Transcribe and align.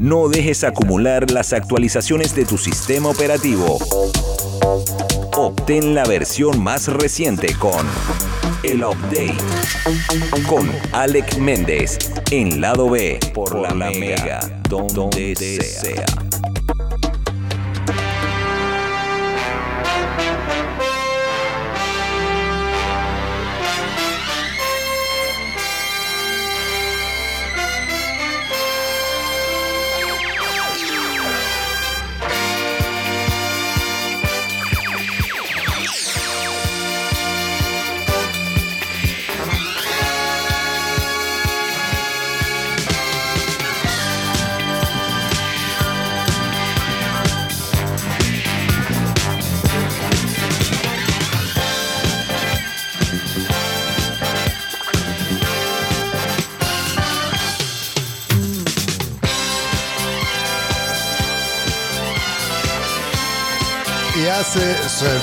No 0.00 0.30
dejes 0.30 0.64
acumular 0.64 1.30
las 1.30 1.52
actualizaciones 1.52 2.34
de 2.34 2.46
tu 2.46 2.56
sistema 2.56 3.10
operativo. 3.10 3.76
Obtén 5.36 5.94
la 5.94 6.04
versión 6.04 6.58
más 6.62 6.88
reciente 6.88 7.54
con 7.58 7.86
el 8.62 8.82
update. 8.82 9.36
Con 10.48 10.72
Alec 10.92 11.36
Méndez 11.36 11.98
en 12.30 12.62
lado 12.62 12.88
B 12.88 13.20
por, 13.34 13.54
la, 13.60 13.74
Mega, 13.74 14.40
donde, 14.70 15.36
sea. 15.36 16.06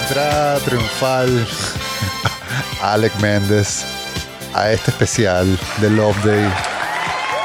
Entrada 0.08 0.60
triunfal 0.60 1.28
Alec 2.82 3.14
Méndez 3.20 3.84
a 4.54 4.72
este 4.72 4.92
especial 4.92 5.58
de 5.82 5.90
Love 5.90 6.18
Day 6.24 6.54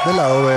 del 0.05 0.15
lado 0.17 0.45
B 0.45 0.55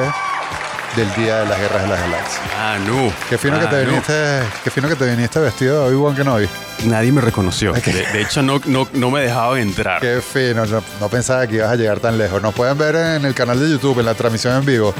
del 0.96 1.14
Día 1.14 1.38
de 1.40 1.46
las 1.46 1.58
Guerras 1.58 1.82
de 1.82 1.88
las 1.88 2.00
Galaxias. 2.00 2.40
Ah, 2.58 2.78
no. 2.86 3.12
Qué 3.28 3.36
fino, 3.36 3.58
que, 3.60 3.66
te 3.66 3.76
Ah, 3.76 3.82
no. 3.82 3.86
viniste, 3.90 4.42
qué 4.64 4.70
fino 4.70 4.88
que 4.88 4.96
te 4.96 5.04
viniste 5.04 5.38
vestido 5.40 5.82
de 5.82 5.88
Obi-Wan 5.88 6.16
Kenobi. 6.16 6.48
Nadie 6.86 7.12
me 7.12 7.20
reconoció. 7.20 7.72
De, 7.72 7.80
de 7.82 8.22
hecho, 8.22 8.42
no, 8.42 8.60
no, 8.66 8.88
no 8.92 9.10
me 9.10 9.20
dejaban 9.22 9.58
entrar. 9.60 10.00
Qué 10.00 10.20
fino, 10.22 10.64
no, 10.66 10.82
no 11.00 11.08
pensaba 11.08 11.46
que 11.46 11.56
ibas 11.56 11.70
a 11.70 11.76
llegar 11.76 12.00
tan 12.00 12.16
lejos. 12.16 12.40
Nos 12.40 12.54
pueden 12.54 12.78
ver 12.78 12.94
en 12.96 13.24
el 13.24 13.34
canal 13.34 13.60
de 13.60 13.68
YouTube, 13.70 13.98
en 14.00 14.06
la 14.06 14.14
transmisión 14.14 14.56
en 14.56 14.64
vivo. 14.64 14.94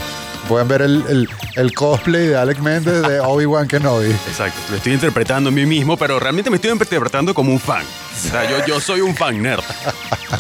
Pueden 0.49 0.69
ver 0.69 0.83
el, 0.83 1.03
el- 1.09 1.29
el 1.57 1.73
cosplay 1.73 2.27
de 2.29 2.37
Alec 2.37 2.59
Méndez 2.61 3.03
de 3.03 3.19
Obi-Wan 3.25 3.67
Kenobi. 3.67 4.11
Exacto. 4.11 4.59
Lo 4.71 4.77
estoy 4.77 4.93
interpretando 4.93 5.49
a 5.49 5.53
mí 5.53 5.65
mismo, 5.67 5.97
pero 5.97 6.21
realmente 6.21 6.51
me 6.51 6.57
estoy 6.57 6.71
interpretando 6.71 7.33
como 7.35 7.51
un 7.53 7.59
fan. 7.59 7.83
O 7.83 8.29
sea, 8.31 8.49
yo, 8.49 8.65
yo 8.67 8.81
soy 8.81 9.01
un 9.01 9.15
fan 9.17 9.43
nerd. 9.43 9.63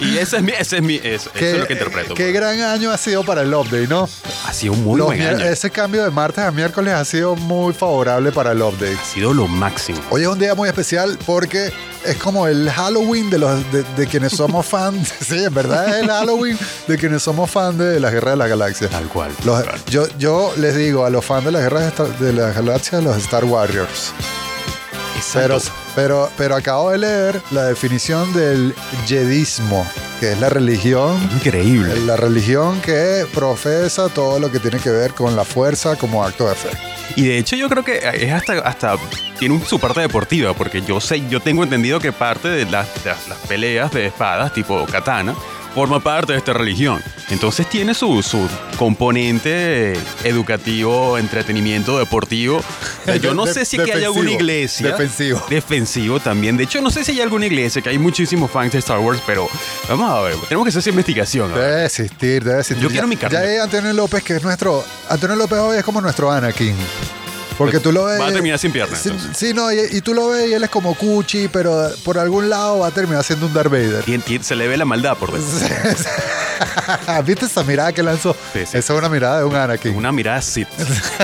Y 0.00 0.16
ese 0.19 0.36
es 0.38 0.42
mi, 0.42 0.53
ese 0.53 0.77
es 0.77 0.83
mi, 0.83 0.97
eso, 0.97 1.31
eso 1.34 1.44
es 1.44 1.58
lo 1.58 1.66
que 1.66 1.72
interpreto. 1.75 2.08
pues. 2.14 2.19
qué 2.19 2.33
gran 2.33 2.60
año 2.60 2.91
ha 2.91 2.97
sido 2.98 3.22
para 3.25 3.42
el 3.42 3.53
Update, 3.53 3.86
¿no? 3.88 4.08
Ha 4.47 4.53
sido 4.53 4.72
un 4.75 4.84
muy 4.84 4.98
Los 4.98 5.08
buen 5.08 5.22
año. 5.22 5.44
Ese 5.44 5.70
cambio 5.70 6.03
de 6.05 6.10
martes 6.10 6.44
a 6.44 6.50
miércoles 6.50 6.94
ha 6.94 7.05
sido 7.05 7.34
muy 7.36 7.72
favorable 7.75 8.31
para 8.33 8.53
el 8.53 8.62
Update. 8.62 8.94
Ha 9.00 9.05
sido 9.05 9.34
lo 9.34 9.47
máximo. 9.48 10.00
Hoy 10.10 10.22
es 10.22 10.28
un 10.28 10.38
día 10.38 10.55
muy 10.55 10.69
especial 10.69 11.19
porque 11.37 11.70
es 12.06 12.17
como 12.17 12.47
el 12.47 12.70
Halloween 12.70 13.29
de 13.29 13.37
los 13.39 13.70
de, 13.70 13.83
de 13.95 14.06
quienes 14.06 14.33
somos 14.33 14.65
fans. 14.75 15.12
sí, 15.20 15.45
en 15.45 15.53
verdad 15.53 15.87
es 15.87 15.97
el 16.05 16.09
Halloween 16.09 16.59
de 16.89 16.97
quienes 16.97 17.23
somos 17.23 17.51
fans 17.51 17.77
de 17.77 18.01
la 18.01 18.11
Guerra 18.11 18.31
de 18.31 18.37
las 18.39 18.48
Galaxias. 18.48 18.91
Tal 18.91 19.06
cual. 19.09 19.31
Los- 19.45 19.62
yo, 19.91 20.06
yo 20.19 20.51
les 20.56 20.75
digo 20.75 21.05
a 21.05 21.11
los 21.11 21.23
fans 21.23 21.45
de 21.45 21.53
la 21.53 21.61
Guerra 21.61 21.81
de, 21.81 21.89
Star- 21.89 22.19
de 22.19 22.33
las 22.33 22.55
Galaxias, 22.55 23.05
los 23.05 23.19
Star 23.19 23.45
Warriors. 23.45 24.12
Pero, 25.33 25.56
Exacto. 25.56 25.81
pero, 25.95 26.31
pero 26.36 26.56
acabo 26.56 26.91
de 26.91 26.98
leer 26.98 27.42
la 27.50 27.64
definición 27.64 28.32
del 28.32 28.75
Jedismo, 29.06 29.87
que 30.21 30.32
es 30.32 30.41
la 30.41 30.49
religión 30.49 31.16
Increíble. 31.34 31.94
la 32.06 32.16
religión 32.16 32.81
que 32.81 33.27
profesa 33.34 34.09
todo 34.09 34.38
lo 34.38 34.50
que 34.50 34.59
tiene 34.60 34.78
que 34.78 34.91
ver 34.91 35.12
con 35.12 35.34
la 35.37 35.44
fuerza 35.44 35.97
como 35.97 36.25
acto 36.25 36.49
de 36.49 36.54
fe. 36.54 36.69
Y 37.16 37.27
de 37.27 37.38
hecho 37.38 37.56
yo 37.56 37.69
creo 37.69 37.84
que 37.84 37.99
es 38.15 38.32
hasta, 38.32 38.54
hasta 38.60 38.97
tiene 39.38 39.54
un- 39.54 39.65
su 39.65 39.78
parte 39.78 40.00
deportiva, 40.00 40.53
porque 40.54 40.82
yo 40.82 41.00
sé, 41.00 41.27
yo 41.28 41.41
tengo 41.41 41.62
entendido 41.62 41.98
que 42.00 42.12
parte 42.12 42.48
de 42.48 42.65
las, 42.66 42.87
de 43.04 43.10
las- 43.10 43.28
las 43.28 43.38
peleas 43.48 43.91
de 43.93 44.06
espadas 44.06 44.53
tipo 44.53 44.84
katana 44.87 45.34
forma 45.76 46.00
parte 46.00 46.32
de 46.32 46.38
esta 46.38 46.54
religión. 46.54 47.03
Entonces 47.28 47.69
tiene 47.69 47.92
su, 47.92 48.22
su 48.22 48.48
componente 48.78 49.92
educativo, 50.25 51.19
entretenimiento, 51.19 51.98
deportivo. 51.98 52.59
O 52.59 53.04
sea, 53.04 53.16
yo 53.20 53.34
no 53.34 53.44
De- 53.44 53.53
sé 53.53 53.64
si 53.66 53.76
que 53.76 53.92
hay 53.92 54.04
alguna 54.04 54.31
iglesia. 54.31 54.88
Defensivo. 54.92 55.44
Defensivo 55.50 56.19
también. 56.19 56.56
De 56.56 56.65
hecho, 56.65 56.81
no 56.81 56.91
sé 56.91 57.04
si 57.04 57.12
hay 57.12 57.20
alguna 57.20 57.44
iglesia, 57.44 57.82
que 57.82 57.91
hay 57.91 57.98
muchísimos 57.98 58.50
fans 58.50 58.72
de 58.72 58.78
Star 58.78 59.00
Wars, 59.00 59.20
pero 59.26 59.48
vamos 59.86 60.10
a 60.10 60.22
ver, 60.22 60.34
tenemos 60.48 60.65
que 60.65 60.70
hacer 60.70 60.81
esa 60.81 60.91
investigación. 60.91 61.50
¿no? 61.50 61.59
Debe 61.59 61.84
existir, 61.84 62.42
debe 62.42 62.60
existir. 62.60 62.82
Yo 62.82 62.88
quiero 62.88 63.06
mi 63.06 63.16
carnet. 63.16 63.38
Ya 63.42 63.47
hay 63.47 63.59
Antonio 63.59 63.92
López, 63.92 64.22
que 64.22 64.36
es 64.36 64.42
nuestro. 64.42 64.82
Antonio 65.10 65.36
López 65.36 65.59
hoy 65.59 65.76
es 65.76 65.84
como 65.84 66.00
nuestro 66.00 66.32
Anakin. 66.32 66.75
Porque 67.59 67.81
tú 67.81 67.91
lo 67.93 68.05
ves. 68.05 68.21
Va 68.21 68.27
a 68.28 68.33
terminar 68.33 68.59
sin 68.59 68.71
piernas, 68.72 69.00
Sí, 69.00 69.11
sí, 69.34 69.55
no, 69.55 69.72
y, 69.72 69.78
y 69.93 70.00
tú 70.03 70.12
lo 70.12 70.28
ves 70.28 70.49
y 70.50 70.53
él 70.55 70.62
es 70.62 70.69
como 70.71 70.94
Cuchi, 70.94 71.49
pero 71.49 71.91
por 72.05 72.19
algún 72.19 72.50
lado 72.50 72.81
va 72.81 72.89
a 72.89 72.91
terminar 72.91 73.25
siendo 73.25 73.47
un 73.47 73.55
Darth 73.55 73.71
Vader. 73.71 74.05
Tien- 74.05 74.22
tien- 74.22 74.43
se 74.43 74.55
le 74.55 74.69
ve 74.69 74.77
la 74.77 74.84
maldad 74.84 75.17
por 75.17 75.33
dentro. 75.33 75.50
¿Viste 77.25 77.47
esa 77.47 77.62
mirada 77.65 77.93
que 77.93 78.03
lanzó? 78.03 78.34
Sí, 78.53 78.61
sí. 78.66 78.77
Esa 78.78 78.93
es 78.93 78.99
una 78.99 79.09
mirada 79.09 79.39
de 79.39 79.45
un 79.45 79.55
Anakin. 79.55 79.95
Una 79.97 80.12
mirada 80.12 80.41
Sith. 80.43 80.69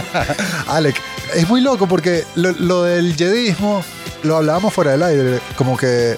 Alec, 0.69 0.97
es 1.35 1.49
muy 1.49 1.61
loco 1.61 1.87
porque 1.87 2.25
lo, 2.35 2.53
lo 2.53 2.83
del 2.85 3.15
jedismo 3.17 3.85
lo 4.23 4.37
hablábamos 4.37 4.73
fuera 4.73 4.93
del 4.93 5.03
aire, 5.03 5.41
como 5.57 5.77
que 5.77 6.17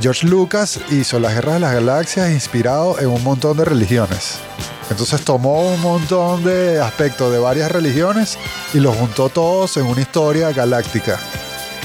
George 0.00 0.26
Lucas 0.26 0.78
hizo 0.90 1.18
las 1.20 1.34
guerras 1.34 1.54
de 1.54 1.60
las 1.60 1.72
galaxias 1.74 2.30
inspirado 2.30 2.98
en 2.98 3.06
un 3.08 3.22
montón 3.22 3.56
de 3.56 3.64
religiones. 3.64 4.34
Entonces 4.90 5.22
tomó 5.24 5.62
un 5.72 5.80
montón 5.80 6.44
de 6.44 6.80
aspectos 6.80 7.32
de 7.32 7.38
varias 7.38 7.70
religiones 7.72 8.38
y 8.74 8.80
los 8.80 8.94
juntó 8.96 9.28
todos 9.28 9.76
en 9.76 9.86
una 9.86 10.00
historia 10.00 10.52
galáctica. 10.52 11.18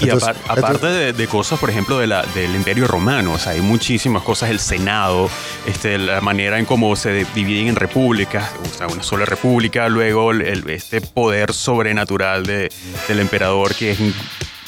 Y 0.01 0.03
Entonces- 0.05 0.29
aparte 0.47 0.87
de, 0.87 1.11
de 1.13 1.27
cosas, 1.27 1.59
por 1.59 1.69
ejemplo, 1.69 1.99
de 1.99 2.07
la, 2.07 2.23
del 2.33 2.55
Imperio 2.55 2.88
Romano, 2.88 3.33
o 3.33 3.38
sea, 3.38 3.51
hay 3.51 3.59
muchísimas 3.61 4.23
cosas, 4.23 4.49
el 4.49 4.59
Senado, 4.59 5.29
este, 5.65 5.97
la 5.97 6.21
manera 6.21 6.57
en 6.57 6.63
cómo 6.65 6.95
se 6.95 7.25
dividen 7.35 7.67
en 7.67 7.75
repúblicas, 7.75 8.49
o 8.73 8.77
sea, 8.77 8.88
una 8.88 9.03
sola 9.03 9.25
república, 9.25 9.89
luego 9.89 10.31
el- 10.31 10.41
el- 10.43 10.69
este 10.69 11.01
poder 11.01 11.51
sobrenatural 11.53 12.45
de- 12.45 12.71
del 13.09 13.19
emperador 13.19 13.75
que 13.75 13.91
es 13.91 13.99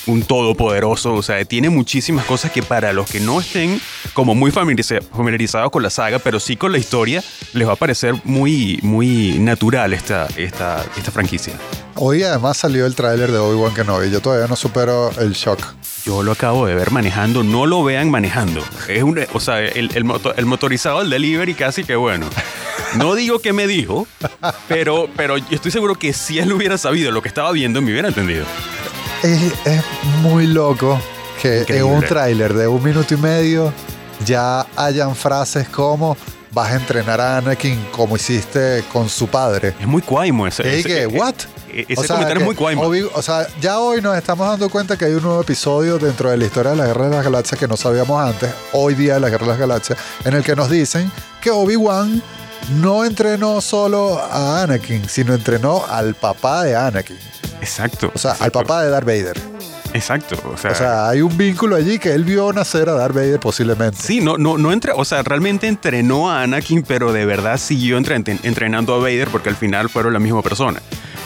un, 0.08 0.24
todopoderoso, 0.24 1.14
o 1.14 1.24
sea, 1.24 1.44
tiene 1.46 1.70
muchísimas 1.70 2.26
cosas 2.26 2.52
que 2.52 2.62
para 2.64 2.94
los 2.94 3.10
que 3.10 3.20
no 3.20 3.40
estén 3.40 3.80
como 4.14 4.36
muy 4.36 4.52
familiariza- 4.52 5.02
familiarizados 5.16 5.72
con 5.72 5.84
la 5.84 5.90
saga, 5.90 6.20
pero 6.20 6.40
sí 6.40 6.56
con 6.58 6.72
la 6.72 6.78
historia, 6.78 7.24
les 7.54 7.68
va 7.68 7.74
a 7.74 7.76
parecer 7.76 8.16
muy, 8.24 8.80
muy 8.82 9.38
natural 9.40 9.94
esta, 9.94 10.28
esta, 10.38 10.84
esta 10.98 11.12
franquicia. 11.12 11.54
Hoy 11.96 12.24
además 12.24 12.58
salió 12.58 12.86
el 12.86 12.96
tráiler 12.96 13.32
de 13.32 13.38
Obi-Wan 13.38 13.74
Kenobi. 13.74 14.10
Yo 14.10 14.22
todavía 14.22 14.48
no 14.48 14.56
supero 14.56 15.12
el 15.20 15.34
shock. 15.34 15.62
Yo 16.06 16.24
lo 16.24 16.32
acabo 16.32 16.66
de 16.66 16.74
ver 16.74 16.90
manejando, 16.92 17.44
no 17.44 17.66
lo 17.68 17.84
vean 17.84 18.10
manejando. 18.10 18.64
Es 18.88 19.04
un, 19.04 19.20
o 19.34 19.40
sea, 19.40 19.60
el, 19.60 19.92
el 19.94 20.04
moto- 20.04 20.34
el 20.36 20.46
motorizado, 20.46 21.02
el 21.02 21.10
delivery, 21.10 21.54
casi 21.54 21.84
que 21.84 21.96
bueno. 21.96 22.28
No 22.96 23.14
digo 23.16 23.40
que 23.40 23.54
me 23.54 23.68
dijo, 23.68 24.08
pero, 24.68 25.10
pero 25.16 25.38
yo 25.38 25.46
estoy 25.52 25.70
seguro 25.72 25.96
que 25.96 26.12
si 26.14 26.40
él 26.40 26.52
hubiera 26.54 26.78
sabido 26.78 27.12
lo 27.12 27.22
que 27.22 27.28
estaba 27.28 27.52
viendo, 27.52 27.82
me 27.82 27.92
hubiera 27.92 28.08
entendido. 28.08 28.46
Es, 29.24 29.40
es 29.66 29.84
muy 30.22 30.48
loco 30.48 31.00
que 31.42 31.64
en 31.68 31.84
un 31.84 32.02
tráiler 32.02 32.54
de 32.54 32.68
un 32.68 32.84
minuto 32.84 33.14
y 33.14 33.18
medio 33.18 33.72
ya 34.26 34.66
hayan 34.76 35.16
frases 35.16 35.68
como 35.70 36.18
vas 36.52 36.72
a 36.72 36.76
entrenar 36.76 37.22
a 37.22 37.38
Anakin 37.38 37.88
como 37.92 38.16
hiciste 38.16 38.84
con 38.92 39.08
su 39.10 39.28
padre. 39.28 39.74
Es 39.80 39.88
muy 39.88 40.02
cuaimo 40.02 40.48
ese. 40.48 40.64
Y 40.64 40.80
ese- 40.80 40.84
que, 40.88 41.02
eh, 41.04 41.08
¿what? 41.08 41.36
eh, 41.70 41.86
Ese 41.88 42.02
O 42.02 42.04
sea, 42.04 42.16
comentario 42.16 42.42
es 42.42 42.46
muy 42.46 42.56
cuaimo. 42.56 42.84
O 43.14 43.22
sea, 43.22 43.48
ya 43.62 43.80
hoy 43.80 44.02
nos 44.02 44.18
estamos 44.18 44.48
dando 44.48 44.70
cuenta 44.70 44.98
que 44.98 45.06
hay 45.06 45.14
un 45.14 45.24
nuevo 45.24 45.42
episodio 45.42 45.98
dentro 45.98 46.30
de 46.30 46.38
la 46.38 46.46
historia 46.46 46.72
de 46.72 46.78
la 46.78 46.88
Guerra 46.88 47.06
de 47.10 47.16
las 47.16 47.24
Galaxias 47.24 47.60
que 47.60 47.68
no 47.68 47.78
sabíamos 47.78 48.22
antes, 48.22 48.50
hoy 48.74 48.96
día 48.96 49.16
de 49.16 49.20
la 49.22 49.30
Guerra 49.30 49.46
de 49.46 49.52
las 49.52 49.60
Galaxias, 49.60 49.98
en 50.26 50.34
el 50.34 50.44
que 50.44 50.56
nos 50.56 50.70
dicen 50.70 51.12
que 51.42 51.52
Obi-Wan 51.52 52.22
no 52.82 53.06
entrenó 53.06 53.62
solo 53.62 54.20
a 54.20 54.62
Anakin, 54.64 55.08
sino 55.08 55.34
entrenó 55.34 55.86
al 55.90 56.16
papá 56.16 56.64
de 56.64 56.76
Anakin. 56.76 57.18
Exacto. 57.62 58.12
O 58.14 58.18
sea, 58.20 58.32
al 58.32 58.38
exacto, 58.38 58.60
papá 58.60 58.84
de 58.84 58.90
Darth 58.90 59.06
Vader. 59.06 59.38
Exacto. 59.94 60.36
O 60.54 60.58
sea, 60.58 60.72
O 60.72 60.76
sea, 60.76 61.10
hay 61.10 61.22
un 61.22 61.36
vínculo 61.38 61.76
allí 61.76 62.00
que 62.00 62.14
él 62.14 62.24
vio 62.24 62.52
nacer 62.54 62.88
a 62.90 62.94
Darth 62.94 63.14
Vader 63.16 63.40
posiblemente. 63.40 63.98
Sí, 64.02 64.22
no, 64.22 64.38
no, 64.38 64.58
no 64.58 64.72
entre, 64.72 64.94
o 64.94 65.04
sea, 65.06 65.22
realmente 65.24 65.68
entrenó 65.68 66.30
a 66.32 66.44
Anakin, 66.44 66.84
pero 66.84 67.12
de 67.12 67.26
verdad 67.26 67.58
siguió 67.58 67.98
entre- 67.98 68.16
entrenando 68.44 68.94
a 68.96 69.00
Vader 69.00 69.28
porque 69.30 69.50
al 69.50 69.56
final 69.58 69.90
fueron 69.90 70.14
la 70.14 70.20
misma 70.20 70.42
persona. 70.42 70.82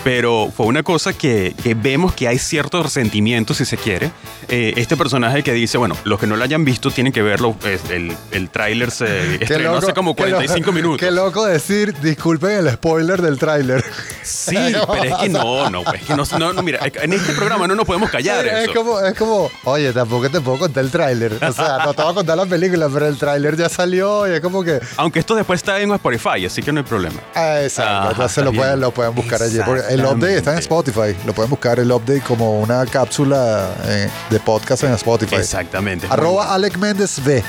Pero 0.05 0.51
fue 0.55 0.67
una 0.67 0.83
cosa 0.83 1.13
que, 1.13 1.55
que 1.63 1.73
vemos 1.73 2.13
que 2.13 2.27
hay 2.27 2.37
cierto 2.37 2.83
resentimiento, 2.83 3.55
si 3.55 3.65
se 3.65 3.75
quiere. 3.75 4.11
Eh, 4.49 4.73
este 4.77 4.95
personaje 4.95 5.41
que 5.41 5.51
dice, 5.51 5.79
bueno, 5.79 5.97
los 6.03 6.19
que 6.19 6.27
no 6.27 6.35
lo 6.35 6.43
hayan 6.43 6.63
visto 6.63 6.91
tienen 6.91 7.11
que 7.11 7.23
verlo, 7.23 7.55
es- 7.65 7.89
el, 7.89 8.15
el 8.29 8.51
tráiler 8.51 8.91
se 8.91 9.35
estrenó 9.43 9.77
hace 9.77 9.93
como 9.95 10.15
qué 10.15 10.25
loco- 10.27 10.35
45 10.35 10.71
minutos. 10.71 10.99
Qué 10.99 11.09
loco 11.09 11.43
decir, 11.47 11.99
disculpen 12.01 12.51
el 12.51 12.69
spoiler 12.71 13.19
del 13.19 13.39
tráiler. 13.39 13.83
Sí, 14.21 14.55
pero 14.55 15.03
es 15.03 15.15
que 15.15 15.29
no, 15.29 15.69
no, 15.71 15.81
es 15.91 16.03
que 16.03 16.15
no, 16.15 16.23
no, 16.37 16.53
no, 16.53 16.61
mira, 16.61 16.79
en 17.01 17.13
este 17.13 17.33
programa 17.33 17.67
no 17.67 17.73
nos 17.73 17.85
podemos 17.87 18.11
callar 18.11 18.45
es 18.45 18.65
eso. 18.69 18.73
como, 18.75 18.99
es 18.99 19.15
como, 19.15 19.49
oye, 19.63 19.91
tampoco 19.91 20.29
te 20.29 20.39
puedo 20.39 20.59
contar 20.59 20.83
el 20.83 20.91
tráiler. 20.91 21.33
O 21.43 21.51
sea, 21.51 21.79
no 21.83 21.95
te 21.95 22.03
voy 22.03 22.11
a 22.11 22.13
contar 22.13 22.37
la 22.37 22.45
película, 22.45 22.87
pero 22.93 23.07
el 23.07 23.17
tráiler 23.17 23.57
ya 23.57 23.69
salió 23.69 24.27
y 24.27 24.35
es 24.35 24.39
como 24.41 24.63
que... 24.63 24.79
Aunque 24.97 25.17
esto 25.17 25.33
después 25.33 25.59
está 25.61 25.79
en 25.79 25.91
Spotify, 25.93 26.45
así 26.45 26.61
que 26.61 26.71
no 26.71 26.81
hay 26.81 26.85
problema. 26.85 27.19
Ah, 27.33 27.61
exacto. 27.63 27.91
Ajá, 27.91 28.11
Entonces 28.11 28.31
está 28.37 28.41
lo 28.45 28.51
bien. 28.51 28.61
pueden, 28.61 28.79
lo 28.81 28.91
pueden 28.91 29.15
buscar 29.15 29.41
allí. 29.41 29.57
Porque 29.65 29.94
el 29.99 30.05
update 30.05 30.37
está 30.37 30.53
en. 30.53 30.59
Spotify. 30.59 31.15
Lo 31.25 31.33
pueden 31.33 31.49
buscar 31.49 31.79
el 31.79 31.91
update 31.91 32.21
como 32.21 32.59
una 32.61 32.85
cápsula 32.85 33.73
eh, 33.85 34.09
de 34.29 34.39
podcast 34.39 34.83
en 34.83 34.93
Spotify. 34.93 35.35
Exactamente. 35.35 36.07
Arroba 36.09 36.53
Alec 36.53 36.77
Méndez 36.77 37.21
B. 37.23 37.43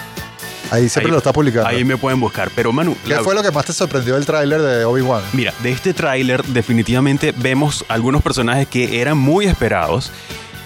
Ahí 0.70 0.88
siempre 0.88 1.08
Ahí- 1.08 1.12
lo 1.12 1.18
está 1.18 1.32
publicando. 1.32 1.68
Ahí 1.68 1.84
me 1.84 1.96
pueden 1.96 2.18
buscar. 2.18 2.50
Pero 2.54 2.72
Manu, 2.72 2.96
¿Qué 3.04 3.10
la- 3.14 3.22
fue 3.22 3.34
lo 3.36 3.42
que 3.42 3.52
más 3.52 3.64
te 3.64 3.72
sorprendió 3.72 4.14
del 4.14 4.26
tráiler 4.26 4.60
de 4.60 4.84
Obi-Wan? 4.84 5.22
Mira, 5.32 5.54
de 5.62 5.70
este 5.70 5.94
tráiler 5.94 6.42
definitivamente 6.44 7.32
vemos 7.36 7.84
algunos 7.88 8.20
personajes 8.22 8.66
que 8.66 9.00
eran 9.00 9.16
muy 9.16 9.46
esperados 9.46 10.10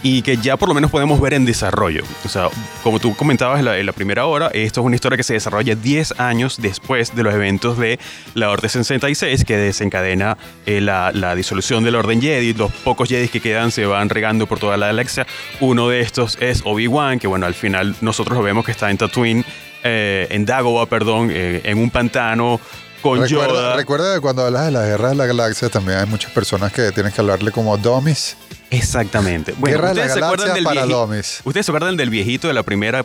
y 0.02 0.22
que 0.22 0.36
ya 0.36 0.56
por 0.56 0.68
lo 0.68 0.74
menos 0.74 0.90
podemos 0.90 1.20
ver 1.20 1.34
en 1.34 1.44
desarrollo. 1.44 2.02
O 2.24 2.28
sea, 2.28 2.48
como 2.82 2.98
tú 3.00 3.14
comentabas 3.14 3.58
en 3.58 3.66
la, 3.66 3.78
en 3.78 3.86
la 3.86 3.92
primera 3.92 4.26
hora, 4.26 4.48
esto 4.54 4.80
es 4.80 4.86
una 4.86 4.94
historia 4.94 5.16
que 5.16 5.22
se 5.22 5.34
desarrolla 5.34 5.74
10 5.74 6.18
años 6.18 6.56
después 6.60 7.14
de 7.14 7.22
los 7.22 7.34
eventos 7.34 7.76
de 7.78 7.98
la 8.34 8.50
Orden 8.50 8.70
66 8.70 9.44
que 9.44 9.56
desencadena 9.56 10.38
eh, 10.66 10.80
la, 10.80 11.12
la 11.12 11.34
disolución 11.34 11.84
de 11.84 11.90
la 11.90 11.98
Orden 11.98 12.20
Jedi. 12.20 12.54
Los 12.54 12.72
pocos 12.72 13.08
Jedi 13.08 13.28
que 13.28 13.40
quedan 13.40 13.70
se 13.70 13.86
van 13.86 14.08
regando 14.08 14.46
por 14.46 14.58
toda 14.58 14.76
la 14.76 14.86
galaxia. 14.86 15.26
Uno 15.60 15.88
de 15.88 16.00
estos 16.00 16.38
es 16.40 16.62
Obi-Wan, 16.64 17.18
que 17.18 17.26
bueno, 17.26 17.46
al 17.46 17.54
final 17.54 17.94
nosotros 18.00 18.36
lo 18.36 18.42
vemos 18.42 18.64
que 18.64 18.72
está 18.72 18.90
en 18.90 18.98
Tatooine, 18.98 19.44
eh, 19.82 20.26
en 20.30 20.46
Dagobah, 20.46 20.86
perdón, 20.86 21.30
eh, 21.32 21.60
en 21.64 21.78
un 21.78 21.90
pantano 21.90 22.60
con 23.02 23.20
Recuerda, 23.22 23.46
Yoda. 23.54 23.76
recuerda 23.76 24.14
que 24.14 24.20
cuando 24.20 24.44
hablas 24.44 24.66
de 24.66 24.72
la 24.72 24.84
guerra 24.84 25.08
de 25.10 25.14
la 25.14 25.26
galaxia 25.26 25.70
también 25.70 25.98
hay 25.98 26.06
muchas 26.06 26.30
personas 26.32 26.70
que 26.72 26.92
tienes 26.92 27.14
que 27.14 27.20
hablarle 27.20 27.50
como 27.50 27.76
dummies. 27.78 28.36
Exactamente. 28.70 29.54
Bueno, 29.58 29.76
Guerra 29.76 29.88
de 29.90 29.94
la 29.94 30.00
¿ustedes 30.02 30.12
se 30.18 30.24
acuerdan 30.24 30.54
del 30.54 30.64
para 30.64 30.84
vieji- 30.86 30.90
dummies. 30.90 31.40
¿Ustedes 31.44 31.66
se 31.66 31.72
acuerdan 31.72 31.96
del 31.96 32.10
viejito 32.10 32.48
de 32.48 32.54
la 32.54 32.62
primera 32.62 33.04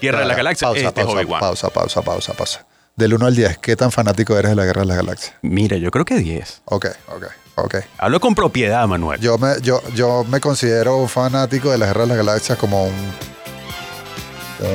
Guerra 0.00 0.20
de 0.20 0.26
la 0.26 0.34
Galaxia? 0.34 0.68
Pausa, 0.68 0.88
este 0.88 1.00
es 1.00 1.06
pausa, 1.06 1.38
pausa, 1.38 1.68
pausa, 1.70 2.02
pausa, 2.02 2.32
pausa. 2.34 2.66
Del 2.96 3.14
1 3.14 3.26
al 3.26 3.34
10, 3.34 3.58
¿qué 3.58 3.74
tan 3.76 3.90
fanático 3.90 4.36
eres 4.36 4.50
de 4.50 4.56
la 4.56 4.64
guerra 4.66 4.82
de 4.82 4.86
la 4.88 4.96
galaxia? 4.96 5.34
Mira, 5.42 5.76
yo 5.78 5.90
creo 5.90 6.04
que 6.04 6.16
10. 6.16 6.62
Ok, 6.66 6.86
ok, 7.08 7.24
ok. 7.56 7.74
Hablo 7.98 8.20
con 8.20 8.34
propiedad, 8.34 8.86
Manuel. 8.86 9.18
Yo 9.20 9.38
me, 9.38 9.54
yo, 9.62 9.82
yo 9.94 10.24
me 10.24 10.40
considero 10.40 10.96
un 10.98 11.08
fanático 11.08 11.70
de 11.70 11.78
la 11.78 11.86
guerra 11.86 12.02
de 12.02 12.08
la 12.08 12.16
galaxia 12.16 12.56
como 12.56 12.84
un, 12.84 12.92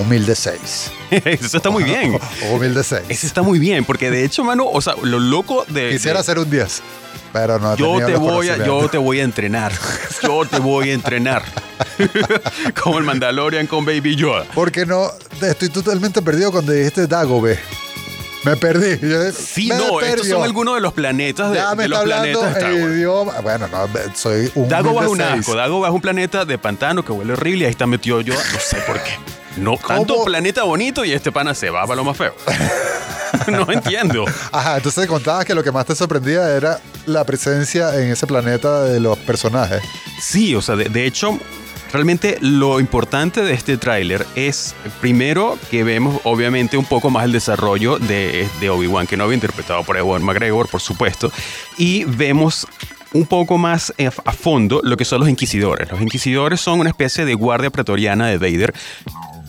humilde 0.02 0.36
6. 0.36 0.92
Eso 1.26 1.58
está 1.58 1.70
muy 1.70 1.84
bien. 1.84 2.18
Humilde 2.52 2.84
6. 2.84 3.04
Eso 3.10 3.28
está 3.28 3.42
muy 3.44 3.60
bien, 3.60 3.86
porque 3.86 4.10
de 4.12 4.24
hecho, 4.26 4.44
mano, 4.44 4.66
o 4.68 4.82
sea, 4.82 4.96
lo 5.02 5.20
loco 5.20 5.66
de... 5.70 5.92
Quisiera 5.92 6.20
de- 6.20 6.26
ser 6.26 6.40
un 6.40 6.50
10, 6.50 6.82
pero 7.40 7.60
no 7.60 7.74
he 7.74 7.78
yo 7.78 7.98
te 8.06 8.16
voy 8.16 8.50
a, 8.50 8.58
yo 8.58 8.90
te 8.90 8.98
voy 8.98 9.20
a 9.20 9.24
entrenar. 9.24 9.72
Yo 10.24 10.46
te 10.46 10.58
voy 10.60 10.90
a 10.90 10.94
entrenar. 10.94 11.44
Como 12.82 12.98
el 12.98 13.04
Mandalorian 13.06 13.68
con 13.68 13.86
Baby 13.86 14.16
Yoda. 14.16 14.46
Porque 14.56 14.86
no, 14.86 15.12
estoy 15.42 15.70
totalmente 15.70 16.22
perdido 16.24 16.52
cuando 16.52 16.72
dijiste 16.72 17.06
Dagobe. 17.06 17.60
Me 18.44 18.56
perdí. 18.58 18.98
Yo- 19.08 19.32
Sí, 19.32 19.68
me 19.70 19.76
no, 19.76 20.02
estos 20.02 20.28
son 20.28 20.42
algunos 20.44 20.76
de 20.76 20.82
los 20.82 20.94
planetas 20.94 21.52
de, 21.52 21.58
Ya 21.58 21.76
me 21.76 21.84
de 21.84 21.90
los 21.90 22.00
está 22.04 22.18
hablando 22.20 22.40
planetas 22.40 22.72
de 22.72 22.84
el 22.84 22.94
idioma. 22.98 23.34
Bueno, 23.42 23.68
no, 23.68 23.88
soy 24.16 24.52
un 24.56 24.68
Dagobah 24.68 25.04
es 25.04 25.10
un 25.10 25.22
asco. 25.22 25.44
seis. 25.44 25.56
Dagobah 25.58 25.88
es 25.90 25.94
un 25.94 26.02
planeta 26.02 26.46
de 26.46 26.58
pantano 26.58 27.06
que 27.06 27.12
huele 27.12 27.34
horrible 27.34 27.64
y 27.64 27.66
ahí 27.66 27.72
está 27.72 27.86
metido 27.86 28.22
yo. 28.22 28.34
No 28.34 28.60
sé 28.60 28.78
por 28.88 29.00
qué. 29.04 29.12
No, 29.58 29.78
tanto 29.78 30.24
planeta 30.24 30.64
bonito 30.64 31.04
y 31.04 31.12
este 31.12 31.32
pana 31.32 31.54
se 31.54 31.70
va 31.70 31.82
para 31.82 31.96
lo 31.96 32.04
más 32.04 32.18
feo. 32.18 32.36
no 33.48 33.72
entiendo. 33.72 34.26
Ajá, 34.52 34.78
entonces 34.78 35.08
contabas 35.08 35.46
que 35.46 35.56
lo 35.56 35.64
que 35.64 35.72
más 35.72 35.86
te 35.86 35.96
sorprendía 35.96 36.50
era 36.56 36.80
la 37.06 37.24
presencia 37.24 37.96
en 37.96 38.12
ese 38.12 38.28
planeta 38.28 38.84
de 38.84 39.00
los 39.00 39.18
personajes. 39.20 39.82
Sí, 40.20 40.56
o 40.56 40.62
sea, 40.62 40.76
de, 40.76 40.86
de 40.86 41.06
hecho, 41.06 41.40
realmente 41.92 42.38
lo 42.42 42.80
importante 42.80 43.42
de 43.42 43.54
este 43.54 43.78
tráiler 43.78 44.26
es, 44.36 44.76
primero, 45.02 45.58
que 45.70 45.84
vemos 45.84 46.20
obviamente 46.24 46.78
un 46.78 46.86
poco 46.86 47.10
más 47.10 47.26
el 47.26 47.32
desarrollo 47.32 47.98
de, 48.00 48.48
de 48.60 48.70
Obi-Wan 48.70 49.08
Kenobi, 49.08 49.36
interpretado 49.36 49.84
por 49.84 49.98
Ewan 49.98 50.24
McGregor, 50.24 50.68
por 50.68 50.82
supuesto, 50.82 51.32
y 51.78 52.04
vemos 52.06 52.68
un 53.14 53.26
poco 53.26 53.58
más 53.58 53.94
a 54.26 54.32
fondo 54.32 54.82
lo 54.84 54.98
que 54.98 55.06
son 55.06 55.22
los 55.22 55.30
inquisidores. 55.30 55.90
Los 55.90 56.02
inquisidores 56.02 56.60
son 56.60 56.80
una 56.80 56.90
especie 56.90 57.26
de 57.26 57.34
guardia 57.34 57.70
pretoriana 57.70 58.28
de 58.28 58.38
Vader 58.38 58.74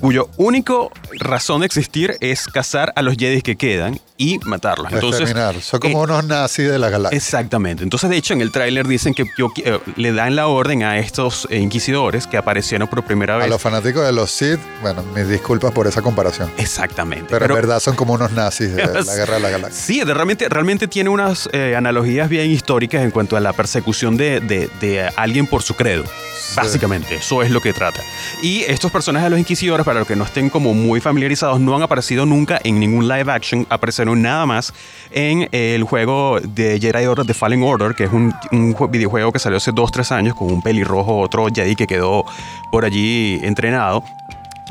cuyo 0.00 0.28
único 0.36 0.90
razón 1.18 1.60
de 1.60 1.66
existir 1.66 2.16
es 2.20 2.46
cazar 2.46 2.92
a 2.96 3.02
los 3.02 3.16
Jedi 3.16 3.42
que 3.42 3.56
quedan 3.56 4.00
y 4.18 4.38
matarlos. 4.44 4.92
Entonces. 4.92 5.32
Son 5.64 5.80
como 5.80 6.00
eh, 6.00 6.04
unos 6.04 6.24
nazis 6.26 6.68
de 6.68 6.78
la 6.78 6.90
galaxia. 6.90 7.16
Exactamente. 7.16 7.84
Entonces, 7.84 8.10
de 8.10 8.16
hecho, 8.16 8.34
en 8.34 8.40
el 8.42 8.50
tráiler 8.52 8.86
dicen 8.86 9.14
que 9.14 9.24
yo- 9.38 9.50
eh, 9.64 9.78
le 9.96 10.12
dan 10.12 10.36
la 10.36 10.48
orden 10.48 10.82
a 10.82 10.98
estos 10.98 11.46
eh, 11.50 11.58
inquisidores 11.58 12.26
que 12.26 12.36
aparecieron 12.36 12.88
por 12.88 13.02
primera 13.04 13.36
A 13.36 13.38
vez. 13.38 13.48
los 13.48 13.62
fanáticos 13.62 14.04
de 14.04 14.12
los 14.12 14.30
Sith, 14.30 14.58
bueno, 14.82 15.02
mis 15.14 15.28
disculpas 15.28 15.72
por 15.72 15.86
esa 15.86 16.02
comparación. 16.02 16.50
Exactamente. 16.58 17.26
Pero, 17.30 17.46
en 17.46 17.54
verdad 17.54 17.80
son 17.80 17.94
como 17.96 18.12
unos 18.14 18.32
nazis 18.32 18.74
de 18.74 18.84
la 19.04 19.14
guerra 19.14 19.34
de 19.36 19.40
la 19.40 19.50
galaxia. 19.50 19.80
Sí, 19.82 20.00
de- 20.04 20.12
realmente, 20.12 20.48
realmente 20.48 20.88
tiene 20.88 21.08
unas 21.10 21.48
analogías 21.76 22.28
bien 22.28 22.50
históricas 22.50 23.02
en 23.04 23.10
cuanto 23.12 23.36
a 23.36 23.40
la 23.40 23.52
persecución 23.52 24.16
de, 24.16 24.40
de- 24.40 24.68
de 24.80 25.08
alguien 25.16 25.46
por 25.46 25.62
su 25.62 25.74
credo. 25.76 26.04
Básicamente, 26.56 27.16
eso 27.16 27.42
es 27.42 27.50
lo 27.50 27.60
que 27.60 27.72
trata. 27.72 28.00
Y 28.42 28.62
estos 28.62 28.90
personajes 28.90 29.26
de 29.26 29.30
los 29.30 29.38
inquisidores, 29.38 29.84
para 29.84 29.98
los 30.00 30.08
que 30.08 30.16
no 30.16 30.24
estén 30.24 30.48
como 30.48 30.72
muy 30.72 30.98
familiarizados, 31.00 31.60
no 31.60 31.76
han 31.76 31.82
aparecido 31.82 32.24
nunca 32.26 32.58
en 32.64 32.80
ningún 32.80 33.06
live 33.06 33.30
action, 33.30 33.66
nada 34.16 34.46
más 34.46 34.72
en 35.10 35.48
el 35.52 35.84
juego 35.84 36.38
de 36.40 36.78
Jedi 36.80 37.06
Order 37.06 37.26
The 37.26 37.34
Fallen 37.34 37.62
Order, 37.62 37.94
que 37.94 38.04
es 38.04 38.12
un, 38.12 38.34
un 38.52 38.74
jue- 38.74 38.90
videojuego 38.90 39.32
que 39.32 39.38
salió 39.38 39.56
hace 39.56 39.72
2-3 39.72 40.12
años 40.12 40.34
con 40.34 40.50
un 40.52 40.62
pelirrojo, 40.62 41.18
otro 41.18 41.46
Jedi 41.54 41.76
que 41.76 41.86
quedó 41.86 42.24
por 42.70 42.84
allí 42.84 43.38
entrenado. 43.42 44.02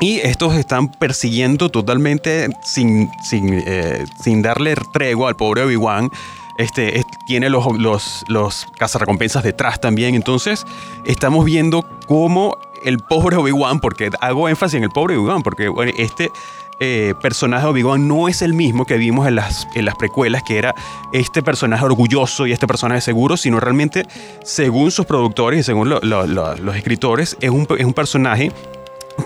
Y 0.00 0.18
estos 0.20 0.54
están 0.54 0.88
persiguiendo 0.88 1.70
totalmente 1.70 2.48
sin, 2.62 3.10
sin, 3.22 3.62
eh, 3.66 4.04
sin 4.22 4.42
darle 4.42 4.76
tregua 4.92 5.28
al 5.28 5.34
pobre 5.36 5.62
Obi-Wan. 5.64 6.08
Este, 6.56 6.98
es- 7.00 7.04
tiene 7.26 7.50
los, 7.50 7.66
los, 7.78 8.24
los 8.28 8.66
cazarrecompensas 8.78 9.42
detrás 9.42 9.80
también. 9.80 10.14
Entonces, 10.14 10.64
estamos 11.04 11.44
viendo 11.44 11.84
cómo 12.06 12.56
el 12.84 12.98
pobre 13.00 13.36
Obi-Wan, 13.36 13.80
porque 13.80 14.08
hago 14.20 14.48
énfasis 14.48 14.76
en 14.76 14.84
el 14.84 14.90
pobre 14.90 15.16
Obi-Wan, 15.16 15.42
porque 15.42 15.68
bueno, 15.68 15.90
este 15.98 16.30
eh, 16.80 17.14
personaje 17.20 17.64
de 17.64 17.70
Obi-Wan 17.70 18.06
no 18.06 18.28
es 18.28 18.42
el 18.42 18.54
mismo 18.54 18.84
que 18.86 18.96
vimos 18.96 19.26
en 19.26 19.34
las, 19.36 19.66
en 19.74 19.84
las 19.84 19.94
precuelas, 19.96 20.42
que 20.42 20.58
era 20.58 20.74
este 21.12 21.42
personaje 21.42 21.84
orgulloso 21.84 22.46
y 22.46 22.52
este 22.52 22.66
personaje 22.66 23.00
seguro, 23.00 23.36
sino 23.36 23.58
realmente, 23.60 24.06
según 24.44 24.90
sus 24.90 25.06
productores 25.06 25.60
y 25.60 25.62
según 25.64 25.88
lo- 25.88 26.00
lo- 26.02 26.26
lo- 26.26 26.56
los 26.56 26.76
escritores, 26.76 27.36
es 27.40 27.50
un, 27.50 27.66
es 27.78 27.84
un 27.84 27.94
personaje 27.94 28.52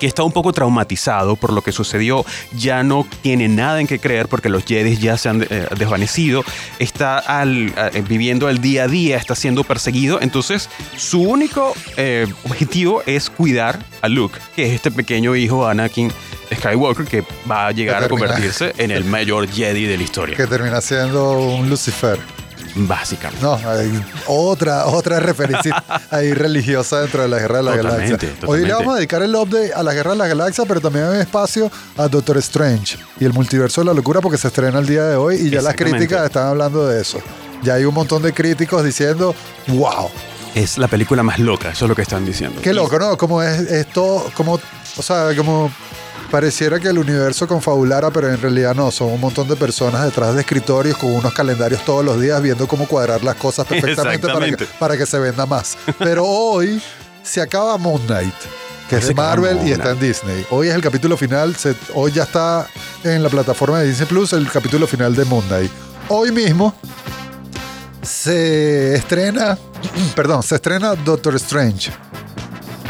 que 0.01 0.07
está 0.07 0.23
un 0.23 0.33
poco 0.33 0.55
traumatizado 0.55 1.37
por 1.37 1.53
lo 1.53 1.61
que 1.61 1.71
sucedió, 1.71 2.25
ya 2.57 2.83
no 2.83 3.07
tiene 3.21 3.47
nada 3.49 3.79
en 3.79 3.87
qué 3.87 3.99
creer 3.99 4.27
porque 4.27 4.49
los 4.49 4.65
Jedi 4.65 4.97
ya 4.97 5.19
se 5.19 5.29
han 5.29 5.43
eh, 5.43 5.67
desvanecido, 5.77 6.45
está 6.79 7.19
al- 7.19 7.75
eh, 7.77 8.03
viviendo 8.09 8.49
el 8.49 8.63
día 8.63 8.85
a 8.85 8.89
día, 8.89 9.19
está 9.19 9.35
siendo 9.35 9.65
perseguido, 9.65 10.19
entonces 10.23 10.71
su 10.97 11.21
único 11.21 11.75
eh, 11.99 12.27
objetivo 12.45 13.03
es 13.05 13.29
cuidar 13.29 13.81
a 14.01 14.09
Luke, 14.09 14.39
que 14.57 14.65
es 14.65 14.73
este 14.73 14.91
pequeño 14.91 15.37
hijo 15.37 15.67
Anakin 15.67 16.11
Skywalker 16.57 17.07
que 17.07 17.25
va 17.51 17.69
a 17.69 17.73
llegar 17.73 18.05
a 18.05 18.09
convertirse 18.09 18.73
en 18.79 18.91
el 18.91 19.05
mayor 19.07 19.49
Jedi 19.49 19.87
de 19.87 19.97
la 19.97 20.03
historia. 20.03 20.37
Que 20.37 20.47
termina 20.47 20.81
siendo 20.81 21.33
un 21.41 21.69
Lucifer. 21.69 22.19
Básicamente. 22.75 23.45
No, 23.45 23.55
hay 23.69 24.03
otra, 24.27 24.87
otra 24.87 25.21
referencia 25.21 25.85
ahí 26.11 26.33
religiosa 26.33 27.01
dentro 27.01 27.23
de 27.23 27.29
la 27.29 27.39
Guerra 27.39 27.59
de 27.59 27.63
la 27.65 27.77
Totalmente, 27.77 28.27
Galaxia. 28.27 28.49
Hoy 28.49 28.65
le 28.65 28.73
vamos 28.73 28.95
a 28.95 28.97
dedicar 28.97 29.23
el 29.23 29.35
update 29.35 29.75
a 29.75 29.83
la 29.83 29.93
Guerra 29.93 30.13
de 30.13 30.17
la 30.17 30.27
Galaxia, 30.29 30.65
pero 30.67 30.81
también 30.81 31.05
hay 31.07 31.21
espacio 31.21 31.71
a 31.99 32.09
Doctor 32.09 32.39
Strange 32.39 32.97
y 33.21 33.25
el 33.25 33.33
multiverso 33.33 33.83
de 33.83 33.87
la 33.89 33.95
locura 33.95 34.21
porque 34.21 34.39
se 34.39 34.49
estrena 34.49 34.79
el 34.79 34.87
día 34.87 35.05
de 35.05 35.17
hoy 35.17 35.37
y 35.37 35.51
ya 35.51 35.61
las 35.61 35.75
críticas 35.75 36.25
están 36.25 36.47
hablando 36.47 36.87
de 36.87 37.01
eso. 37.01 37.21
Ya 37.63 37.75
hay 37.75 37.85
un 37.85 37.95
montón 37.95 38.23
de 38.23 38.33
críticos 38.33 38.83
diciendo, 38.83 39.35
wow, 39.69 40.11
Es 40.55 40.79
la 40.79 40.89
película 40.89 41.23
más 41.23 41.39
loca, 41.39 41.71
eso 41.71 41.85
es 41.85 41.89
lo 41.91 41.95
que 41.95 42.03
están 42.03 42.25
diciendo. 42.25 42.61
qué 42.63 42.73
loco, 42.73 42.99
¿no? 42.99 43.17
Como 43.19 43.43
es 43.43 43.61
esto, 43.71 44.31
como, 44.35 44.55
o 44.55 45.03
sea, 45.03 45.35
como 45.37 45.71
pareciera 46.33 46.81
que 46.81 46.89
el 46.89 46.97
universo 46.99 47.47
confabulara, 47.47 48.11
pero 48.11 48.29
en 48.33 48.41
realidad 48.41 48.75
no, 48.75 48.91
son 48.91 49.09
un 49.11 49.21
montón 49.21 49.47
de 49.49 49.55
personas 49.55 50.03
detrás 50.03 50.35
de 50.35 50.41
escritorios 50.41 50.97
con 50.97 51.13
unos 51.15 51.33
calendarios 51.35 51.85
todos 51.85 52.03
los 52.03 52.19
días 52.19 52.41
viendo 52.41 52.67
cómo 52.67 52.89
cuadrar 52.89 53.23
las 53.23 53.37
cosas 53.37 53.67
perfectamente 53.67 54.27
para 54.27 54.41
que, 54.41 54.51
Exactamente. 54.53 54.79
para 54.79 54.97
que 54.97 55.05
se 55.07 55.19
venda 55.19 55.45
más. 55.45 55.77
Pero 55.99 56.25
hoy 56.25 56.83
se 57.23 57.43
acaba 57.43 57.77
Moon 57.77 58.01
Knight, 58.07 58.35
que 58.89 58.97
es 58.97 59.07
de 59.09 59.15
Marvel 59.15 59.59
y 59.69 59.73
está 59.73 59.91
en 59.91 60.01
Disney. 60.01 60.47
Hoy 60.49 60.69
es 60.69 60.75
el 60.75 60.81
capítulo 60.81 61.19
final, 61.19 61.55
se- 61.55 61.77
hoy 61.95 62.11
ya 62.13 62.23
está 62.23 62.67
en 63.05 63.23
la 63.23 63.29
plataforma 63.29 63.81
de 63.81 63.89
Disney 63.89 64.09
Plus 64.09 64.33
el 64.33 64.51
capítulo 64.51 64.87
final 64.87 65.15
de 65.15 65.27
Moon 65.27 65.45
Knight. 65.49 65.71
Hoy 66.09 66.33
mismo 66.33 66.75
se 68.03 68.95
estrena, 68.97 69.59
perdón, 70.17 70.43
se 70.43 70.55
estrena 70.55 70.95
Doctor 70.95 71.35
Strange. 71.37 71.93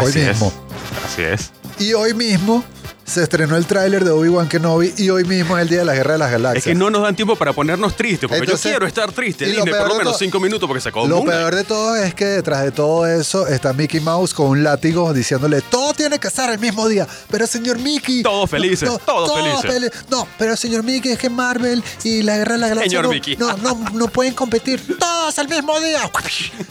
Hoy 0.01 0.11
Así 0.11 0.19
mismo. 0.21 0.47
Es. 0.47 1.13
Así 1.13 1.23
es. 1.23 1.51
Y 1.79 1.93
hoy 1.95 2.15
mismo 2.15 2.63
se 3.05 3.23
estrenó 3.23 3.57
el 3.57 3.67
tráiler 3.67 4.05
de 4.05 4.11
Obi-Wan 4.11 4.49
Kenobi 4.49 4.95
y 4.97 5.11
hoy 5.11 5.25
mismo 5.25 5.57
es 5.57 5.63
el 5.63 5.69
día 5.69 5.79
de 5.81 5.85
la 5.85 5.95
Guerra 5.95 6.13
de 6.13 6.19
las 6.19 6.31
Galaxias. 6.31 6.67
Es 6.67 6.73
que 6.73 6.75
no 6.75 6.91
nos 6.91 7.03
dan 7.03 7.17
tiempo 7.17 7.37
para 7.37 7.53
ponernos 7.53 7.97
tristes, 7.97 8.29
porque 8.29 8.41
Entonces, 8.45 8.65
yo 8.65 8.71
quiero 8.71 8.87
estar 8.87 9.13
triste. 9.13 9.45
y 9.45 9.53
lo 9.53 9.65
Disney, 9.65 9.81
por 9.81 9.89
lo 9.89 9.97
menos 9.97 10.19
cinco 10.19 10.41
minutos 10.41 10.67
porque 10.67 10.81
se 10.81 10.89
acabó 10.89 11.07
Lo 11.07 11.25
peor 11.25 11.55
de 11.55 11.65
todo 11.65 11.97
es 11.97 12.15
que 12.15 12.25
detrás 12.25 12.63
de 12.63 12.71
todo 12.71 13.07
eso 13.07 13.47
está 13.47 13.73
Mickey 13.73 14.01
Mouse 14.01 14.35
con 14.35 14.47
un 14.47 14.63
látigo 14.65 15.13
diciéndole 15.13 15.61
todo 15.63 15.93
tiene 15.95 16.19
que 16.19 16.29
estar 16.29 16.51
el 16.51 16.59
mismo 16.59 16.89
día. 16.89 17.07
Pero 17.31 17.47
señor 17.47 17.79
Mickey. 17.79 18.23
Todos 18.23 18.49
felices, 18.49 18.89
todos 19.05 19.63
felices. 19.63 20.05
No, 20.11 20.27
pero 20.39 20.57
señor 20.57 20.83
Mickey 20.83 21.13
es 21.13 21.19
que 21.19 21.29
Marvel 21.29 21.83
y 22.05 22.23
la 22.23 22.37
Guerra 22.39 22.55
de 22.55 22.59
las 22.61 22.71
Galaxias 22.71 22.91
Señor 22.91 23.05
no, 23.05 23.11
Mickey. 23.11 23.37
no, 23.37 23.57
no, 23.59 23.91
no 23.93 24.09
pueden 24.09 24.35
competir 24.35 24.81
todos 24.99 25.12
al 25.39 25.49
mismo 25.49 25.79
día. 25.81 26.11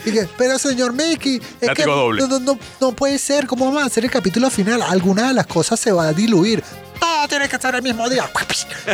Y 0.05 0.11
que, 0.11 0.27
pero 0.37 0.59
señor 0.59 0.93
Mickey, 0.93 1.41
es 1.59 1.69
que 1.71 1.83
doble. 1.83 2.21
No, 2.21 2.27
no, 2.27 2.39
no, 2.39 2.59
no 2.79 2.91
puede 2.91 3.17
ser. 3.17 3.47
¿Cómo 3.47 3.65
vamos 3.65 3.83
a 3.83 3.85
hacer 3.85 4.03
el 4.03 4.11
capítulo 4.11 4.49
final? 4.49 4.81
Alguna 4.81 5.29
de 5.29 5.33
las 5.33 5.47
cosas 5.47 5.79
se 5.79 5.91
va 5.91 6.07
a 6.07 6.13
diluir. 6.13 6.63
Todo 7.21 7.27
tiene 7.27 7.47
que 7.47 7.55
estar 7.55 7.75
el 7.75 7.83
mismo 7.83 8.09
día. 8.09 8.27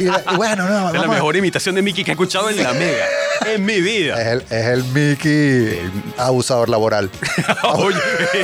Y, 0.01 0.03
y 0.05 0.35
bueno, 0.35 0.67
no. 0.67 0.93
Es 0.93 0.99
la 0.99 1.07
mejor 1.07 1.37
imitación 1.37 1.73
de 1.75 1.81
Mickey 1.81 2.03
que 2.03 2.11
he 2.11 2.13
escuchado 2.13 2.49
en 2.49 2.61
la 2.61 2.73
mega. 2.73 3.05
En 3.45 3.63
mi 3.63 3.79
vida. 3.79 4.19
Es 4.21 4.27
el, 4.27 4.41
es 4.49 4.65
el 4.65 4.83
Mickey 4.83 5.79
abusador 6.17 6.67
laboral. 6.67 7.09
Oye, 7.63 7.97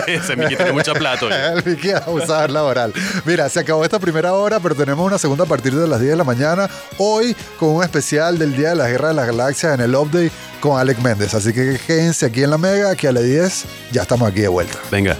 ese 0.07 0.37
Mickey 0.37 0.55
tiene 0.55 0.71
mucha 0.71 0.93
plata. 0.93 1.25
oye. 1.25 1.35
El 1.57 1.65
Mickey 1.65 1.91
abusador 1.91 2.49
laboral. 2.49 2.93
Mira, 3.25 3.49
se 3.49 3.59
acabó 3.59 3.83
esta 3.83 3.99
primera 3.99 4.33
hora, 4.33 4.61
pero 4.61 4.73
tenemos 4.73 5.05
una 5.05 5.17
segunda 5.17 5.43
a 5.43 5.47
partir 5.47 5.75
de 5.75 5.85
las 5.85 5.99
10 5.99 6.11
de 6.11 6.17
la 6.17 6.23
mañana. 6.23 6.69
Hoy 6.97 7.35
con 7.59 7.69
un 7.69 7.83
especial 7.83 8.39
del 8.39 8.55
Día 8.55 8.69
de 8.69 8.75
la 8.75 8.87
Guerra 8.87 9.09
de 9.09 9.15
las 9.15 9.27
Galaxias 9.27 9.73
en 9.73 9.81
el 9.81 9.95
update 9.95 10.31
con 10.61 10.79
Alec 10.79 10.99
Méndez. 10.99 11.33
Así 11.33 11.51
que 11.51 11.77
quédense 11.85 12.25
aquí 12.27 12.41
en 12.43 12.51
la 12.51 12.57
Mega, 12.57 12.95
que 12.95 13.09
a 13.09 13.11
las 13.11 13.23
10 13.23 13.65
ya 13.91 14.03
estamos 14.03 14.31
aquí 14.31 14.41
de 14.41 14.47
vuelta. 14.47 14.77
Venga. 14.89 15.17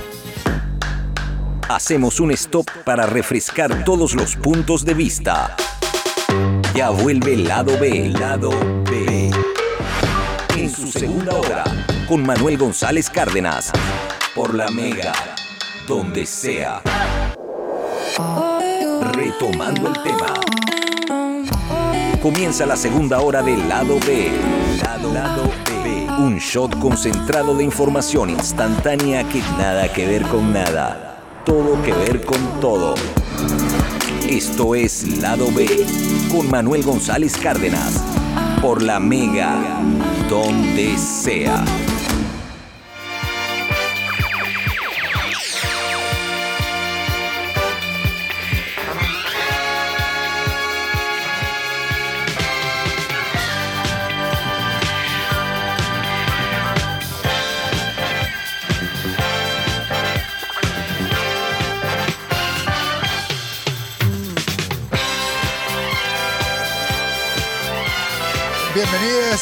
Hacemos 1.69 2.19
un 2.19 2.31
stop 2.31 2.69
para 2.83 3.05
refrescar 3.05 3.83
todos 3.83 4.13
los 4.15 4.35
puntos 4.35 4.83
de 4.83 4.93
vista. 4.93 5.55
Ya 6.75 6.89
vuelve 6.89 7.33
el 7.33 7.47
lado 7.47 7.77
B, 7.79 8.09
lado 8.09 8.51
B. 8.89 9.31
En 10.57 10.69
su 10.69 10.91
segunda 10.91 11.33
hora, 11.33 11.63
con 12.07 12.23
Manuel 12.23 12.57
González 12.57 13.09
Cárdenas. 13.09 13.71
Por 14.35 14.53
la 14.53 14.69
Mega, 14.71 15.13
donde 15.87 16.25
sea. 16.25 16.81
Retomando 19.13 19.87
el 19.87 20.03
tema. 20.03 20.33
Comienza 22.21 22.65
la 22.65 22.75
segunda 22.75 23.21
hora 23.21 23.41
del 23.41 23.67
lado 23.69 23.99
B. 24.05 24.31
Lado, 24.83 25.13
lado 25.13 25.43
B. 25.65 26.07
Un 26.19 26.37
shot 26.37 26.77
concentrado 26.79 27.55
de 27.55 27.63
información 27.63 28.29
instantánea 28.29 29.23
que 29.23 29.39
nada 29.57 29.91
que 29.91 30.05
ver 30.05 30.23
con 30.23 30.53
nada. 30.53 31.12
Todo 31.45 31.81
que 31.83 31.91
ver 31.91 32.23
con 32.23 32.59
todo. 32.61 32.95
Esto 34.29 34.75
es 34.75 35.19
Lado 35.21 35.51
B 35.53 35.67
con 36.31 36.49
Manuel 36.49 36.83
González 36.83 37.35
Cárdenas. 37.35 38.01
Por 38.61 38.81
la 38.81 38.99
Mega, 38.99 39.81
donde 40.29 40.97
sea. 40.97 41.65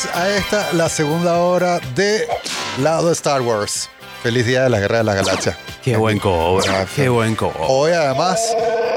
Bienvenidos 0.01 0.05
a 0.15 0.29
esta, 0.29 0.73
la 0.73 0.89
segunda 0.89 1.39
hora 1.39 1.79
de 1.95 2.27
Lado 2.81 3.11
Star 3.11 3.41
Wars. 3.41 3.89
Feliz 4.23 4.45
Día 4.45 4.63
de 4.63 4.69
la 4.69 4.79
Guerra 4.79 4.99
de 4.99 5.03
las 5.03 5.15
Galaxias. 5.15 5.57
Qué 5.83 5.97
buen 5.97 6.17
cobre. 6.17 6.67
Qué 6.95 7.09
buen 7.09 7.35
cobre. 7.35 7.59
Hoy 7.67 7.91
además 7.91 8.39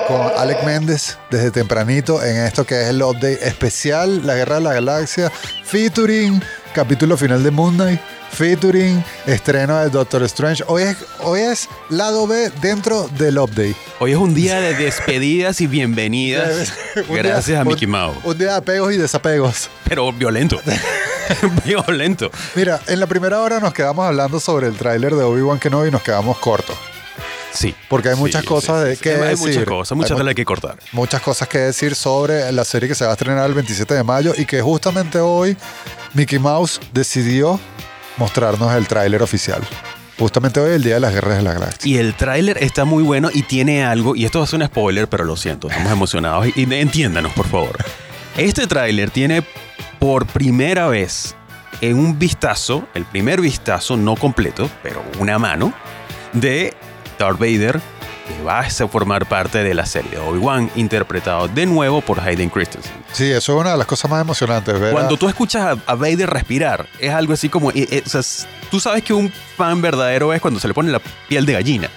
con 0.07 0.21
Alec 0.37 0.63
Méndez 0.65 1.19
desde 1.31 1.51
tempranito 1.51 2.23
en 2.23 2.37
esto 2.45 2.65
que 2.65 2.83
es 2.83 2.89
el 2.89 3.03
update 3.03 3.47
especial 3.47 4.27
La 4.27 4.35
Guerra 4.35 4.57
de 4.57 4.61
la 4.63 4.75
Galaxia 4.75 5.31
featuring 5.65 6.43
capítulo 6.75 7.17
final 7.17 7.43
de 7.43 7.51
Moon 7.51 7.75
Knight 7.75 8.01
featuring 8.35 9.03
estreno 9.27 9.79
de 9.81 9.91
Doctor 9.91 10.23
Strange. 10.25 10.65
Hoy 10.67 10.83
es, 10.83 10.97
hoy 11.21 11.41
es 11.41 11.69
lado 11.89 12.27
B 12.27 12.51
dentro 12.61 13.09
del 13.19 13.39
update. 13.39 13.77
Hoy 14.01 14.13
es 14.13 14.17
un 14.19 14.35
día 14.35 14.61
de 14.61 14.75
despedidas 14.75 15.61
y 15.61 15.67
bienvenidas. 15.67 16.73
Día- 16.95 17.05
Gracias 17.23 17.61
a 17.61 17.65
Mickey 17.65 17.87
Mouse. 17.87 18.17
Un 18.25 18.37
día 18.37 18.49
de 18.49 18.57
apegos 18.57 18.93
y 18.93 18.97
desapegos. 18.97 19.71
Pero 19.89 20.13
violento. 20.13 20.61
violento. 21.65 22.31
Mira, 22.55 22.81
en 22.87 23.01
la 23.01 23.07
primera 23.07 23.41
hora 23.41 23.61
nos 23.61 23.73
quedamos 23.73 24.07
hablando 24.07 24.41
sobre 24.41 24.67
el 24.67 24.77
tráiler 24.77 25.15
de 25.15 25.23
Obi-Wan 25.23 25.59
Kenobi 25.59 25.89
y 25.89 25.91
nos 25.91 26.03
quedamos 26.03 26.39
cortos. 26.39 26.77
Sí. 27.53 27.73
Porque 27.89 28.09
hay 28.09 28.17
muchas 28.17 28.41
Sí, 28.43 28.49
cosas 28.49 28.83
sí, 28.83 28.89
de 28.89 28.97
sí. 28.97 29.03
que 29.03 29.11
Hay 29.15 29.29
decir. 29.31 29.47
muchas 29.49 29.65
cosas, 29.65 29.97
muchas 29.97 30.21
Hay 30.21 30.35
que 30.35 30.45
cortar. 30.45 30.77
muchas 30.91 31.23
cosas 31.23 31.47
que 31.47 31.59
decir 31.59 31.95
sobre 31.95 32.51
la 32.51 32.65
serie 32.65 32.89
que 32.89 32.97
se 32.97 33.05
va 33.05 33.11
a 33.11 33.15
estrenar 33.15 33.47
el 33.47 33.55
27 33.55 33.95
de 33.95 34.03
mayo 34.03 34.33
y 34.37 34.45
que 34.45 34.61
justamente 34.61 35.21
hoy 35.21 35.57
Mickey 36.15 36.41
Mouse 36.41 36.81
decidió 36.93 37.61
mostrarnos 38.17 38.75
el 38.75 38.87
tráiler 38.87 39.23
oficial. 39.23 39.63
Justamente 40.19 40.61
hoy, 40.61 40.73
el 40.73 40.83
Día 40.83 40.95
de 40.95 41.01
las 41.01 41.13
Guerras 41.13 41.39
de 41.39 41.43
la 41.43 41.55
Galaxia. 41.55 41.91
Y 41.91 41.99
el 41.99 42.15
tráiler 42.15 42.59
está 42.63 42.85
muy 42.85 43.03
bueno 43.03 43.31
y 43.33 43.43
tiene 43.43 43.85
algo, 43.85 44.15
y 44.15 44.25
esto 44.25 44.39
va 44.39 44.45
a 44.45 44.49
ser 44.49 44.61
un 44.61 44.67
spoiler, 44.67 45.09
pero 45.09 45.25
lo 45.25 45.37
siento, 45.37 45.69
estamos 45.69 45.91
emocionados. 45.91 46.47
Y 46.55 46.73
entiéndanos, 46.73 47.33
por 47.33 47.49
favor. 47.49 47.77
Este 48.37 48.67
tráiler 48.67 49.11
tiene 49.11 49.45
por 49.99 50.27
primera 50.27 50.87
vez 50.87 51.35
en 51.81 51.99
un 51.99 52.19
vistazo, 52.19 52.87
el 52.95 53.05
primer 53.05 53.41
vistazo, 53.41 53.97
no 53.97 54.15
completo, 54.17 54.71
pero 54.83 55.03
una 55.19 55.39
mano, 55.39 55.73
de 56.33 56.75
Darth 57.19 57.39
Vader, 57.39 57.81
que 58.27 58.43
va 58.43 58.61
a 58.61 58.71
formar 58.89 59.27
parte 59.27 59.63
de 59.63 59.75
la 59.75 59.87
serie 59.87 60.11
de 60.13 60.19
Obi-Wan, 60.19 60.71
interpretado 60.77 61.49
de 61.49 61.67
nuevo 61.67 62.01
por 62.01 62.21
Hayden 62.21 62.49
Christensen. 62.51 62.93
Sí, 63.13 63.31
eso 63.31 63.55
es 63.55 63.61
una 63.61 63.73
de 63.73 63.77
las 63.79 63.87
cosas 63.87 64.11
más 64.11 64.21
emocionantes. 64.23 64.79
Ver 64.81 64.91
a- 64.91 64.93
Cuando 64.93 65.17
tú 65.17 65.29
escuchas 65.29 65.63
a, 65.87 65.93
a 65.93 65.95
Vader 65.95 66.29
respirar, 66.31 66.87
es 66.99 67.13
algo 67.13 67.33
así 67.35 67.49
como. 67.49 67.71
eh, 67.71 67.87
eh, 67.91 68.03
o 68.05 68.09
sea, 68.09 68.23
tú 68.71 68.81
sabes 68.81 69.03
que 69.05 69.13
un 69.13 69.33
fan 69.57 69.81
verdadero 69.83 70.33
es 70.33 70.41
cuando 70.41 70.59
se 70.59 70.67
le 70.67 70.75
pone 70.75 70.91
la 70.91 71.01
piel 71.29 71.47
de 71.47 71.53
gallina. 71.53 71.89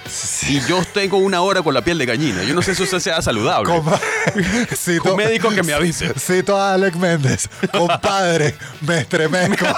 Y 0.48 0.60
yo 0.68 0.84
tengo 0.94 1.18
una 1.18 1.42
hora 1.42 1.62
con 1.64 1.74
la 1.74 1.82
piel 1.82 1.98
de 1.98 2.06
gallina. 2.06 2.44
Yo 2.44 2.54
no 2.54 2.62
sé 2.62 2.76
si 2.76 2.84
eso 2.84 3.00
sea 3.00 3.22
saludable. 3.22 3.72
Compa- 3.74 4.00
Cito- 4.76 5.12
Un 5.12 5.18
médico 5.18 5.50
que 5.50 5.64
me 5.64 5.74
avise. 5.74 6.14
Cito 6.20 6.56
a 6.60 6.74
Alec 6.74 6.96
Méndez. 6.96 7.50
Compadre, 7.72 8.56
me 8.82 9.00
estremezco. 9.00 9.66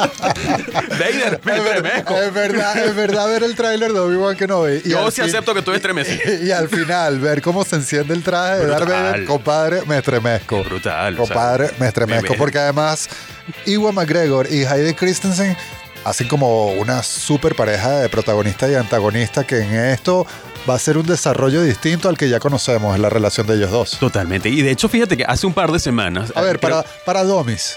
Vader, 0.00 1.40
me 1.44 1.52
Es 1.52 1.58
estremezco. 1.58 2.16
Es 2.16 2.32
verdad, 2.34 2.76
es 2.78 2.94
verdad 2.96 3.28
ver 3.28 3.42
el 3.42 3.54
tráiler 3.54 3.92
de 3.92 3.98
Obi-Wan 4.00 4.36
Kenobi. 4.36 4.82
Y 4.84 4.90
Yo 4.90 5.10
sí 5.10 5.20
fin- 5.22 5.30
acepto 5.30 5.54
que 5.54 5.62
tú 5.62 5.72
estremecido. 5.72 6.18
Y 6.42 6.50
al 6.50 6.68
final, 6.68 7.18
ver 7.20 7.42
cómo 7.42 7.64
se 7.64 7.76
enciende 7.76 8.14
el 8.14 8.22
traje 8.22 8.60
de 8.60 8.66
Darth. 8.66 8.88
Vader, 8.88 9.24
compadre, 9.26 9.82
me 9.86 9.98
estremezco. 9.98 10.62
Brutal. 10.64 11.14
o 11.18 11.26
sea, 11.26 11.34
Compadre, 11.34 11.70
me 11.78 11.86
estremezco. 11.88 12.32
me- 12.32 12.38
Porque 12.38 12.58
además, 12.58 13.08
Ewan 13.66 13.94
McGregor 13.94 14.50
y 14.50 14.64
Hayden 14.64 14.94
Christensen 14.94 15.56
hacen 16.04 16.28
como 16.28 16.68
una 16.72 17.02
super 17.02 17.54
pareja 17.54 17.98
de 18.00 18.08
protagonista 18.08 18.68
y 18.68 18.74
antagonista 18.74 19.44
que 19.44 19.58
en 19.58 19.74
esto 19.74 20.26
va 20.68 20.74
a 20.74 20.78
ser 20.78 20.96
un 20.98 21.06
desarrollo 21.06 21.62
distinto 21.62 22.08
al 22.08 22.16
que 22.16 22.28
ya 22.28 22.38
conocemos 22.38 22.94
en 22.96 23.02
la 23.02 23.08
relación 23.10 23.46
de 23.46 23.54
ellos 23.56 23.70
dos. 23.70 23.98
Totalmente. 23.98 24.48
Y 24.48 24.62
de 24.62 24.70
hecho, 24.70 24.88
fíjate 24.88 25.16
que 25.16 25.24
hace 25.24 25.46
un 25.46 25.52
par 25.54 25.70
de 25.72 25.78
semanas. 25.78 26.32
A 26.34 26.40
ver, 26.42 26.58
creo- 26.58 26.82
para, 26.82 26.88
para 27.04 27.24
Domis. 27.24 27.76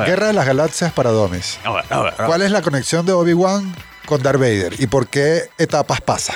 Guerra 0.00 0.28
de 0.28 0.32
las 0.32 0.46
Galaxias 0.46 0.92
para 0.92 1.10
Domis. 1.10 1.58
A 1.64 1.70
ver, 1.70 1.84
a 1.90 2.00
ver, 2.00 2.14
a 2.14 2.16
ver. 2.16 2.26
¿Cuál 2.26 2.42
es 2.42 2.50
la 2.50 2.62
conexión 2.62 3.06
de 3.06 3.12
Obi-Wan 3.12 3.74
con 4.06 4.22
Darth 4.22 4.40
Vader? 4.40 4.74
¿Y 4.78 4.86
por 4.86 5.06
qué 5.08 5.48
etapas 5.58 6.00
pasa? 6.00 6.34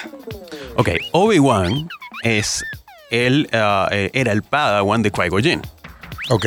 Ok, 0.77 0.91
Obi-Wan 1.13 1.89
es. 2.23 2.63
Él 3.11 3.49
ah, 3.53 3.89
eh, 3.93 4.11
era 4.15 4.33
el 4.33 4.43
padawan 4.43 5.03
de 5.03 5.13
Qui-Gon 5.13 5.43
Jinn. 5.43 5.63
Ok. 6.29 6.47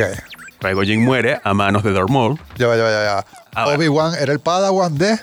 Qui-Gon 0.60 0.84
Jinn 0.84 1.04
muere 1.04 1.40
a 1.42 1.54
manos 1.54 1.82
de 1.82 1.92
Darth 1.92 2.10
Maul. 2.10 2.38
Ya 2.56 2.66
va, 2.66 2.76
ya 2.76 2.82
va, 2.84 2.90
ya 2.90 3.24
va. 3.54 3.74
Obi-Wan 3.74 4.14
era 4.14 4.32
el 4.32 4.40
Padawan 4.40 4.96
de. 4.96 5.18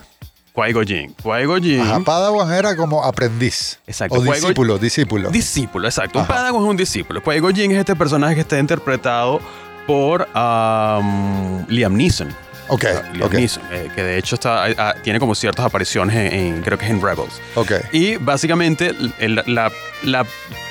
Qui-Gon 0.54 0.86
Jinn. 0.86 1.16
Qui-Gon 1.24 1.62
Jinn. 1.62 1.82
Ajá, 1.82 2.00
Padawan 2.00 2.52
era 2.52 2.76
como 2.76 3.04
aprendiz. 3.04 3.80
Exacto. 3.86 4.18
O 4.18 4.22
discípulo, 4.22 4.78
discípulo. 4.78 5.30
Discípulo, 5.30 5.88
exacto. 5.88 6.20
Un. 6.20 6.26
Padawan 6.26 6.64
es 6.64 6.70
un 6.70 6.78
discípulo. 6.78 7.22
Qui-Gon 7.22 7.56
Jinn 7.56 7.72
es 7.72 7.78
este 7.78 7.96
personaje 7.96 8.36
que 8.36 8.42
está 8.42 8.58
interpretado 8.58 9.40
por 9.88 10.28
um, 10.36 11.66
Liam 11.70 11.96
Neeson. 11.96 12.30
ok, 12.68 12.84
Liam 13.14 13.28
ok. 13.28 13.34
Neeson, 13.34 13.64
eh, 13.72 13.90
que 13.96 14.04
de 14.04 14.18
hecho 14.18 14.36
está, 14.36 14.66
ah, 14.78 14.96
tiene 15.02 15.20
como 15.20 15.34
ciertas 15.34 15.66
apariciones 15.66 16.16
en, 16.16 16.40
en- 16.58 16.62
creo 16.62 16.78
que 16.78 16.86
es 16.86 16.92
en 16.92 17.02
Rebels. 17.02 17.42
Ok. 17.56 17.72
Y 17.94 18.18
básicamente 18.18 18.92
el- 19.20 19.42
la, 19.48 19.72
la 20.04 20.26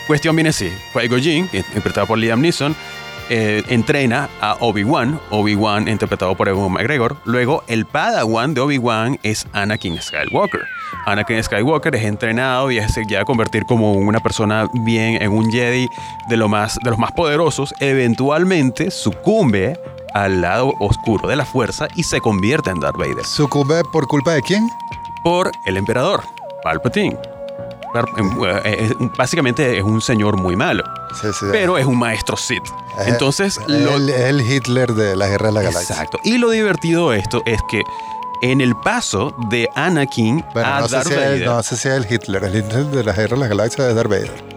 cuestión 0.06 0.36
viene 0.36 0.50
así. 0.50 0.70
Qui-Gon 0.92 1.20
Jinn, 1.20 1.48
interpretado 1.52 2.06
por 2.06 2.18
Liam 2.18 2.40
Neeson, 2.40 2.76
eh, 3.28 3.64
entrena 3.68 4.28
a 4.40 4.56
Obi-Wan, 4.60 5.18
Obi-Wan 5.30 5.88
interpretado 5.88 6.36
por 6.36 6.48
Ewan 6.48 6.70
McGregor. 6.72 7.16
Luego, 7.24 7.64
el 7.66 7.84
Padawan 7.86 8.54
de 8.54 8.60
Obi-Wan 8.60 9.18
es 9.24 9.46
Anakin 9.52 10.00
Skywalker. 10.00 10.60
Anakin 11.04 11.42
Skywalker 11.42 11.94
es 11.94 12.04
entrenado 12.04 12.70
y 12.70 12.80
se 12.88 13.04
llega 13.04 13.22
a 13.22 13.24
convertir 13.24 13.64
como 13.66 13.92
una 13.92 14.20
persona 14.20 14.68
bien 14.72 15.22
en 15.22 15.30
un 15.30 15.50
Jedi 15.50 15.88
de, 16.28 16.36
lo 16.36 16.48
más, 16.48 16.76
de 16.82 16.90
los 16.90 16.98
más 16.98 17.12
poderosos. 17.12 17.74
Eventualmente 17.80 18.90
sucumbe 18.90 19.78
al 20.14 20.40
lado 20.40 20.72
oscuro 20.80 21.28
de 21.28 21.36
la 21.36 21.44
fuerza 21.44 21.88
y 21.94 22.02
se 22.04 22.20
convierte 22.20 22.70
en 22.70 22.80
Darth 22.80 22.96
Vader 22.96 23.24
¿Sucumbe 23.24 23.82
por 23.92 24.06
culpa 24.06 24.32
de 24.32 24.42
quién? 24.42 24.68
por 25.22 25.50
el 25.64 25.76
emperador, 25.76 26.22
Palpatine. 26.62 27.16
Par- 27.92 28.06
eh, 28.64 28.88
eh, 28.90 28.94
Básicamente 29.18 29.76
es 29.78 29.82
un 29.84 30.00
señor 30.00 30.36
muy 30.36 30.54
malo, 30.56 30.84
Sí, 31.20 31.28
sí. 31.38 31.46
pero 31.50 31.78
es 31.78 31.84
un 31.86 31.98
maestro 31.98 32.36
Sith. 32.36 32.62
Es- 33.00 33.08
Entonces, 33.08 33.60
lo, 33.68 33.96
el, 33.96 34.08
el 34.10 34.40
Hitler 34.40 34.92
de 34.94 35.16
la 35.16 35.28
Guerra 35.28 35.48
de 35.48 35.52
la 35.52 35.62
Galaxia. 35.62 35.94
Exacto. 35.94 36.18
Y 36.24 36.38
lo 36.38 36.50
divertido 36.50 37.10
de 37.10 37.18
esto 37.18 37.42
es 37.46 37.60
que 37.70 37.82
en 38.42 38.60
el 38.60 38.74
paso 38.76 39.34
de 39.50 39.68
Anakin 39.74 40.44
Bueno, 40.54 40.68
a 40.68 40.80
no 40.80 40.88
sé, 40.88 41.02
si 41.02 41.10
es, 41.10 41.16
Vader. 41.16 41.46
no 41.46 41.62
sé 41.62 41.76
si 41.76 41.88
es 41.88 41.94
el 41.94 42.06
Hitler. 42.12 42.44
El 42.44 42.56
Hitler 42.56 42.84
de 42.86 43.04
la 43.04 43.12
Guerra 43.12 43.36
de 43.36 43.40
la 43.42 43.48
Galaxia 43.48 43.88
es 43.88 43.94
Darth 43.94 44.08
Vader. 44.10 44.56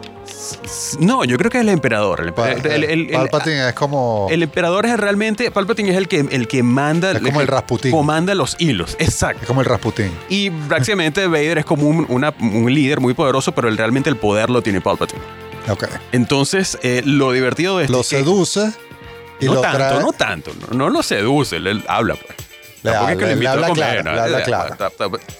No, 1.00 1.24
yo 1.25 1.38
creo 1.38 1.51
que 1.51 1.57
es 1.59 1.62
el 1.62 1.69
emperador. 1.69 2.21
El, 2.21 2.33
Pa- 2.33 2.51
el- 2.51 2.65
el- 2.65 2.83
el- 2.83 3.00
el- 3.09 3.12
Palpatine 3.12 3.69
es 3.69 3.74
como... 3.75 4.27
el 4.31 4.41
emperador 4.43 4.86
es 4.88 4.98
realmente. 5.00 5.51
Palpatine 5.51 5.91
es 5.91 5.98
el 5.98 6.07
que, 6.07 6.19
el 6.31 6.48
que 6.48 6.63
manda. 6.63 7.12
Es 7.12 7.19
como 7.21 7.41
el 7.41 7.48
Rasputín. 7.48 7.91
Comanda 7.91 8.33
los 8.33 8.55
hilos. 8.59 8.95
es 9.00 9.09
Exacto. 9.09 9.45
como 9.45 9.62
el 9.62 9.67
Rasputín. 9.67 10.12
Y 10.27 10.50
prácticamente 10.50 11.27
Vader 11.27 11.59
es 11.59 11.65
como 11.65 11.88
un, 11.88 12.05
una- 12.09 12.33
un 12.39 12.74
líder 12.74 13.00
muy 13.00 13.13
poderoso, 13.13 13.51
pero 13.53 13.69
realmente 13.69 14.09
el 14.09 14.17
poder 14.17 14.50
lo 14.50 14.62
tiene 14.63 14.81
Palpatine. 14.81 15.21
Ok. 15.69 15.86
Entonces, 16.13 16.79
eh, 16.81 17.03
lo 17.05 17.31
divertido 17.31 17.77
de 17.77 17.83
esto 17.86 17.93
Lo 17.98 18.01
es 18.01 18.09
que- 18.09 18.17
seduce 18.17 18.71
y 19.39 19.45
no 19.45 19.55
lo 19.55 19.62
tanto, 19.62 20.00
no 20.00 20.13
tanto. 20.13 20.51
No, 20.71 20.75
no 20.77 20.89
lo 20.89 21.03
seduce, 21.03 21.57
él 21.57 21.83
habla, 21.88 22.15
pues. 22.15 22.49
Le 22.83 22.91
Tampoco 22.91 23.12
es 23.12 23.17
que 23.17 23.36
lo 23.36 23.41
le 23.41 23.48
a 23.48 23.51
habla 23.51 23.67
comer, 23.67 23.83
claro, 24.01 24.03
¿no? 24.03 24.12
le 24.13 24.21
habla 24.21 24.75
ta- 24.77 24.88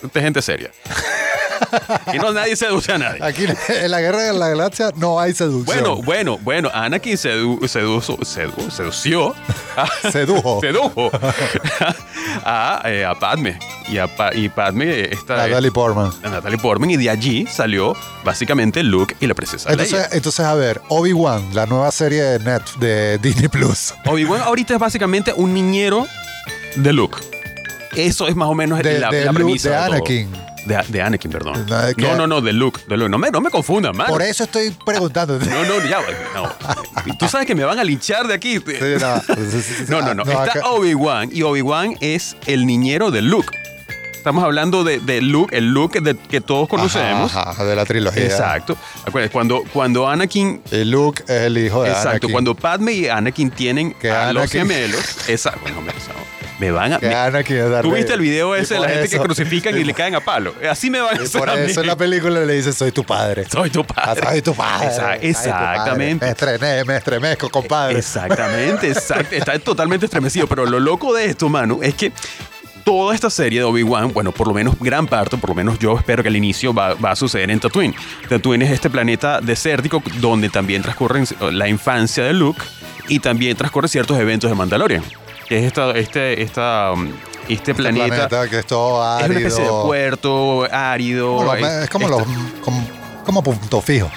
Esta 0.04 0.20
es 0.20 0.24
gente 0.26 0.42
seria. 0.42 0.72
y 2.14 2.18
no 2.18 2.32
nadie 2.34 2.56
seduce 2.56 2.92
a 2.92 2.98
nadie. 2.98 3.24
Aquí 3.24 3.46
en 3.46 3.92
la 3.92 4.02
Guerra 4.02 4.24
de 4.24 4.34
la 4.34 4.50
Galaxia 4.50 4.92
no 4.96 5.20
hay 5.20 5.34
seducción. 5.34 5.66
Bueno, 5.66 5.98
bueno, 6.04 6.38
bueno, 6.42 6.72
Anakin 6.74 7.18
sedu, 7.18 7.60
seduzo- 7.68 8.18
sedu- 8.20 8.70
sedució, 8.72 9.36
a- 9.78 9.88
Sedujo. 10.12 10.60
sedujo 10.62 11.12
a, 12.46 12.82
eh, 12.86 13.06
a 13.06 13.16
Padme. 13.16 13.58
Y, 13.88 13.98
a 13.98 14.08
y 14.34 14.50
Padme 14.50 15.06
está 15.12 15.38
Natalie 15.48 15.72
Portman. 15.72 16.12
a 16.24 16.30
Natalie 16.30 16.58
Portman 16.60 16.92
y 16.92 16.98
de 16.98 17.10
allí 17.10 17.48
salió 17.48 17.96
básicamente 18.24 18.84
Luke 18.84 19.16
y 19.20 19.28
la 19.28 19.34
princesa 19.34 19.70
Entonces, 19.72 19.94
Leia. 19.94 20.10
entonces, 20.12 20.46
a 20.46 20.54
ver, 20.56 20.82
Obi-Wan, 20.90 21.50
la 21.54 21.66
nueva 21.66 21.92
serie 21.92 22.22
de 22.22 22.40
Net 22.40 22.62
de 22.80 23.18
Disney 23.18 23.48
Plus. 23.48 23.94
Obi-Wan 24.06 24.42
ahorita 24.42 24.74
es 24.76 24.80
básicamente 24.80 25.34
un 25.36 25.54
niñero 25.54 26.06
de 26.76 26.94
Luke. 26.94 27.18
Eso 27.96 28.28
es 28.28 28.36
más 28.36 28.50
o 28.50 28.54
menos 28.56 28.80
De, 28.80 29.00
la, 29.00 29.10
de 29.10 29.26
la 29.26 29.32
Luke, 29.32 29.36
premisa 29.44 29.70
de 29.70 29.76
todo. 29.76 29.96
Anakin. 29.96 30.32
De, 30.66 30.78
de 30.90 31.02
Anakin, 31.02 31.32
perdón. 31.32 31.66
No, 31.68 31.82
de 31.82 31.96
No, 31.98 32.16
no, 32.16 32.28
no, 32.28 32.42
de 32.42 32.54
Luke. 32.54 32.82
De 32.88 32.98
Luke. 32.98 33.10
No, 33.10 33.18
me, 33.18 33.32
no 33.32 33.42
me 33.42 33.50
confundan, 33.50 33.96
man. 33.96 34.08
Por 34.08 34.22
eso 34.22 34.44
estoy 34.44 34.72
preguntando. 34.86 35.40
No, 35.40 35.64
no, 35.66 35.90
ya. 35.90 36.00
No. 36.36 37.16
Tú 37.18 37.28
sabes 37.28 37.48
que 37.48 37.56
me 37.56 37.64
van 37.64 37.80
a 37.80 37.84
linchar 37.84 38.28
de 38.28 38.34
aquí. 38.36 38.58
Sí, 38.60 38.64
no, 39.00 40.02
No, 40.02 40.14
no, 40.14 40.24
no. 40.24 40.24
Está 40.24 40.70
Obi-Wan 40.70 41.30
y 41.32 41.42
Obi-Wan 41.42 41.98
es 42.02 42.36
el 42.46 42.66
niñero 42.66 43.10
de 43.12 43.22
Luke. 43.22 43.58
Estamos 44.20 44.44
hablando 44.44 44.84
de, 44.84 45.00
de 45.00 45.22
Luke, 45.22 45.56
el 45.58 45.70
Luke 45.72 46.02
de- 46.02 46.14
que 46.18 46.42
todos 46.42 46.68
conocemos. 46.68 47.32
Ajá, 47.34 47.52
ajá, 47.52 47.64
de 47.64 47.74
la 47.74 47.86
trilogía. 47.86 48.26
Exacto. 48.26 48.76
Acuérdense, 49.06 49.32
cuando, 49.32 49.64
cuando 49.72 50.10
Anakin. 50.10 50.62
Y 50.72 50.84
Luke 50.84 51.24
es 51.24 51.30
el 51.44 51.58
hijo 51.58 51.84
de 51.84 51.90
Exacto, 51.90 52.10
Anakin. 52.10 52.32
cuando 52.34 52.54
Padme 52.54 52.92
y 52.92 53.08
Anakin 53.08 53.50
tienen 53.50 53.94
Que 53.94 54.12
a 54.12 54.34
los 54.34 54.44
Anakin- 54.44 54.50
gemelos. 54.60 55.30
Exacto. 55.30 55.62
Bueno, 55.62 55.82
me, 55.82 55.94
me 56.60 56.72
van 56.72 56.92
a. 56.94 57.00
Que 57.00 57.08
me- 57.08 57.16
Anakin 57.16 57.58
es 57.58 57.82
¿Tú 57.82 57.94
viste 57.94 58.14
el 58.14 58.20
video 58.20 58.58
Y 58.58 58.60
ese 58.60 58.74
de 58.74 58.82
la 58.82 58.90
gente 58.90 59.08
que 59.08 59.16
eso- 59.16 59.24
crucifican 59.24 59.78
y 59.78 59.86
le 59.86 59.94
caen 59.96 60.14
a 60.16 60.20
palo? 60.20 60.54
Así 60.70 60.90
me 60.90 61.00
van 61.00 61.18
a 61.18 61.22
Y 61.22 61.26
hacer 61.26 61.40
por 61.40 61.50
eso 61.58 61.80
en 61.80 61.88
la 61.88 61.96
película 61.96 62.42
le 62.42 62.54
dice, 62.56 62.74
soy 62.74 62.92
tu 62.92 63.06
padre. 63.06 63.46
Soy 63.50 63.70
tu 63.70 63.86
Ah, 63.96 64.14
padre. 64.16 64.28
Soy 64.30 64.42
tu 64.42 64.54
padre. 64.54 64.88
Exa- 64.90 64.96
soy 64.96 64.98
tu 64.98 65.02
padre. 65.14 65.30
exactamente. 65.30 66.26
Me, 66.26 66.32
estrené, 66.32 66.84
me 66.84 66.98
estremezco, 66.98 67.50
compadre. 67.50 67.98
Exactamente, 67.98 68.90
exacto. 68.90 69.34
Está 69.34 69.58
totalmente 69.60 70.08
estremecido. 70.08 70.46
Pero 70.46 70.66
lo 70.66 70.82
loco 70.82 71.14
de 71.14 71.24
esto, 71.26 71.48
Manu, 71.48 71.80
es 71.82 71.94
que 71.96 72.12
toda 72.90 73.14
esta 73.14 73.30
serie 73.30 73.60
de 73.60 73.66
Obi-Wan, 73.66 74.14
bueno, 74.14 74.32
por 74.32 74.48
lo 74.48 74.54
menos 74.56 74.74
gran 74.80 75.06
parte, 75.06 75.38
por 75.38 75.50
lo 75.52 75.56
menos 75.56 75.78
yo 75.78 75.96
espero 75.96 76.24
que 76.24 76.30
al 76.30 76.36
inicio 76.36 76.74
va, 76.74 76.96
va 76.96 77.12
a 77.12 77.16
suceder 77.16 77.52
en 77.52 77.60
Tatooine. 77.60 77.94
Tatooine 78.28 78.64
es 78.64 78.72
este 78.72 78.90
planeta 78.90 79.42
desértico 79.42 80.02
donde 80.16 80.50
también 80.50 80.82
transcurren 80.82 81.24
la 81.52 81.68
infancia 81.68 82.24
de 82.24 82.34
Luke 82.34 82.60
y 83.08 83.20
también 83.20 83.56
transcurren 83.56 83.90
ciertos 83.90 84.18
eventos 84.20 84.50
de 84.50 84.56
Mandalorian. 84.56 85.04
Que 85.48 85.60
es 85.60 85.66
esta, 85.66 85.92
este, 85.92 86.42
esta, 86.42 86.92
um, 86.94 87.10
este, 87.48 87.54
Este 87.54 87.76
planeta. 87.76 88.28
que 88.50 88.58
es 88.58 88.66
todo 88.66 89.20
Es 89.20 89.26
una 89.30 89.38
especie 89.38 89.64
de 89.66 89.70
puerto 89.70 90.68
árido. 90.72 91.36
Como 91.38 91.54
los- 91.56 91.68
es 91.84 91.90
como, 91.92 92.08
los, 92.08 92.24
como, 92.64 92.88
como 93.24 93.44
punto 93.44 93.82
fijo. 93.82 94.10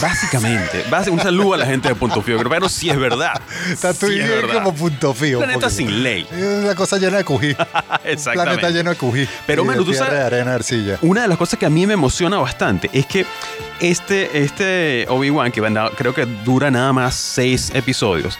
Básicamente. 0.00 0.84
Un 1.10 1.20
saludo 1.20 1.54
a 1.54 1.56
la 1.58 1.66
gente 1.66 1.88
de 1.88 1.94
Punto 1.94 2.22
Fijo, 2.22 2.40
pero 2.48 2.68
sí 2.68 2.90
es 2.90 2.98
verdad. 2.98 3.40
Tatooine 3.80 4.16
Sí 4.16 4.20
es 4.22 4.30
es 4.30 4.42
verdad. 4.42 4.54
como 4.62 4.74
punto 4.74 5.14
fijo. 5.14 5.38
Planeta 5.38 5.70
sin 5.70 6.02
ley. 6.02 6.26
Es 6.30 6.64
una 6.64 6.74
cosa 6.74 6.98
llena 6.98 7.18
de 7.18 7.24
cují. 7.24 7.48
Exactamente. 8.04 8.32
planeta 8.60 8.70
lleno 8.70 8.90
de 8.90 8.96
cují. 8.96 9.28
Pero, 9.46 9.64
mano, 9.64 9.84
tú 9.84 9.92
sabes- 9.94 10.12
de 10.12 10.20
arena, 10.22 10.54
arcilla. 10.54 10.98
Una 11.02 11.22
de 11.22 11.28
las 11.28 11.38
cosas 11.38 11.58
que 11.58 11.66
a 11.66 11.70
mí 11.70 11.86
me 11.86 11.94
emociona 11.94 12.38
bastante 12.38 12.90
es 12.92 13.06
que 13.06 13.26
este, 13.80 14.42
este 14.42 15.06
Obi-Wan, 15.08 15.50
que 15.52 15.62
creo 15.96 16.14
que 16.14 16.26
dura 16.44 16.70
nada 16.70 16.92
más 16.92 17.14
seis 17.14 17.70
episodios, 17.74 18.38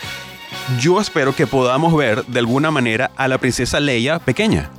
yo 0.81 1.01
espero 1.01 1.35
que 1.35 1.47
podamos 1.47 1.97
ver 1.97 2.25
de 2.27 2.39
alguna 2.41 2.71
manera 2.71 3.11
a 3.17 3.29
la 3.29 3.39
princesa 3.39 3.81
Leia 3.81 4.19
pequeña. 4.19 4.71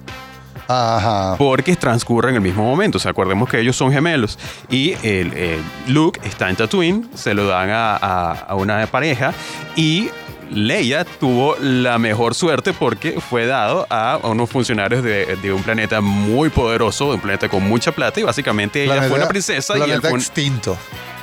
Ajá. 0.72 1.36
Porque 1.38 1.76
transcurre 1.76 2.30
en 2.30 2.36
el 2.36 2.42
mismo 2.42 2.64
momento. 2.64 2.98
O 2.98 3.02
sea, 3.02 3.12
acordemos 3.12 3.50
que 3.50 3.60
ellos 3.60 3.76
son 3.76 3.92
gemelos. 3.92 4.38
Y 4.70 4.92
el, 5.04 5.34
el 5.34 5.64
Luke 5.88 6.20
está 6.24 6.50
en 6.50 6.56
Tatooine, 6.56 7.10
se 7.16 7.34
lo 7.34 7.48
dan 7.48 7.70
a, 7.72 7.96
a- 7.98 8.32
a 8.34 8.56
una 8.56 8.86
pareja. 8.88 9.34
Y 9.76 10.10
Leia 10.52 11.06
tuvo 11.06 11.56
la 11.60 11.98
mejor 12.00 12.36
suerte 12.36 12.74
porque 12.74 13.20
fue 13.20 13.46
dado 13.48 13.88
a 13.90 14.20
unos 14.24 14.50
funcionarios 14.50 15.04
de, 15.04 15.36
de 15.42 15.54
un 15.54 15.62
planeta 15.64 16.02
muy 16.02 16.50
poderoso, 16.50 17.10
de 17.10 17.16
un 17.16 17.22
planeta 17.22 17.50
con 17.50 17.64
mucha 17.68 17.92
plata. 17.92 18.20
Y 18.20 18.24
básicamente 18.24 18.84
ella 18.84 18.94
Planeta- 18.94 19.10
fue 19.10 19.20
una 19.20 19.28
princesa 19.28 19.74
y 19.74 19.78
él 19.82 19.86
planeta 19.86 20.08
fue 20.10 20.14
un- 20.14 20.20
extinto. 20.22 20.78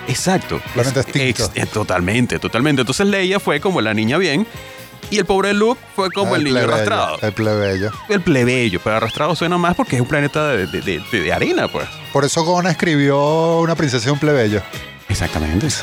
Exacto. 0.09 0.61
Planeta 0.75 1.01
Es- 1.01 1.07
extinto. 1.07 1.45
ex- 1.45 1.51
eh, 1.57 1.67
totalmente, 1.73 2.39
totalmente. 2.39 2.83
Entonces 2.83 3.07
Leia 3.07 3.41
fue 3.41 3.61
como 3.61 3.81
la 3.81 3.95
niña 3.95 4.19
bien. 4.19 4.47
Y 5.11 5.19
el 5.19 5.25
pobre 5.25 5.55
Luke 5.55 5.81
fue 5.95 6.11
como 6.11 6.35
el, 6.35 6.43
niño 6.45 6.55
plebeyo, 6.57 6.75
arrastrado. 6.75 7.19
El 7.23 7.33
plebeyo. 7.33 7.91
El 8.09 8.21
plebeyo, 8.21 8.81
pero 8.83 8.97
arrastrado 8.97 9.37
suena 9.37 9.57
más 9.57 9.75
porque 9.77 9.97
es 9.97 10.03
un 10.03 10.09
planeta 10.09 10.49
de, 10.49 10.67
de- 10.67 10.81
de- 10.81 11.21
de 11.21 11.33
arena, 11.33 11.69
pues. 11.69 11.87
Por 12.13 12.25
eso 12.25 12.43
Gona 12.45 12.71
escribió 12.71 13.59
una 13.61 13.75
princesa 13.77 14.09
y 14.09 14.13
un 14.13 14.19
plebeyo. 14.19 14.61
Exactamente. 15.09 15.69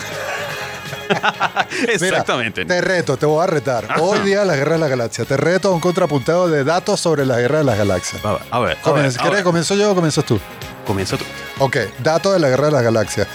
Mira, 1.10 1.94
Exactamente. 1.94 2.66
te 2.66 2.82
reto, 2.82 3.18
te 3.18 3.26
voy 3.26 3.44
a 3.44 3.48
retar. 3.48 3.88
Hoy 4.00 4.20
día 4.20 4.44
la 4.46 4.56
guerra 4.56 4.74
de 4.74 4.80
la 4.80 4.88
galaxia. 4.88 5.26
Te 5.26 5.38
reto 5.38 5.70
a 5.70 5.72
un 5.72 5.80
contrapunteo 5.80 6.48
de 6.48 6.64
datos 6.64 7.00
sobre 7.00 7.26
la 7.26 7.40
guerra 7.40 7.60
de 7.60 7.64
las 7.66 7.78
galaxias. 7.78 8.24
A 8.26 8.32
ver, 8.34 8.42
a 8.52 8.60
ver. 8.60 8.70
a 8.72 8.74
ver, 8.74 8.78
Comienza- 8.82 9.20
a 9.20 9.22
¿Quieres 9.22 9.32
ver. 9.32 9.40
que 9.40 9.44
comienzo 9.44 9.76
yo 9.76 9.92
o 9.92 9.96
comienzas 9.96 10.26
tú? 10.26 10.40
Comienza 10.86 11.18
tú. 11.18 11.26
Ok, 11.60 11.78
datos 12.00 12.34
de 12.34 12.40
la 12.40 12.50
guerra 12.50 12.66
de 12.68 12.72
las 12.72 12.84
galaxias. 12.84 13.28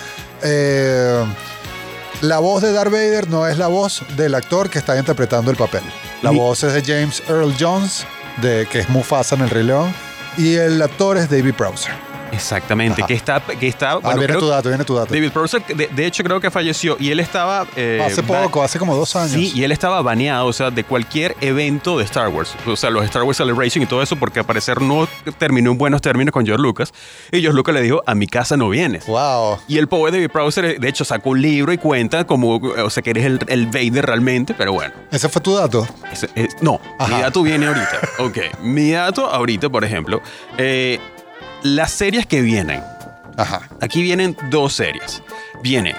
Eh, 0.43 1.25
la 2.21 2.39
voz 2.39 2.63
de 2.63 2.73
Darth 2.73 2.91
Vader 2.91 3.29
no 3.29 3.47
es 3.47 3.59
la 3.59 3.69
voz 3.69 4.03
del 4.17 4.35
actor 4.35 4.71
que 4.71 4.79
está 4.79 4.97
interpretando 4.99 5.51
el 5.51 5.57
papel. 5.57 5.83
La 6.23 6.31
Ni- 6.31 6.39
voz 6.39 6.63
es 6.65 6.73
de 6.73 6.83
James 6.83 7.23
Earl 7.29 7.55
Jones, 7.59 8.05
de, 8.43 8.67
que 8.71 8.81
es 8.81 8.89
Mufasa 8.89 9.35
en 9.37 9.43
El 9.43 9.51
Rey 9.51 9.65
León. 9.65 9.93
Y 10.37 10.55
el 10.55 10.81
actor 10.83 11.17
es 11.17 11.29
David 11.31 11.55
Prowser. 11.55 11.93
Exactamente. 12.33 13.03
Ajá. 13.03 13.07
Que 13.09 13.15
está, 13.15 13.41
que 13.41 13.69
está. 13.69 13.93
Ah, 13.93 13.95
bueno, 13.97 14.19
viene 14.21 14.27
creo- 14.35 14.41
tu 14.41 14.49
dato, 14.49 14.69
viene 14.69 14.85
tu 14.85 14.95
dato. 14.95 15.15
David 15.15 15.31
Prowser, 15.33 15.65
de, 15.67 15.87
de 15.89 16.07
hecho, 16.07 16.23
creo 16.25 16.41
que 16.41 16.51
falleció 16.51 16.97
y 16.99 17.11
él 17.11 17.21
estaba. 17.21 17.67
eh, 17.77 18.03
hace 18.05 18.23
poco, 18.23 18.63
hace 18.63 18.79
como 18.79 18.95
dos 18.97 19.15
años. 19.17 19.33
Sí, 19.33 19.53
y 19.55 19.65
él 19.65 19.73
estaba 19.73 20.01
baneado, 20.03 20.47
o 20.47 20.53
sea, 20.53 20.71
de 20.71 20.85
cualquier 20.85 21.37
evento 21.41 21.99
de 21.99 22.05
Star 22.05 22.29
Wars. 22.29 22.55
O 22.67 22.77
sea, 22.77 22.91
los 22.91 23.05
Star 23.05 23.23
Wars 23.23 23.37
Celebration 23.39 23.83
y 23.83 23.87
todo 23.87 24.03
eso, 24.03 24.17
porque 24.17 24.41
al 24.41 24.47
parecer 24.47 24.81
no 24.83 25.09
terminó 25.39 25.71
en 25.73 25.79
buenos 25.79 26.01
términos 26.03 26.33
con 26.33 26.45
George 26.45 26.63
Lucas. 26.63 26.93
Y 27.33 27.41
George 27.41 27.57
Lucas 27.57 27.75
le 27.75 27.83
dijo: 27.83 28.03
A 28.07 28.15
mi 28.15 28.27
casa 28.27 28.57
no 28.57 28.69
vienes. 28.69 29.07
Wow. 29.07 29.59
Y 29.69 29.79
el 29.79 29.89
pobre 29.89 30.13
David 30.13 30.31
Prowser, 30.31 30.79
de 30.79 30.89
hecho, 30.89 31.05
sacó 31.05 31.31
un 31.31 31.43
libro 31.43 31.73
y 31.73 31.79
cuenta 31.79 32.25
como, 32.27 32.57
o 32.57 32.91
sea, 32.91 33.03
que 33.03 33.11
eres 33.11 33.25
el, 33.25 33.39
el 33.49 33.67
Vader 33.67 34.07
realmente, 34.07 34.55
pero 34.55 34.73
bueno. 34.73 34.93
Ese 35.11 35.29
fue 35.29 35.41
tu 35.41 35.55
dato. 35.55 35.87
Ese- 36.13 36.29
es- 36.35 36.57
no, 36.63 36.81
Ajá. 36.99 37.15
mi 37.17 37.23
dato 37.23 37.43
viene 37.43 37.67
ahorita. 37.67 37.99
Ok, 38.19 38.39
mi 38.63 38.91
dato 38.91 39.27
ahorita, 39.27 39.69
por 39.71 39.85
ejemplo, 39.85 40.21
eh, 40.57 40.99
las 41.63 41.91
series 41.93 42.27
que 42.27 42.43
vienen. 42.43 42.83
Ajá. 43.37 43.69
Aquí 43.81 44.03
vienen 44.03 44.37
dos 44.51 44.75
series. 44.75 45.23
Viene 45.63 45.95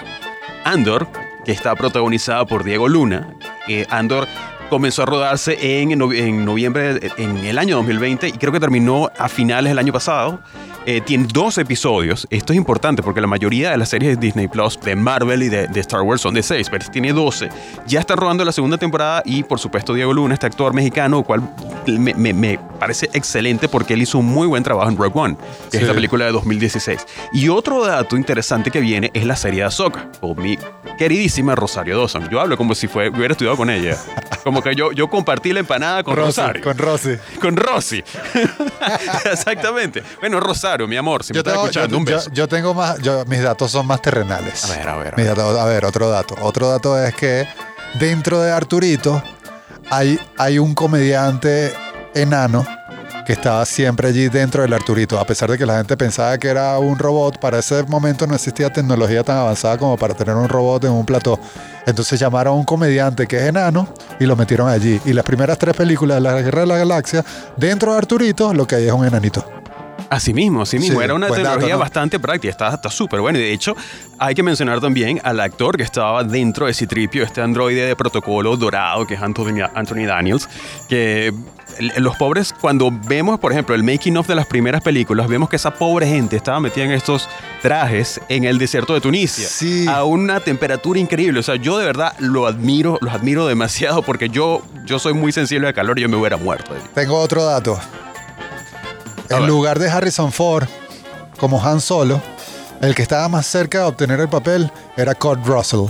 Andor, 0.64 1.08
que 1.44 1.52
está 1.52 1.74
protagonizada 1.74 2.44
por 2.46 2.64
Diego 2.64 2.88
Luna. 2.88 3.34
Eh, 3.68 3.86
Andor 3.90 4.26
comenzó 4.68 5.02
a 5.02 5.06
rodarse 5.06 5.80
en, 5.80 5.90
en 5.90 6.44
noviembre, 6.44 7.00
en 7.16 7.36
el 7.38 7.58
año 7.58 7.76
2020, 7.76 8.28
y 8.28 8.32
creo 8.32 8.52
que 8.52 8.60
terminó 8.60 9.10
a 9.18 9.28
finales 9.28 9.70
del 9.70 9.78
año 9.78 9.92
pasado. 9.92 10.40
Eh, 10.86 11.00
tiene 11.02 11.26
dos 11.30 11.58
episodios. 11.58 12.26
Esto 12.30 12.52
es 12.52 12.56
importante 12.56 13.02
porque 13.02 13.20
la 13.20 13.26
mayoría 13.26 13.70
de 13.70 13.76
las 13.76 13.90
series 13.90 14.18
de 14.18 14.26
Disney 14.26 14.48
Plus, 14.48 14.80
de 14.80 14.96
Marvel 14.96 15.42
y 15.42 15.48
de, 15.48 15.66
de 15.68 15.80
Star 15.80 16.00
Wars 16.02 16.22
son 16.22 16.32
de 16.34 16.42
seis, 16.42 16.68
pero 16.70 16.80
este 16.80 16.92
tiene 16.92 17.12
12. 17.12 17.48
Ya 17.86 18.00
está 18.00 18.16
rodando 18.16 18.44
la 18.44 18.52
segunda 18.52 18.78
temporada 18.78 19.22
y, 19.26 19.42
por 19.42 19.58
supuesto, 19.60 19.92
Diego 19.92 20.12
Luna, 20.14 20.34
este 20.34 20.46
actor 20.46 20.72
mexicano, 20.72 21.22
cual 21.22 21.42
me, 21.86 22.14
me- 22.14 22.32
me 22.32 22.58
parece 22.78 23.10
excelente 23.12 23.68
porque 23.68 23.92
él 23.94 24.02
hizo 24.02 24.18
un 24.18 24.26
muy 24.26 24.46
buen 24.46 24.62
trabajo 24.62 24.88
en 24.88 24.96
Rogue 24.96 25.12
One, 25.14 25.36
que 25.36 25.42
es 25.44 25.70
Sí. 25.72 25.78
esta 25.78 25.92
película 25.94 26.24
de 26.24 26.32
2016. 26.32 27.06
Y 27.34 27.48
otro 27.50 27.84
dato 27.84 28.16
interesante 28.16 28.70
que 28.70 28.80
viene 28.80 29.10
es 29.12 29.26
la 29.26 29.36
serie 29.36 29.60
de 29.60 29.66
Ahsoka, 29.66 30.08
con 30.20 30.40
mi 30.40 30.58
queridísima 30.98 31.54
Rosario 31.54 31.98
Dawson. 31.98 32.28
Yo 32.30 32.40
hablo 32.40 32.56
como 32.56 32.74
si 32.74 32.88
fue, 32.88 33.10
hubiera 33.10 33.32
estudiado 33.32 33.56
con 33.58 33.68
ella. 33.68 33.96
Como 34.44 34.62
que 34.62 34.74
yo, 34.74 34.92
yo 34.92 35.08
compartí 35.08 35.52
la 35.52 35.60
empanada 35.60 36.02
con 36.02 36.16
Rosy, 36.16 36.40
Rosario. 36.40 36.62
Con 36.64 36.78
Rosy. 36.78 37.10
Con 37.40 37.56
Rosy. 37.56 38.02
Exactamente. 39.30 40.02
Bueno, 40.20 40.40
Rosario, 40.40 40.69
mi 40.88 40.96
amor, 40.96 41.22
si 41.24 41.32
me 41.32 41.36
Yo 41.36 41.40
estás 41.40 41.52
tengo, 41.54 41.64
escuchando, 41.66 41.90
yo- 41.92 41.98
un 41.98 42.04
beso. 42.04 42.30
yo 42.32 42.48
tengo 42.48 42.74
más, 42.74 42.98
yo- 43.00 43.24
mis 43.26 43.42
datos 43.42 43.70
son 43.70 43.86
más 43.86 44.00
terrenales. 44.02 44.64
A 44.64 44.76
ver, 44.76 44.88
a 44.88 44.96
ver, 44.96 45.14
a 45.14 45.16
Mis 45.16 45.26
ver. 45.26 45.36
datos- 45.36 45.58
a 45.58 45.64
ver, 45.64 45.84
otro 45.84 46.08
dato. 46.08 46.34
Otro 46.42 46.68
dato 46.68 46.98
es 46.98 47.14
que 47.14 47.46
dentro 47.98 48.40
de 48.40 48.50
Arturito 48.52 49.22
hay, 49.90 50.18
hay 50.38 50.58
un 50.58 50.74
comediante 50.74 51.72
enano 52.14 52.64
que 53.26 53.34
estaba 53.34 53.64
siempre 53.66 54.08
allí 54.08 54.28
dentro 54.28 54.62
del 54.62 54.72
Arturito, 54.72 55.18
a 55.18 55.24
pesar 55.24 55.50
de 55.50 55.58
que 55.58 55.64
la 55.66 55.76
gente 55.76 55.96
pensaba 55.96 56.36
que 56.38 56.48
era 56.48 56.76
un 56.78 56.98
robot, 56.98 57.38
para 57.38 57.58
ese 57.58 57.82
momento 57.84 58.26
no 58.26 58.34
existía 58.34 58.72
tecnología 58.72 59.22
tan 59.22 59.36
avanzada 59.36 59.78
como 59.78 59.96
para 59.96 60.14
tener 60.14 60.34
un 60.34 60.48
robot 60.48 60.84
en 60.84 60.92
un 60.92 61.04
plató. 61.06 61.38
Entonces 61.86 62.18
llamaron 62.18 62.54
a 62.54 62.56
un 62.56 62.64
comediante 62.64 63.26
que 63.26 63.36
es 63.36 63.42
enano 63.44 63.92
y 64.18 64.26
lo 64.26 64.34
metieron 64.36 64.68
allí. 64.68 65.00
Y 65.04 65.12
las 65.12 65.24
primeras 65.24 65.58
tres 65.58 65.76
películas 65.76 66.16
de 66.16 66.20
la 66.22 66.40
Guerra 66.40 66.60
de 66.62 66.66
la 66.66 66.78
Galaxia, 66.78 67.24
dentro 67.56 67.92
de 67.92 67.98
Arturito, 67.98 68.52
lo 68.54 68.66
que 68.66 68.76
hay 68.76 68.86
es 68.86 68.92
un 68.92 69.04
enanito. 69.06 69.44
Así 70.10 70.34
mismo, 70.34 70.62
así 70.62 70.76
mismo. 70.80 70.98
Sí, 70.98 71.04
Era 71.04 71.14
una 71.14 71.28
dato, 71.28 71.36
tecnología 71.36 71.74
¿no? 71.74 71.78
bastante 71.78 72.18
práctica. 72.18 72.50
Está 72.50 72.90
súper 72.90 73.20
bueno. 73.20 73.38
Y 73.38 73.42
de 73.42 73.52
hecho, 73.52 73.76
hay 74.18 74.34
que 74.34 74.42
mencionar 74.42 74.80
también 74.80 75.20
al 75.22 75.38
actor 75.38 75.76
que 75.76 75.84
estaba 75.84 76.24
dentro 76.24 76.66
de 76.66 76.74
Citripio, 76.74 77.22
este 77.22 77.40
androide 77.40 77.86
de 77.86 77.94
protocolo 77.94 78.56
dorado, 78.56 79.06
que 79.06 79.14
es 79.14 79.22
Anthony, 79.22 79.62
Anthony 79.72 80.06
Daniels. 80.06 80.48
Que 80.88 81.32
los 81.96 82.16
pobres, 82.16 82.52
cuando 82.60 82.90
vemos, 83.06 83.38
por 83.38 83.52
ejemplo, 83.52 83.72
el 83.74 83.84
making 83.84 84.16
of 84.16 84.26
de 84.26 84.34
las 84.34 84.46
primeras 84.46 84.82
películas, 84.82 85.28
vemos 85.28 85.48
que 85.48 85.54
esa 85.54 85.72
pobre 85.74 86.08
gente 86.08 86.34
estaba 86.34 86.58
metida 86.58 86.84
en 86.86 86.90
estos 86.90 87.28
trajes 87.62 88.20
en 88.28 88.42
el 88.42 88.58
desierto 88.58 88.94
de 88.94 89.00
Tunisia. 89.00 89.46
Sí. 89.46 89.86
A 89.88 90.02
una 90.02 90.40
temperatura 90.40 90.98
increíble. 90.98 91.38
O 91.38 91.42
sea, 91.44 91.54
yo 91.54 91.78
de 91.78 91.86
verdad 91.86 92.14
lo 92.18 92.48
admiro, 92.48 92.98
los 93.00 93.14
admiro 93.14 93.46
demasiado 93.46 94.02
porque 94.02 94.28
yo, 94.28 94.62
yo 94.86 94.98
soy 94.98 95.14
muy 95.14 95.30
sensible 95.30 95.68
al 95.68 95.74
calor 95.74 96.00
y 96.00 96.02
yo 96.02 96.08
me 96.08 96.16
hubiera 96.16 96.36
muerto. 96.36 96.74
Tengo 96.94 97.16
otro 97.16 97.44
dato. 97.44 97.78
En 99.30 99.46
lugar 99.46 99.78
de 99.78 99.88
Harrison 99.90 100.32
Ford 100.32 100.66
como 101.38 101.62
Han 101.64 101.80
Solo, 101.80 102.20
el 102.80 102.94
que 102.94 103.02
estaba 103.02 103.28
más 103.28 103.46
cerca 103.46 103.78
de 103.78 103.84
obtener 103.84 104.20
el 104.20 104.28
papel 104.28 104.70
era 104.96 105.14
Kurt 105.14 105.46
Russell. 105.46 105.86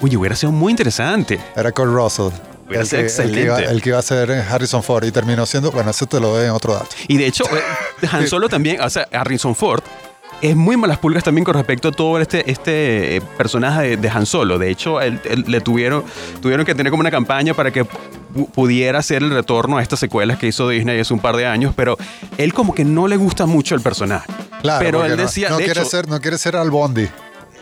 Uy, 0.00 0.16
hubiera 0.16 0.36
sido 0.36 0.52
muy 0.52 0.70
interesante. 0.70 1.40
Era 1.56 1.72
Kurt 1.72 1.92
Russell. 1.92 2.28
Hubiera 2.66 2.82
el, 2.82 2.86
sido 2.88 3.00
que, 3.02 3.06
el 3.06 3.32
que 3.34 3.40
iba, 3.42 3.54
excelente. 3.54 3.74
el 3.74 3.82
que 3.82 3.88
iba 3.90 3.98
a 3.98 4.02
ser 4.02 4.30
Harrison 4.30 4.82
Ford 4.82 5.04
y 5.04 5.10
terminó 5.12 5.46
siendo, 5.46 5.70
bueno, 5.72 5.90
eso 5.90 6.06
te 6.06 6.20
lo 6.20 6.28
doy 6.28 6.44
en 6.46 6.50
otro 6.52 6.74
dato. 6.74 6.88
Y 7.08 7.16
de 7.16 7.26
hecho, 7.26 7.44
eh, 7.44 8.06
Han 8.10 8.26
Solo 8.28 8.48
también, 8.48 8.80
o 8.80 8.88
sea, 8.90 9.06
Harrison 9.12 9.54
Ford 9.54 9.82
es 10.40 10.56
muy 10.56 10.76
malas 10.76 10.98
pulgas 10.98 11.22
también 11.22 11.44
con 11.44 11.54
respecto 11.54 11.88
a 11.88 11.92
todo 11.92 12.18
este, 12.18 12.50
este 12.50 13.16
eh, 13.16 13.20
personaje 13.36 13.90
de, 13.90 13.96
de 13.96 14.08
Han 14.10 14.26
Solo. 14.26 14.58
De 14.58 14.70
hecho, 14.70 15.00
él- 15.00 15.20
él- 15.28 15.44
le 15.46 15.60
tuvieron, 15.60 16.04
tuvieron 16.40 16.64
que 16.66 16.74
tener 16.74 16.90
como 16.90 17.00
una 17.00 17.10
campaña 17.12 17.54
para 17.54 17.70
que 17.70 17.86
pudiera 18.54 18.98
hacer 19.00 19.22
el 19.22 19.30
retorno 19.30 19.78
a 19.78 19.82
estas 19.82 19.98
secuelas 20.00 20.38
que 20.38 20.46
hizo 20.48 20.68
Disney 20.68 20.98
hace 21.00 21.12
un 21.14 21.20
par 21.20 21.36
de 21.36 21.46
años, 21.46 21.72
pero 21.76 21.96
él 22.38 22.52
como 22.54 22.74
que 22.74 22.84
no 22.84 23.08
le 23.08 23.16
gusta 23.16 23.46
mucho 23.46 23.74
el 23.74 23.80
personaje. 23.80 24.30
Claro, 24.62 24.84
pero 24.84 25.04
él 25.04 25.16
no- 25.16 25.22
decía, 25.22 25.48
no, 25.50 25.58
de 25.58 25.64
quiere 25.64 25.80
hecho, 25.80 25.90
ser, 25.90 26.08
no 26.08 26.20
quiere 26.20 26.38
ser 26.38 26.56
Al 26.56 26.70
Bondi. 26.70 27.08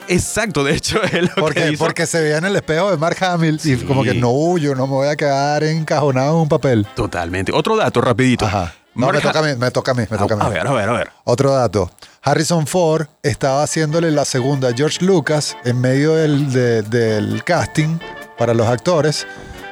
exacto, 0.08 0.64
de 0.64 0.74
hecho, 0.74 1.00
él 1.12 1.26
lo 1.26 1.34
que 1.34 1.40
Porque, 1.40 1.70
hizo- 1.72 1.84
porque 1.84 2.06
se 2.06 2.20
veía 2.20 2.38
en 2.38 2.44
el 2.44 2.56
espejo 2.56 2.90
de 2.90 2.96
Mark 2.96 3.16
Hamill 3.24 3.56
y 3.56 3.58
Sí. 3.58 3.76
como 3.86 4.02
que 4.02 4.14
no, 4.14 4.58
yo 4.58 4.74
no 4.74 4.86
me 4.86 4.92
voy 4.94 5.08
a 5.08 5.16
quedar 5.16 5.64
encajonado 5.64 6.36
en 6.36 6.42
un 6.42 6.48
papel. 6.48 6.86
Totalmente. 6.94 7.52
Otro 7.52 7.76
dato 7.76 8.00
rapidito. 8.00 8.46
Ajá. 8.46 8.74
No, 8.94 9.06
Mark 9.06 9.14
me 9.16 9.20
toca 9.22 9.38
a 9.38 9.42
mí, 9.42 9.48
me 9.56 9.70
toca 9.70 9.90
a 9.92 9.94
mí, 9.94 10.02
me 10.10 10.18
toca 10.18 10.34
a 10.34 10.36
mí. 10.36 10.42
a 10.44 10.48
ver, 10.48 10.66
a 10.66 10.72
ver, 10.72 10.88
a 10.88 10.92
ver. 10.92 11.10
Otro 11.24 11.52
dato. 11.52 11.90
Harrison 12.22 12.66
Ford 12.66 13.06
estaba 13.22 13.62
haciéndole 13.62 14.10
la 14.10 14.24
segunda 14.24 14.68
a 14.70 14.72
George 14.74 15.04
Lucas 15.04 15.56
en 15.64 15.80
medio 15.80 16.14
del, 16.16 16.52
de- 16.52 16.82
del 16.82 17.44
casting 17.44 17.98
para 18.36 18.52
los 18.52 18.66
actores. 18.66 19.26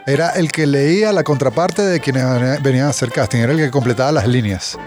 Era 0.08 0.30
el 0.30 0.50
que 0.50 0.66
leía 0.66 1.12
la 1.12 1.22
contraparte 1.22 1.82
de 1.82 2.00
quienes 2.00 2.62
venían 2.62 2.86
a 2.86 2.90
hacer 2.90 3.10
casting. 3.12 3.40
Era 3.40 3.52
el 3.52 3.58
que 3.58 3.70
completaba 3.70 4.10
las 4.10 4.26
líneas. 4.26 4.78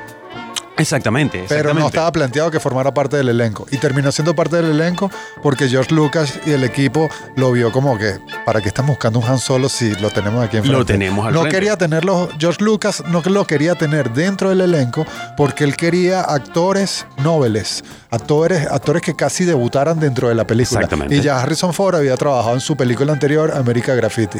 Exactamente, 0.77 1.45
Pero 1.47 1.75
no 1.75 1.86
estaba 1.86 2.12
planteado 2.12 2.49
que 2.49 2.60
formara 2.60 2.91
parte 2.91 3.15
del 3.15 3.29
elenco. 3.29 3.67
Y 3.69 3.77
terminó 3.77 4.12
siendo 4.12 4.34
parte 4.34 4.55
del 4.55 4.71
elenco 4.71 5.12
porque 5.43 5.67
George 5.69 5.93
Lucas 5.93 6.39
y 6.45 6.53
el 6.53 6.63
equipo 6.63 7.07
lo 7.36 7.51
vio 7.51 7.71
como 7.71 7.99
que, 7.99 8.17
¿para 8.45 8.62
qué 8.62 8.69
están 8.69 8.88
buscando 8.88 9.19
un 9.19 9.25
Han 9.25 9.38
Solo 9.38 9.69
si 9.69 9.93
lo 9.95 10.10
tenemos 10.10 10.43
aquí 10.43 10.57
enfrente? 10.57 10.79
Lo 10.79 10.84
tenemos 10.86 11.27
al 11.27 11.34
No 11.34 11.41
frente. 11.41 11.55
quería 11.55 11.77
tenerlo, 11.77 12.29
George 12.39 12.63
Lucas 12.63 13.03
no 13.10 13.21
lo 13.23 13.45
quería 13.45 13.75
tener 13.75 14.12
dentro 14.12 14.49
del 14.49 14.62
elenco 14.62 15.05
porque 15.38 15.65
él 15.65 15.75
quería 15.75 16.21
actores 16.21 17.05
nobles, 17.23 17.84
actores, 18.10 18.65
actores 18.65 19.03
que 19.03 19.15
casi 19.15 19.45
debutaran 19.45 19.99
dentro 19.99 20.29
de 20.29 20.36
la 20.36 20.47
película. 20.47 20.79
Exactamente. 20.79 21.15
Y 21.15 21.21
ya 21.21 21.39
Harrison 21.39 21.75
Ford 21.75 21.95
había 21.95 22.17
trabajado 22.17 22.55
en 22.55 22.62
su 22.62 22.75
película 22.75 23.13
anterior, 23.13 23.51
America 23.55 23.93
Graffiti. 23.93 24.39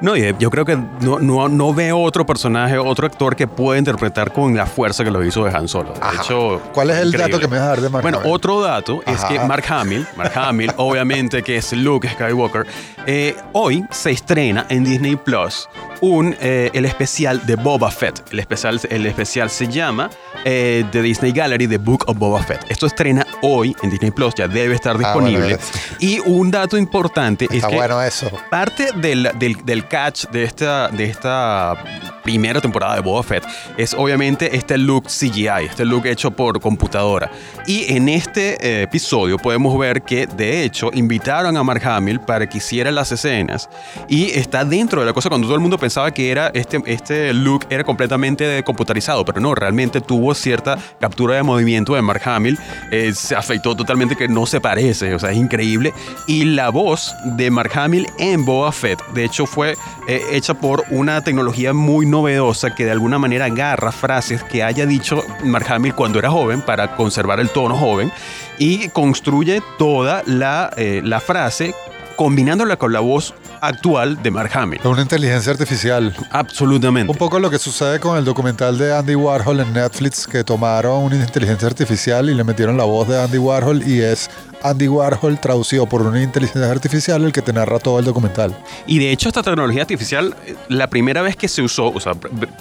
No, 0.00 0.16
y 0.16 0.32
yo 0.38 0.48
creo 0.50 0.64
que 0.64 0.76
no, 1.00 1.18
no, 1.18 1.48
no 1.48 1.74
veo 1.74 1.98
otro 2.00 2.24
personaje, 2.24 2.78
otro 2.78 3.06
actor 3.06 3.34
que 3.34 3.48
pueda 3.48 3.78
interpretar 3.80 4.32
con 4.32 4.54
la 4.56 4.64
fuerza 4.64 5.02
que 5.02 5.10
lo 5.10 5.24
hizo 5.24 5.44
de 5.44 5.50
Han 5.56 5.66
Solo. 5.66 5.92
De 5.92 6.00
Ajá. 6.00 6.22
hecho, 6.22 6.60
¿Cuál 6.72 6.90
es 6.90 6.98
el 6.98 7.08
increíble. 7.08 7.32
dato 7.32 7.40
que 7.40 7.48
me 7.48 7.56
vas 7.58 7.66
a 7.66 7.68
dar 7.70 7.80
de 7.80 7.88
Mark 7.88 8.02
Bueno, 8.02 8.18
Hamill? 8.18 8.32
otro 8.32 8.60
dato 8.60 9.00
es 9.06 9.24
que 9.24 9.40
Mark 9.40 9.64
Hamill, 9.68 10.06
Mark 10.16 10.32
Hamill, 10.36 10.70
obviamente 10.76 11.42
que 11.42 11.56
es 11.56 11.72
Luke 11.72 12.08
Skywalker, 12.08 12.64
eh, 13.06 13.34
hoy 13.52 13.84
se 13.90 14.12
estrena 14.12 14.66
en 14.68 14.84
Disney 14.84 15.16
Plus 15.16 15.68
un, 16.00 16.36
eh, 16.40 16.70
el 16.72 16.84
especial 16.84 17.44
de 17.46 17.56
Boba 17.56 17.90
Fett. 17.90 18.22
El 18.32 18.40
especial, 18.40 18.80
el 18.90 19.06
especial 19.06 19.50
se 19.50 19.68
llama 19.68 20.10
eh, 20.44 20.84
The 20.92 21.02
Disney 21.02 21.32
Gallery, 21.32 21.66
The 21.66 21.78
Book 21.78 22.04
of 22.06 22.18
Boba 22.18 22.42
Fett. 22.42 22.64
Esto 22.68 22.86
estrena 22.86 23.26
hoy 23.42 23.74
en 23.82 23.90
Disney 23.90 24.10
Plus, 24.10 24.34
ya 24.34 24.48
debe 24.48 24.74
estar 24.74 24.96
Ah, 25.02 25.14
bueno, 25.14 25.28
disponible. 25.28 25.54
es- 25.54 25.70
y 26.02 26.20
un 26.20 26.50
dato 26.50 26.76
importante 26.78 27.46
es 27.46 27.56
Está 27.56 27.68
que 27.68 27.76
bueno 27.76 28.02
eso. 28.02 28.30
Parte 28.50 28.90
del, 28.96 29.30
del, 29.38 29.64
del 29.64 29.88
catch 29.88 30.26
de 30.30 30.44
esta, 30.44 30.88
de 30.88 31.04
esta 31.04 31.74
primera 32.22 32.60
temporada 32.60 32.94
de 32.96 33.00
Boba 33.00 33.22
Fett 33.22 33.44
es 33.76 33.94
obviamente 33.94 34.54
este 34.54 34.76
look 34.76 35.06
CGI, 35.08 35.64
este 35.70 35.84
look 35.84 36.06
hecho 36.06 36.30
por 36.30 36.60
computadora. 36.60 37.30
Y 37.66 37.92
en 37.94 38.08
este 38.08 38.56
eh, 38.60 38.82
episodio 38.82 39.38
podemos 39.38 39.76
ver 39.78 40.02
que 40.02 40.26
de 40.26 40.62
hecho 40.64 40.90
invitaron 40.92 41.56
a 41.56 41.62
Mark 41.64 41.82
Hamill 41.86 42.20
para 42.20 42.46
que 42.48 42.58
hiciera 42.58 42.90
las 42.92 43.10
escenas 43.12 43.68
y 44.08 44.30
está 44.30 44.64
dentro 44.64 45.00
de 45.00 45.06
la 45.06 45.12
cosa 45.12 45.28
cuando 45.28 45.46
todo 45.46 45.54
el 45.54 45.60
mundo 45.62 45.76
pensaba 45.78 45.87
que 46.14 46.30
era 46.30 46.50
este, 46.54 46.82
este 46.86 47.32
look 47.32 47.66
era 47.70 47.82
completamente 47.82 48.62
computarizado, 48.62 49.24
pero 49.24 49.40
no, 49.40 49.54
realmente 49.54 50.00
tuvo 50.00 50.34
cierta 50.34 50.78
captura 51.00 51.36
de 51.36 51.42
movimiento 51.42 51.94
de 51.94 52.02
Mark 52.02 52.20
Hamill, 52.26 52.58
eh, 52.90 53.12
se 53.14 53.34
afeitó 53.34 53.74
totalmente 53.74 54.14
que 54.14 54.28
no 54.28 54.44
se 54.44 54.60
parece, 54.60 55.14
o 55.14 55.18
sea, 55.18 55.30
es 55.30 55.38
increíble. 55.38 55.94
Y 56.26 56.44
la 56.44 56.68
voz 56.68 57.14
de 57.24 57.50
Mark 57.50 57.72
Hamill 57.74 58.06
en 58.18 58.44
Boba 58.44 58.70
Fett, 58.70 59.02
de 59.14 59.24
hecho, 59.24 59.46
fue 59.46 59.76
eh, 60.06 60.22
hecha 60.32 60.54
por 60.54 60.84
una 60.90 61.22
tecnología 61.22 61.72
muy 61.72 62.04
novedosa 62.04 62.74
que 62.74 62.84
de 62.84 62.90
alguna 62.90 63.18
manera 63.18 63.46
agarra 63.46 63.90
frases 63.90 64.42
que 64.44 64.62
haya 64.62 64.84
dicho 64.84 65.24
Mark 65.42 65.66
Hamill 65.70 65.94
cuando 65.94 66.18
era 66.18 66.30
joven 66.30 66.60
para 66.60 66.96
conservar 66.96 67.40
el 67.40 67.48
tono 67.48 67.76
joven 67.76 68.12
y 68.58 68.88
construye 68.90 69.62
toda 69.78 70.22
la, 70.26 70.70
eh, 70.76 71.00
la 71.02 71.20
frase 71.20 71.74
combinándola 72.16 72.76
con 72.76 72.92
la 72.92 73.00
voz 73.00 73.32
actual 73.60 74.22
de 74.22 74.30
Mark 74.30 74.50
Hamill. 74.54 74.80
Una 74.84 75.02
inteligencia 75.02 75.52
artificial. 75.52 76.14
Absolutamente. 76.30 77.10
Un 77.10 77.18
poco 77.18 77.38
lo 77.38 77.50
que 77.50 77.58
sucede 77.58 78.00
con 78.00 78.16
el 78.16 78.24
documental 78.24 78.78
de 78.78 78.94
Andy 78.94 79.14
Warhol 79.14 79.60
en 79.60 79.72
Netflix, 79.72 80.26
que 80.26 80.44
tomaron 80.44 81.04
una 81.04 81.16
inteligencia 81.16 81.68
artificial 81.68 82.30
y 82.30 82.34
le 82.34 82.44
metieron 82.44 82.76
la 82.76 82.84
voz 82.84 83.08
de 83.08 83.20
Andy 83.20 83.38
Warhol 83.38 83.86
y 83.86 84.00
es 84.00 84.30
Andy 84.62 84.88
Warhol 84.88 85.38
traducido 85.40 85.86
por 85.86 86.02
una 86.02 86.22
inteligencia 86.22 86.70
artificial 86.70 87.24
el 87.24 87.32
que 87.32 87.42
te 87.42 87.52
narra 87.52 87.78
todo 87.78 87.98
el 87.98 88.04
documental. 88.04 88.56
Y 88.86 88.98
de 88.98 89.12
hecho 89.12 89.28
esta 89.28 89.42
tecnología 89.42 89.82
artificial, 89.82 90.34
la 90.68 90.88
primera 90.88 91.22
vez 91.22 91.36
que 91.36 91.48
se 91.48 91.62
usó, 91.62 91.88
o 91.88 92.00
sea, 92.00 92.12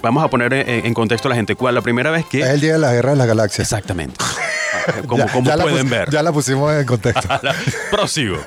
vamos 0.01 0.23
a 0.23 0.27
poner 0.27 0.53
en, 0.53 0.85
en 0.85 0.93
contexto 0.93 1.27
a 1.27 1.29
la 1.29 1.35
gente, 1.35 1.55
¿cuál? 1.55 1.75
La 1.75 1.81
primera 1.81 2.11
vez 2.11 2.25
que... 2.25 2.41
Es 2.41 2.47
el 2.47 2.61
día 2.61 2.73
de 2.73 2.79
la 2.79 2.93
guerra 2.93 3.11
de 3.11 3.17
las 3.17 3.27
galaxias. 3.27 3.67
Exactamente. 3.67 4.15
Como, 5.07 5.25
Ya- 5.25 5.31
como 5.31 5.47
ya 5.49 5.55
la 5.57 5.63
pueden 5.63 5.89
ver. 5.89 6.09
Ya 6.09 6.23
la 6.23 6.31
pusimos 6.31 6.73
en 6.73 6.85
contexto. 6.85 7.27
Prosigo. 7.91 8.37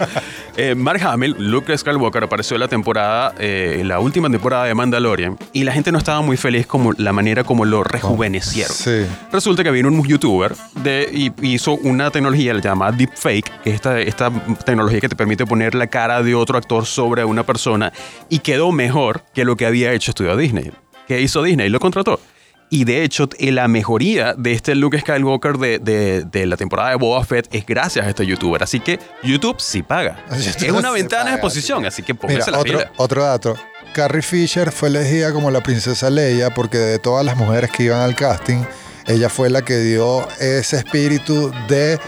Eh, 0.57 0.75
Mark 0.75 1.01
Hamill, 1.03 1.35
Luke 1.39 1.77
Skywalker, 1.77 2.25
apareció 2.25 2.57
en 2.57 2.61
la 2.61 2.69
temporada, 2.69 3.35
eh, 3.39 3.83
la 3.85 4.01
última 4.01 4.29
temporada 4.31 4.65
de 4.65 4.75
Mandalorian, 4.75 5.39
y 5.53 5.65
la 5.65 5.73
gente 5.73 5.93
no 5.93 5.99
estaba 5.99 6.21
muy 6.23 6.37
feliz 6.37 6.67
como 6.67 6.93
la 6.93 7.13
manera 7.13 7.45
como 7.45 7.65
lo 7.65 7.83
rejuvenecieron. 7.85 8.73
Sí. 8.75 9.07
Resulta 9.33 9.63
que 9.63 9.71
vino 9.71 9.89
un 9.89 10.05
youtuber 10.07 10.55
de, 10.83 11.09
y 11.13 11.33
hizo 11.47 11.73
una 11.75 12.11
tecnología 12.11 12.55
llamada 12.61 12.93
Deepfake, 12.93 13.51
que 13.63 13.71
es 13.71 13.77
esta, 13.77 13.99
esta 14.01 14.31
tecnología 14.65 15.01
que 15.01 15.09
te 15.09 15.17
permite 15.17 15.47
poner 15.47 15.75
la 15.75 15.87
cara 15.87 16.23
de 16.23 16.35
otro 16.35 16.59
actor 16.59 16.87
sobre 16.87 17.25
una 17.25 17.45
persona 17.45 17.93
y 18.29 18.41
quedó 18.41 18.73
mejor 18.73 19.23
que 19.35 19.45
lo 19.45 19.57
que 19.57 19.67
había 19.67 19.93
hecho 19.93 20.11
Estudio 20.11 20.37
Disney. 20.37 20.71
¿Qué 21.07 21.21
hizo 21.21 21.43
Disney? 21.43 21.69
Lo 21.69 21.81
contrató. 21.81 22.21
Y 22.73 22.85
de 22.85 23.03
hecho, 23.03 23.29
eh, 23.39 23.51
la 23.51 23.67
mejoría 23.67 24.33
de 24.39 24.53
este 24.53 24.77
Luke 24.77 24.99
Skywalker 25.01 25.59
de, 25.59 25.79
de- 25.81 26.25
de 26.25 26.47
la 26.47 26.57
temporada 26.57 26.91
de 26.91 26.97
Boba 26.97 27.25
Fett 27.25 27.49
es 27.53 27.67
gracias 27.67 28.07
a 28.07 28.09
este 28.09 28.25
youtuber. 28.25 28.63
Así 28.63 28.79
que 28.79 29.01
YouTube 29.25 29.57
sí 29.61 29.83
paga. 29.83 30.25
YouTube 30.31 30.67
es 30.67 30.71
una 30.73 30.91
ventana 30.93 31.31
de 31.31 31.37
exposición, 31.37 31.81
sí. 31.83 31.87
así 31.89 32.03
que 32.05 32.15
póngase 32.15 32.51
la 32.53 32.61
otro, 32.61 32.79
pila. 32.79 32.93
otro 32.97 33.25
dato. 33.25 33.57
Carrie 33.93 34.23
Fisher 34.23 34.71
fue 34.71 34.89
elegida 34.89 35.33
como 35.33 35.51
la 35.51 35.61
princesa 35.63 36.11
Leia 36.11 36.51
porque 36.55 36.79
de 36.79 36.99
todas 37.01 37.25
las 37.27 37.37
mujeres 37.37 37.71
que 37.73 37.83
iban 37.83 38.01
al 38.03 38.15
casting, 38.15 38.63
ella 39.09 39.29
fue 39.29 39.51
la 39.51 39.63
que 39.63 39.79
dio 39.79 40.29
ese 40.39 40.77
espíritu 40.77 41.51
de 41.69 41.99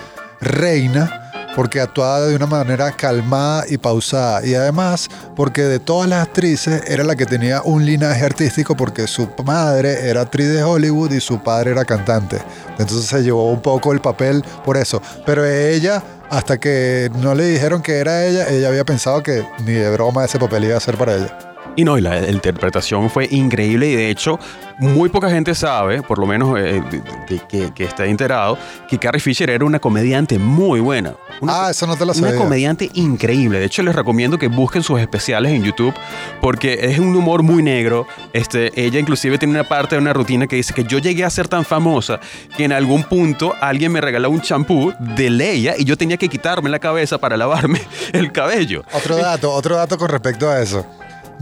reina 0.41 1.22
porque 1.55 1.81
actuaba 1.81 2.21
de 2.23 2.37
una 2.37 2.47
manera 2.47 2.93
calmada 2.93 3.65
y 3.69 3.79
pausada. 3.79 4.45
Y 4.45 4.55
además, 4.55 5.09
porque 5.37 5.63
de 5.63 5.79
todas 5.79 6.09
las 6.09 6.23
actrices 6.27 6.83
era 6.87 7.05
la 7.05 7.17
que 7.17 7.27
tenía 7.27 7.63
un 7.63 7.85
linaje 7.85 8.25
artístico 8.25 8.77
porque 8.77 9.07
su 9.07 9.29
madre 9.45 10.09
era 10.09 10.23
actriz 10.23 10.49
de 10.49 10.63
Hollywood 10.63 11.13
y 11.13 11.21
su 11.21 11.43
padre 11.43 11.73
era 11.73 11.85
cantante. 11.85 12.39
Entonces 12.79 13.07
se 13.07 13.23
llevó 13.23 13.51
un 13.51 13.61
poco 13.61 13.93
el 13.93 14.01
papel 14.01 14.45
por 14.65 14.77
eso. 14.77 15.03
Pero 15.27 15.45
ella, 15.45 16.03
hasta 16.31 16.59
que 16.59 17.11
no 17.21 17.35
le 17.35 17.47
dijeron 17.47 17.83
que 17.83 17.99
era 17.99 18.25
ella, 18.25 18.49
ella 18.49 18.69
había 18.69 18.85
pensado 18.85 19.23
que 19.23 19.47
ni 19.65 19.73
de 19.73 19.91
broma 19.91 20.25
ese 20.25 20.39
papel 20.39 20.65
iba 20.65 20.77
a 20.77 20.81
ser 20.81 20.97
para 20.97 21.15
ella. 21.15 21.52
Y 21.75 21.85
no, 21.85 21.97
y 21.97 22.03
la 22.03 22.29
interpretación 22.31 23.09
fue 23.09 23.27
increíble 23.31 23.89
y 23.89 23.97
de 23.97 24.11
hecho 24.11 24.39
muy 24.79 25.09
poca 25.09 25.31
gente 25.31 25.55
sabe, 25.55 26.03
por 26.03 26.19
lo 26.19 26.27
menos 26.27 26.59
eh, 26.59 26.83
de- 26.91 27.01
de- 27.37 27.43
que, 27.49 27.73
que 27.75 27.85
está 27.85 28.05
enterado, 28.05 28.59
que 28.89 28.99
Carrie 28.99 29.21
Fisher 29.21 29.49
era 29.49 29.65
una 29.65 29.79
comediante 29.79 30.39
muy 30.39 30.81
buena. 30.81 31.15
Una, 31.41 31.67
ah, 31.67 31.71
eso 31.71 31.87
no 31.87 31.97
te 31.97 32.05
lo 32.05 32.13
una 32.13 32.21
sabía. 32.29 32.37
comediante 32.39 32.91
increíble. 32.93 33.59
De 33.59 33.65
hecho, 33.65 33.83
les 33.83 33.95
recomiendo 33.95 34.39
que 34.39 34.49
busquen 34.49 34.83
sus 34.83 35.01
especiales 35.01 35.53
en 35.53 35.63
YouTube 35.65 35.95
porque 36.43 36.79
es 36.83 36.99
un 36.99 37.17
humor 37.17 37.43
muy 37.43 37.63
negro. 37.63 38.07
Este, 38.35 38.71
ella 38.79 38.99
inclusive 39.01 39.39
tiene 39.39 39.55
una 39.55 39.65
parte 39.67 39.95
de 39.95 40.03
una 40.03 40.13
rutina 40.13 40.47
que 40.47 40.57
dice 40.57 40.75
que 40.75 40.85
yo 40.85 40.99
llegué 40.99 41.25
a 41.25 41.31
ser 41.31 41.49
tan 41.49 41.65
famosa 41.65 42.21
que 42.55 42.65
en 42.65 42.73
algún 42.73 43.03
punto 43.05 43.55
alguien 43.63 43.93
me 43.93 44.01
regaló 44.03 44.29
un 44.31 44.43
champú 44.43 44.93
de 44.99 45.31
Leia 45.31 45.75
y 45.79 45.85
yo 45.85 45.97
tenía 45.97 46.19
que 46.19 46.29
quitarme 46.29 46.69
la 46.69 46.79
cabeza 46.81 47.17
para 47.17 47.37
lavarme 47.39 47.81
el 48.13 48.31
cabello. 48.31 48.85
Otro 48.93 49.17
dato, 49.17 49.51
otro 49.53 49.77
dato 49.77 49.97
con 49.97 50.11
respecto 50.11 50.51
a 50.51 50.61
eso. 50.61 50.85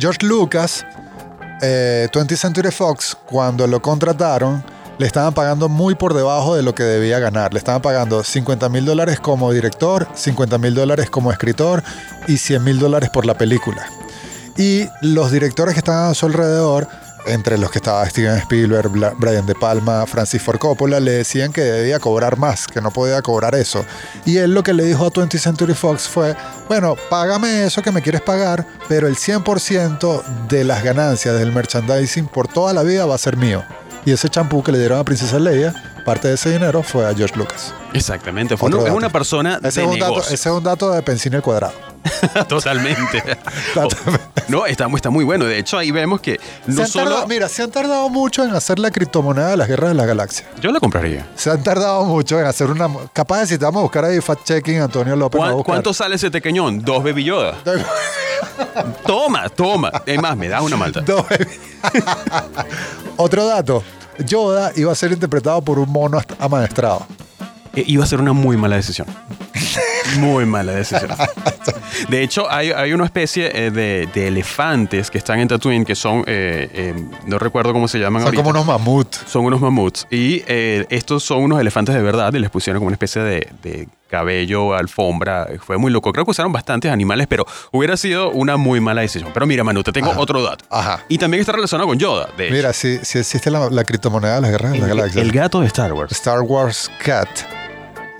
George 0.00 0.24
Lucas, 0.24 0.86
eh, 1.60 2.08
20th 2.10 2.36
Century 2.36 2.70
Fox, 2.70 3.14
cuando 3.26 3.66
lo 3.66 3.82
contrataron, 3.82 4.64
le 4.96 5.06
estaban 5.06 5.34
pagando 5.34 5.68
muy 5.68 5.94
por 5.94 6.14
debajo 6.14 6.56
de 6.56 6.62
lo 6.62 6.74
que 6.74 6.84
debía 6.84 7.18
ganar. 7.18 7.52
Le 7.52 7.58
estaban 7.58 7.82
pagando 7.82 8.24
50 8.24 8.70
mil 8.70 8.86
dólares 8.86 9.20
como 9.20 9.52
director, 9.52 10.08
50 10.14 10.56
mil 10.56 10.74
dólares 10.74 11.10
como 11.10 11.30
escritor 11.30 11.82
y 12.26 12.38
100 12.38 12.64
mil 12.64 12.78
dólares 12.78 13.10
por 13.10 13.26
la 13.26 13.36
película. 13.36 13.90
Y 14.56 14.86
los 15.02 15.32
directores 15.32 15.74
que 15.74 15.80
estaban 15.80 16.10
a 16.10 16.14
su 16.14 16.24
alrededor, 16.24 16.88
entre 17.26 17.58
los 17.58 17.70
que 17.70 17.78
estaba 17.78 18.08
Steven 18.08 18.36
Spielberg, 18.38 18.90
Brian 19.18 19.46
De 19.46 19.54
Palma, 19.54 20.06
Francis 20.06 20.42
Ford 20.42 20.58
Coppola, 20.58 21.00
le 21.00 21.12
decían 21.12 21.52
que 21.52 21.60
debía 21.62 21.98
cobrar 22.00 22.36
más, 22.38 22.66
que 22.66 22.80
no 22.80 22.90
podía 22.90 23.22
cobrar 23.22 23.54
eso. 23.54 23.84
Y 24.24 24.36
él 24.38 24.52
lo 24.54 24.62
que 24.62 24.72
le 24.72 24.84
dijo 24.84 25.04
a 25.06 25.10
20th 25.10 25.38
Century 25.38 25.74
Fox 25.74 26.08
fue, 26.08 26.34
bueno, 26.68 26.96
págame 27.08 27.64
eso 27.64 27.82
que 27.82 27.92
me 27.92 28.02
quieres 28.02 28.20
pagar, 28.22 28.66
pero 28.88 29.06
el 29.08 29.16
100% 29.16 30.22
de 30.48 30.64
las 30.64 30.82
ganancias 30.82 31.38
del 31.38 31.52
merchandising 31.52 32.26
por 32.26 32.48
toda 32.48 32.72
la 32.72 32.82
vida 32.82 33.06
va 33.06 33.14
a 33.14 33.18
ser 33.18 33.36
mío. 33.36 33.62
Y 34.04 34.12
ese 34.12 34.28
champú 34.28 34.62
que 34.62 34.72
le 34.72 34.78
dieron 34.78 34.98
a 34.98 35.04
Princesa 35.04 35.38
Leia, 35.38 35.74
parte 36.06 36.28
de 36.28 36.34
ese 36.34 36.50
dinero 36.50 36.82
fue 36.82 37.06
a 37.06 37.14
George 37.14 37.36
Lucas. 37.36 37.74
Exactamente. 37.92 38.56
Fue 38.56 38.68
Otro 38.68 38.78
una- 38.78 38.86
es 38.88 38.92
dato. 38.94 38.96
una 38.98 39.08
persona 39.10 39.60
Ese 39.62 39.80
de 39.80 39.86
es, 39.86 39.92
un 39.92 39.98
dato, 39.98 40.20
ese 40.22 40.34
es 40.34 40.46
un 40.46 40.64
dato 40.64 40.90
de 40.90 41.02
Pensini 41.02 41.36
al 41.36 41.42
cuadrado. 41.42 41.74
Totalmente. 42.48 43.22
no, 44.50 44.66
está, 44.66 44.86
está 44.94 45.10
muy 45.10 45.24
bueno. 45.24 45.44
De 45.44 45.58
hecho, 45.58 45.78
ahí 45.78 45.90
vemos 45.90 46.20
que 46.20 46.38
Se 46.66 46.72
no 46.72 46.82
han 46.82 46.88
solo... 46.88 47.04
tardado- 47.10 47.26
mira, 47.28 47.48
se 47.48 47.62
han 47.62 47.70
tardado 47.70 48.08
mucho 48.08 48.44
en 48.44 48.50
hacer 48.54 48.78
la 48.78 48.90
criptomoneda 48.90 49.48
de 49.48 49.56
las 49.56 49.68
guerras 49.68 49.90
de 49.90 49.94
la 49.94 50.06
galaxia. 50.06 50.46
Yo 50.60 50.70
la 50.72 50.80
compraría. 50.80 51.26
Se 51.36 51.50
han 51.50 51.62
tardado 51.62 52.04
mucho 52.04 52.38
en 52.40 52.46
hacer 52.46 52.70
una. 52.70 52.88
Capaz 53.12 53.40
necesitamos 53.40 53.82
buscar 53.82 54.04
ahí 54.04 54.18
fact-checking, 54.18 54.82
Antonio 54.82 55.16
López. 55.16 55.40
a 55.40 55.44
¿Cuán-. 55.52 55.62
¿Cuánto 55.62 55.94
sale 55.94 56.16
ese 56.16 56.30
tequeñón? 56.30 56.80
Dos 56.82 57.02
Baby 57.04 57.24
Yoda. 57.24 57.54
Toma, 59.06 59.48
toma. 59.48 59.90
Es 60.06 60.20
más, 60.20 60.36
me 60.36 60.48
da 60.48 60.60
una 60.62 60.76
malta. 60.76 61.02
No, 61.06 61.24
Otro 63.16 63.46
dato. 63.46 63.82
Yoda 64.26 64.72
iba 64.76 64.92
a 64.92 64.94
ser 64.94 65.12
interpretado 65.12 65.62
por 65.62 65.78
un 65.78 65.90
mono 65.90 66.20
amaestrado. 66.38 67.06
Eh, 67.74 67.84
Iba 67.86 68.04
a 68.04 68.06
ser 68.06 68.20
una 68.20 68.32
muy 68.32 68.56
mala 68.56 68.76
decisión. 68.76 69.06
Muy 70.18 70.46
mala 70.46 70.72
decisión. 70.72 71.10
De 72.08 72.22
hecho, 72.22 72.50
hay, 72.50 72.70
hay 72.72 72.92
una 72.92 73.04
especie 73.04 73.50
eh, 73.66 73.70
de, 73.70 74.08
de 74.12 74.28
elefantes 74.28 75.10
que 75.10 75.18
están 75.18 75.38
en 75.40 75.48
Tatooine 75.48 75.84
que 75.84 75.94
son, 75.94 76.20
eh, 76.26 76.68
eh, 76.72 77.04
no 77.26 77.38
recuerdo 77.38 77.72
cómo 77.72 77.88
se 77.88 77.98
llaman 77.98 78.22
Son 78.22 78.26
ahorita. 78.28 78.42
como 78.42 78.50
unos 78.50 78.66
mamuts. 78.66 79.22
Son 79.26 79.44
unos 79.44 79.60
mamuts. 79.60 80.06
Y 80.10 80.42
eh, 80.46 80.86
estos 80.90 81.22
son 81.24 81.42
unos 81.42 81.60
elefantes 81.60 81.94
de 81.94 82.02
verdad 82.02 82.32
y 82.34 82.38
les 82.38 82.50
pusieron 82.50 82.80
como 82.80 82.88
una 82.88 82.94
especie 82.94 83.22
de, 83.22 83.48
de 83.62 83.88
cabello, 84.08 84.74
alfombra. 84.74 85.46
Fue 85.64 85.76
muy 85.78 85.90
loco. 85.92 86.12
Creo 86.12 86.24
que 86.24 86.30
usaron 86.30 86.52
bastantes 86.52 86.90
animales, 86.90 87.26
pero 87.28 87.46
hubiera 87.70 87.96
sido 87.96 88.30
una 88.30 88.56
muy 88.56 88.80
mala 88.80 89.02
decisión. 89.02 89.30
Pero 89.34 89.46
mira, 89.46 89.62
Manu, 89.64 89.82
te 89.82 89.92
tengo 89.92 90.10
Ajá. 90.10 90.20
otro 90.20 90.42
dato. 90.42 90.64
Ajá. 90.70 91.04
Y 91.08 91.18
también 91.18 91.40
está 91.40 91.52
relacionado 91.52 91.88
con 91.88 91.98
Yoda. 91.98 92.28
De 92.36 92.46
hecho. 92.46 92.54
Mira, 92.54 92.72
si, 92.72 92.98
si 93.04 93.18
existe 93.18 93.50
la, 93.50 93.68
la 93.70 93.84
criptomoneda 93.84 94.36
de 94.36 94.40
las 94.42 94.50
guerras 94.50 94.72
de 94.72 94.78
la 94.78 94.86
galaxia. 94.86 95.20
el 95.22 95.32
gato 95.32 95.60
de 95.60 95.66
Star 95.66 95.92
Wars. 95.92 96.12
Star 96.12 96.40
Wars 96.40 96.90
Cat. 97.04 97.28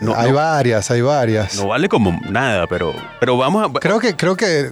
No, 0.00 0.14
hay 0.16 0.30
no- 0.30 0.36
varias, 0.36 0.90
hay 0.90 1.00
varias. 1.02 1.56
No 1.56 1.68
vale 1.68 1.88
como 1.88 2.18
nada, 2.30 2.66
pero, 2.66 2.94
pero 3.20 3.36
vamos 3.36 3.68
a... 3.68 3.78
Creo 3.80 3.98
que, 4.00 4.16
creo 4.16 4.36
que. 4.36 4.70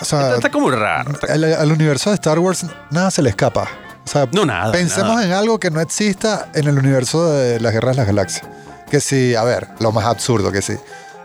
O 0.00 0.04
sea, 0.04 0.20
está, 0.22 0.34
está 0.36 0.50
como 0.50 0.70
raro. 0.70 1.10
Está- 1.12 1.32
al, 1.32 1.44
al 1.44 1.72
universo 1.72 2.10
de 2.10 2.14
Star 2.14 2.38
Wars 2.38 2.64
nada 2.90 3.10
se 3.10 3.20
le 3.22 3.30
escapa. 3.30 3.68
O 4.04 4.08
sea, 4.10 4.26
No, 4.32 4.46
nada, 4.46 4.72
Pensemos 4.72 5.16
nada. 5.16 5.26
en 5.26 5.32
algo 5.32 5.60
que 5.60 5.70
no 5.70 5.80
exista 5.82 6.48
en 6.54 6.66
el 6.66 6.78
universo 6.78 7.30
de 7.30 7.60
las 7.60 7.72
guerras 7.74 7.92
de 7.94 7.96
las 7.98 8.06
galaxias. 8.06 8.46
Que 8.90 9.00
sí, 9.00 9.34
a 9.34 9.44
ver, 9.44 9.68
lo 9.80 9.92
más 9.92 10.06
absurdo 10.06 10.50
que 10.50 10.62
sí. 10.62 10.74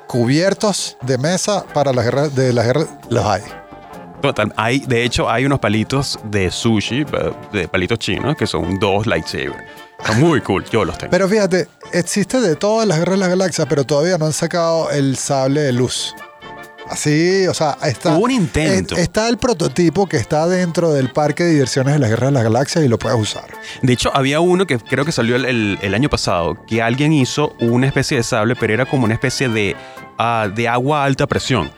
Cubiertos 0.07 0.97
de 1.01 1.17
mesa 1.17 1.63
para 1.73 1.93
las 1.93 2.03
guerras 2.05 2.35
de 2.35 2.51
las 2.53 2.65
guerras 2.65 2.87
los 3.09 3.25
hay. 3.25 3.41
Total, 4.21 4.53
hay, 4.57 4.79
de 4.79 5.03
hecho, 5.03 5.29
hay 5.29 5.45
unos 5.45 5.59
palitos 5.59 6.19
de 6.25 6.51
sushi, 6.51 7.01
eh, 7.01 7.05
de 7.51 7.67
palitos 7.67 7.99
chinos, 7.99 8.35
que 8.37 8.45
son 8.45 8.79
dos 8.79 9.07
lightsabers. 9.07 9.55
Son 10.05 10.19
muy 10.19 10.41
cool, 10.41 10.63
yo 10.71 10.83
los 10.85 10.97
tengo. 10.97 11.11
Pero 11.11 11.27
fíjate, 11.29 11.67
existe 11.93 12.39
de 12.41 12.55
todas 12.55 12.87
las 12.87 12.97
guerras 12.99 13.13
de 13.15 13.19
las 13.19 13.29
galaxias, 13.29 13.67
pero 13.69 13.83
todavía 13.85 14.17
no 14.17 14.25
han 14.25 14.33
sacado 14.33 14.91
el 14.91 15.15
sable 15.17 15.61
de 15.61 15.71
luz. 15.73 16.13
Así, 16.89 17.47
o 17.47 17.53
sea, 17.53 17.77
está. 17.83 18.11
Hubo 18.17 18.25
un 18.25 18.31
intento. 18.31 18.95
es- 18.95 19.03
está 19.03 19.29
el 19.29 19.37
prototipo 19.37 20.05
que 20.07 20.17
está 20.17 20.45
dentro 20.47 20.91
del 20.91 21.11
parque 21.11 21.43
de 21.45 21.51
diversiones 21.51 21.93
de 21.93 21.99
las 21.99 22.09
guerras 22.09 22.27
de 22.29 22.33
las 22.33 22.43
galaxias 22.43 22.83
y 22.83 22.89
lo 22.89 22.99
puedes 22.99 23.17
usar. 23.17 23.45
De 23.81 23.93
hecho, 23.93 24.11
había 24.13 24.41
uno 24.41 24.67
que 24.67 24.77
creo 24.77 25.05
que 25.05 25.13
salió 25.13 25.37
el, 25.37 25.45
el- 25.45 25.79
el 25.81 25.93
año 25.95 26.09
pasado, 26.09 26.57
que 26.67 26.81
alguien 26.81 27.13
hizo 27.13 27.55
una 27.61 27.87
especie 27.87 28.17
de 28.17 28.23
sable, 28.23 28.55
pero 28.57 28.73
era 28.73 28.85
como 28.85 29.05
una 29.05 29.13
especie 29.13 29.47
de, 29.47 29.77
ah, 30.19 30.49
de 30.53 30.67
agua 30.67 31.03
a 31.03 31.05
alta 31.05 31.25
presión. 31.25 31.71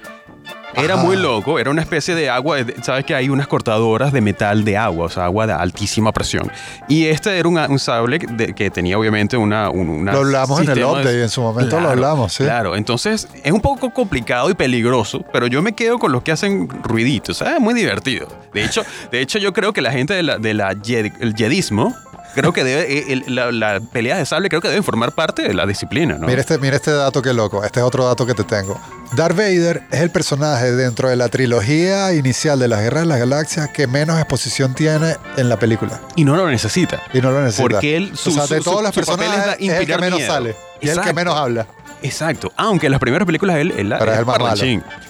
Era 0.78 0.96
Ajá. 0.96 1.04
muy 1.04 1.16
loco, 1.16 1.58
era 1.58 1.70
una 1.72 1.82
especie 1.82 2.16
de 2.16 2.30
agua, 2.30 2.58
sabes 2.82 3.06
que 3.06 3.16
hay 3.16 3.30
unas 3.30 3.48
cortadoras 3.48 4.12
de 4.12 4.22
metal 4.22 4.66
de 4.66 4.78
agua, 4.78 5.06
o 5.06 5.10
sea, 5.10 5.26
agua 5.26 5.48
de 5.48 5.54
altísima 5.54 6.12
presión. 6.12 6.52
Y 6.90 7.06
este 7.06 7.38
era 7.38 7.48
un, 7.48 7.58
un 7.58 7.80
sable 7.80 8.20
de- 8.20 8.54
que 8.54 8.70
tenía 8.70 8.98
obviamente 8.98 9.38
una... 9.38 9.70
un- 9.70 9.90
una 9.90 10.12
Lo 10.14 10.20
hablamos 10.20 10.60
en 10.62 10.70
el 10.70 10.84
update, 10.84 11.24
en 11.24 11.30
su 11.30 11.42
momento 11.42 11.80
lo 11.80 11.90
hablamos, 11.90 12.34
sí. 12.34 12.44
Claro, 12.44 12.76
entonces 12.76 13.28
es 13.44 13.52
un 13.52 13.62
poco 13.62 13.92
complicado 13.92 14.50
y 14.50 14.54
peligroso, 14.54 15.24
pero 15.32 15.48
yo 15.48 15.62
me 15.62 15.74
quedo 15.74 15.98
con 15.98 16.12
los 16.12 16.24
que 16.24 16.32
hacen 16.34 16.68
ruiditos, 16.84 17.38
¿sabes? 17.38 17.60
Muy 17.60 17.74
divertido. 17.74 18.28
De 18.54 18.64
hecho, 18.66 18.84
de 19.12 19.22
hecho 19.22 19.40
yo 19.40 19.54
creo 19.54 19.72
que 19.74 19.82
la 19.82 19.92
gente 19.92 20.14
de 20.14 20.24
la, 20.24 20.38
de 20.38 20.54
la 20.54 20.74
Jedi- 20.74 21.14
el 21.22 21.36
jedismo, 21.36 21.96
creo 22.36 22.54
que 22.54 22.64
debe, 22.64 23.00
eh, 23.00 23.06
el- 23.10 23.34
la, 23.34 23.52
la 23.52 23.80
pelea 23.80 24.18
de 24.18 24.26
sable 24.28 24.50
creo 24.50 24.62
que 24.62 24.68
deben 24.68 24.84
formar 24.84 25.14
parte 25.14 25.42
de 25.42 25.54
la 25.56 25.66
disciplina, 25.66 26.18
¿no? 26.20 26.28
Mira 26.28 26.40
este, 26.42 26.58
mira 26.60 26.76
este 26.76 26.92
dato 26.92 27.22
que 27.22 27.34
loco. 27.34 27.64
Este 27.64 27.80
es 27.80 27.86
otro 27.86 28.06
dato 28.06 28.26
que 28.28 28.34
te 28.36 28.44
tengo. 28.44 28.80
Darth 29.16 29.36
Vader 29.36 29.84
es 29.92 30.02
el 30.02 30.12
personaje 30.12 30.72
dentro 30.74 31.10
de 31.10 31.16
la 31.16 31.30
trilogía 31.30 32.14
inicial 32.14 32.60
de 32.60 32.68
las 32.68 32.82
Guerras 32.82 33.02
de 33.04 33.08
las 33.08 33.20
Galaxias 33.20 33.70
que 33.70 33.88
menos 33.88 34.18
exposición 34.20 34.76
tiene 34.76 35.16
en 35.38 35.50
la 35.50 35.58
película. 35.58 36.00
Y 36.16 36.26
no 36.26 36.36
lo 36.36 36.48
necesita. 36.50 37.02
Y 37.14 37.22
no 37.22 37.32
lo 37.32 37.42
necesita. 37.42 37.64
Porque 37.64 37.96
él, 37.98 38.12
su- 38.16 38.30
o 38.30 38.34
sea, 38.34 38.48
de 38.48 38.58
los 38.58 38.66
su 38.96 39.02
papel 39.06 39.30
es 39.60 39.70
es 39.70 39.80
el 39.80 39.86
que 39.88 39.98
menos 39.98 40.20
miedo. 40.20 40.32
sale. 40.34 40.56
Y 40.82 40.86
es 40.88 40.92
el 40.92 40.96
que 40.98 41.10
Exacto. 41.10 41.14
menos 41.16 41.36
habla. 41.36 41.68
Exacto. 42.04 42.52
Aunque 42.58 42.88
en 42.88 42.92
las 42.92 43.00
primeras 43.00 43.26
películas 43.26 43.56
él, 43.58 43.72
él, 43.78 43.96
Pero 43.98 44.12
es 44.12 44.20
el 44.20 44.26
más 44.26 44.38
malo. 44.40 44.62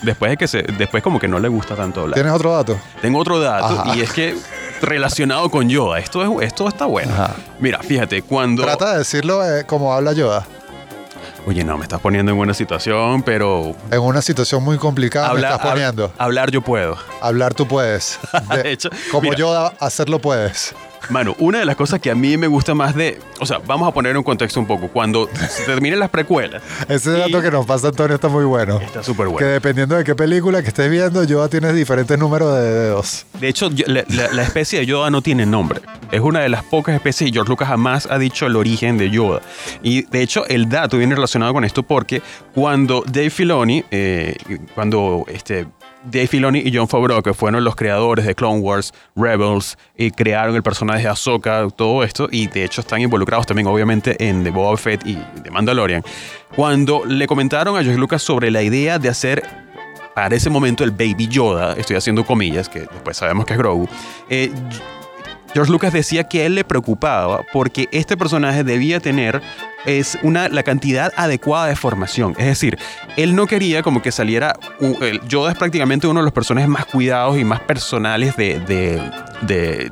Después 0.02 0.32
de 0.32 0.38
que 0.38 0.48
se, 0.48 0.62
después 0.62 1.04
como 1.04 1.20
que 1.20 1.28
no 1.28 1.40
le 1.40 1.48
gusta 1.50 1.76
tanto 1.76 2.02
hablar. 2.02 2.14
¿Tienes 2.16 2.32
otro 2.32 2.54
dato? 2.56 2.78
Tengo 3.02 3.20
otro 3.20 3.40
dato 3.40 3.66
Ajá. 3.82 3.96
y 3.96 4.02
es 4.02 4.14
que 4.14 4.36
relacionado 4.82 5.50
con 5.50 5.70
Yoda, 5.70 6.00
esto, 6.00 6.42
es, 6.42 6.48
esto 6.48 6.68
está 6.68 6.86
bueno. 6.86 7.14
Ajá. 7.14 7.36
Mira, 7.60 7.80
fíjate, 7.84 8.22
cuando... 8.22 8.64
Trata 8.64 8.94
de 8.94 9.00
decirlo 9.00 9.44
eh, 9.46 9.66
como 9.66 9.94
habla 9.94 10.14
Yoda. 10.14 10.46
Oye, 11.48 11.64
no, 11.64 11.78
me 11.78 11.84
estás 11.84 12.00
poniendo 12.02 12.32
en 12.32 12.38
buena 12.38 12.54
situación, 12.56 13.22
pero... 13.22 13.76
En 13.92 14.00
una 14.00 14.22
situación 14.22 14.64
muy 14.64 14.78
complicada 14.80 15.32
me 15.34 15.42
estás 15.42 15.60
hab- 15.60 15.70
poniendo. 15.72 16.12
hablar 16.18 16.50
yo 16.50 16.62
puedo. 16.62 16.98
Hablar 17.22 17.54
tú 17.54 17.68
puedes. 17.68 18.18
De- 18.52 18.64
De 18.64 18.72
hecho, 18.72 18.90
como 19.12 19.22
mira. 19.30 19.36
Yoda, 19.36 19.74
hacerlo 19.80 20.18
puedes. 20.20 20.74
Mano, 21.10 21.36
una 21.40 21.60
de 21.60 21.66
las 21.66 21.76
cosas 21.76 22.00
que 22.00 22.10
a 22.12 22.16
mí 22.16 22.38
me 22.38 22.48
gusta 22.48 22.74
más 22.74 22.96
de. 22.96 23.20
O 23.40 23.46
sea, 23.46 23.60
vamos 23.66 23.88
a 23.88 23.92
poner 23.94 24.18
un 24.18 24.24
contexto 24.24 24.60
un 24.60 24.66
poco. 24.66 24.88
Cuando 24.88 25.30
se 25.50 25.64
terminen 25.66 26.00
las 26.00 26.10
precuelas. 26.10 26.64
Ese 26.90 27.12
y- 27.18 27.20
dato 27.20 27.42
que 27.42 27.52
nos 27.52 27.66
pasa 27.66 27.90
Antonio 27.90 28.16
está 28.16 28.28
muy 28.28 28.46
bueno. 28.46 28.80
Está 28.80 29.04
súper 29.04 29.28
Que 29.28 29.32
bueno. 29.34 29.48
dependiendo 29.48 29.96
de 29.96 30.04
qué 30.04 30.16
película 30.16 30.62
que 30.62 30.70
estés 30.70 30.90
viendo, 30.90 31.24
Yoda 31.24 31.48
tienes 31.50 31.76
diferentes 31.76 32.18
números 32.18 32.54
de 32.56 32.62
dedos. 32.64 33.26
De 33.40 33.48
hecho, 33.48 33.70
yo- 33.72 33.86
la, 33.88 34.04
la- 34.10 34.32
la 34.32 34.44
especie 34.44 34.80
de 34.80 34.86
Yoda 34.86 35.10
no 35.10 35.22
tiene 35.22 35.46
nombre. 35.46 35.82
Es 36.12 36.22
una 36.22 36.40
de 36.42 36.50
las 36.50 36.64
pocas 36.64 36.96
especies 36.96 37.30
y 37.30 37.34
George 37.34 37.50
Lucas 37.50 37.68
jamás 37.68 38.08
ha 38.10 38.18
dicho 38.18 38.46
el 38.46 38.56
origen 38.56 38.98
de 38.98 39.10
Yoda. 39.10 39.42
Y 39.84 40.04
de 40.04 40.22
hecho, 40.22 40.46
el 40.48 40.70
dato 40.70 40.98
viene 40.98 41.16
relacionado 41.16 41.54
con 41.54 41.66
esto 41.66 41.84
porque 41.84 42.22
cuando 42.54 43.04
Dave 43.06 43.30
Filoni, 43.30 43.84
eh, 43.92 44.36
cuando 44.74 45.26
este, 45.28 45.68
Dave 46.06 46.28
Filoni 46.28 46.60
y 46.60 46.76
John 46.76 46.88
Favreau, 46.88 47.22
que 47.22 47.34
fueron 47.34 47.64
los 47.64 47.76
creadores 47.76 48.26
de 48.26 48.36
Clone 48.36 48.60
Wars, 48.60 48.94
Rebels, 49.16 49.78
y 49.98 50.12
crearon 50.12 50.56
el 50.56 50.64
personaje 50.64 51.04
de 51.04 51.10
Ahsoka, 51.10 51.68
todo 51.76 52.04
esto, 52.04 52.28
y 52.32 52.48
de 52.48 52.64
hecho 52.64 52.82
están 52.82 53.02
involucrados 53.02 53.46
también, 53.46 53.68
obviamente, 53.68 54.16
en 54.28 54.44
The 54.44 54.52
Boba 54.52 54.78
Fett 54.78 55.06
y 55.06 55.16
The 55.44 55.52
Mandalorian. 55.52 56.04
Cuando 56.56 57.04
le 57.06 57.28
comentaron 57.28 57.78
a 57.78 57.84
George 57.84 58.00
Lucas 58.00 58.22
sobre 58.22 58.52
la 58.52 58.62
idea 58.62 59.00
de 59.00 59.10
hacer 59.10 59.44
para 60.14 60.36
ese 60.36 60.50
momento 60.50 60.84
el 60.84 60.92
Baby 60.92 61.28
Yoda, 61.28 61.74
estoy 61.74 61.98
haciendo 61.98 62.26
comillas, 62.26 62.70
que 62.70 62.80
después 62.82 63.18
sabemos 63.18 63.46
que 63.46 63.54
es 63.54 63.60
Grogu, 63.60 63.88
eh, 64.30 64.52
George 65.56 65.72
Lucas 65.72 65.94
decía 65.94 66.26
que 66.26 66.42
a 66.42 66.46
él 66.48 66.56
le 66.56 66.66
preocupaba 66.66 67.44
porque 67.54 67.88
este 67.94 68.18
personaje 68.18 68.66
debía 68.66 69.00
tener 69.00 69.42
es 69.86 70.18
una, 70.22 70.50
la 70.50 70.64
cantidad 70.64 71.14
adecuada 71.16 71.68
de 71.68 71.78
formación. 71.78 72.36
Es 72.38 72.46
decir, 72.46 72.78
él 73.16 73.38
no 73.38 73.48
quería 73.48 73.82
como 73.82 74.02
que 74.02 74.12
saliera... 74.12 74.58
Yoda 75.30 75.54
es 75.54 75.58
prácticamente 75.58 76.08
uno 76.08 76.20
de 76.20 76.26
los 76.26 76.34
personajes 76.34 76.68
más 76.68 76.86
cuidados 76.86 77.38
y 77.38 77.46
más 77.46 77.62
personales 77.62 78.36
de, 78.36 79.00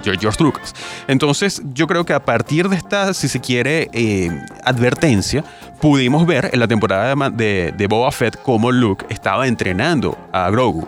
George 0.03 0.43
Lucas. 0.43 0.75
Entonces, 1.07 1.61
yo 1.73 1.87
creo 1.87 2.05
que 2.05 2.11
a 2.11 2.25
partir 2.25 2.67
de 2.67 2.75
esta, 2.75 3.13
si 3.13 3.29
se 3.29 3.39
quiere, 3.39 3.89
eh, 3.93 4.31
advertencia, 4.65 5.45
pudimos 5.79 6.27
ver 6.27 6.49
en 6.51 6.59
la 6.59 6.67
temporada 6.67 7.29
de, 7.29 7.73
de 7.77 7.87
Boba 7.87 8.11
Fett 8.11 8.37
cómo 8.41 8.69
Luke 8.69 9.05
estaba 9.07 9.47
entrenando 9.47 10.17
a 10.33 10.49
Grogu. 10.49 10.85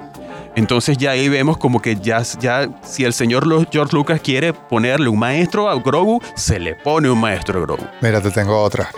Entonces 0.56 0.98
ya 0.98 1.12
ahí 1.12 1.28
vemos 1.30 1.58
como 1.58 1.82
que 1.82 1.96
ya, 1.98 2.22
ya 2.40 2.70
si 2.84 3.04
el 3.04 3.14
señor 3.14 3.46
George 3.72 3.94
Lucas 3.96 4.22
quiere 4.24 4.54
ponerle 4.54 5.10
un 5.10 5.20
maestro 5.20 5.70
a 5.70 5.76
Grogu, 5.80 6.22
se 6.36 6.60
le 6.60 6.76
pone 6.76 7.10
un 7.10 7.20
maestro 7.20 7.60
a 7.60 7.62
Grogu. 7.64 7.86
Mira, 8.02 8.22
te 8.22 8.32
tengo 8.32 8.62
otra. 8.62 8.90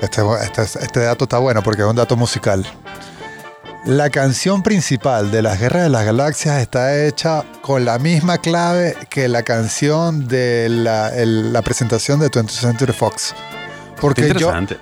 Este, 0.00 0.22
este- 0.42 0.62
este 0.84 1.00
dato 1.00 1.24
está 1.24 1.38
bueno 1.38 1.62
porque 1.62 1.82
es 1.82 1.88
un 1.88 1.96
dato 1.96 2.16
musical. 2.16 2.66
La 3.84 4.10
canción 4.10 4.62
principal 4.62 5.30
de 5.32 5.42
las 5.42 5.58
Guerras 5.60 5.82
de 5.82 5.88
las 5.90 6.04
Galaxias 6.04 6.60
está 6.62 7.04
hecha 7.04 7.44
con 7.62 7.84
la 7.84 7.98
misma 7.98 8.38
clave 8.38 8.96
que 9.10 9.26
la 9.28 9.42
canción 9.42 10.28
de 10.28 10.68
la, 10.70 11.08
el- 11.14 11.52
la 11.52 11.62
presentación 11.62 12.20
de 12.20 12.30
20th 12.30 12.48
Century 12.60 12.92
Fox. 12.92 13.34
Porque, 14.00 14.22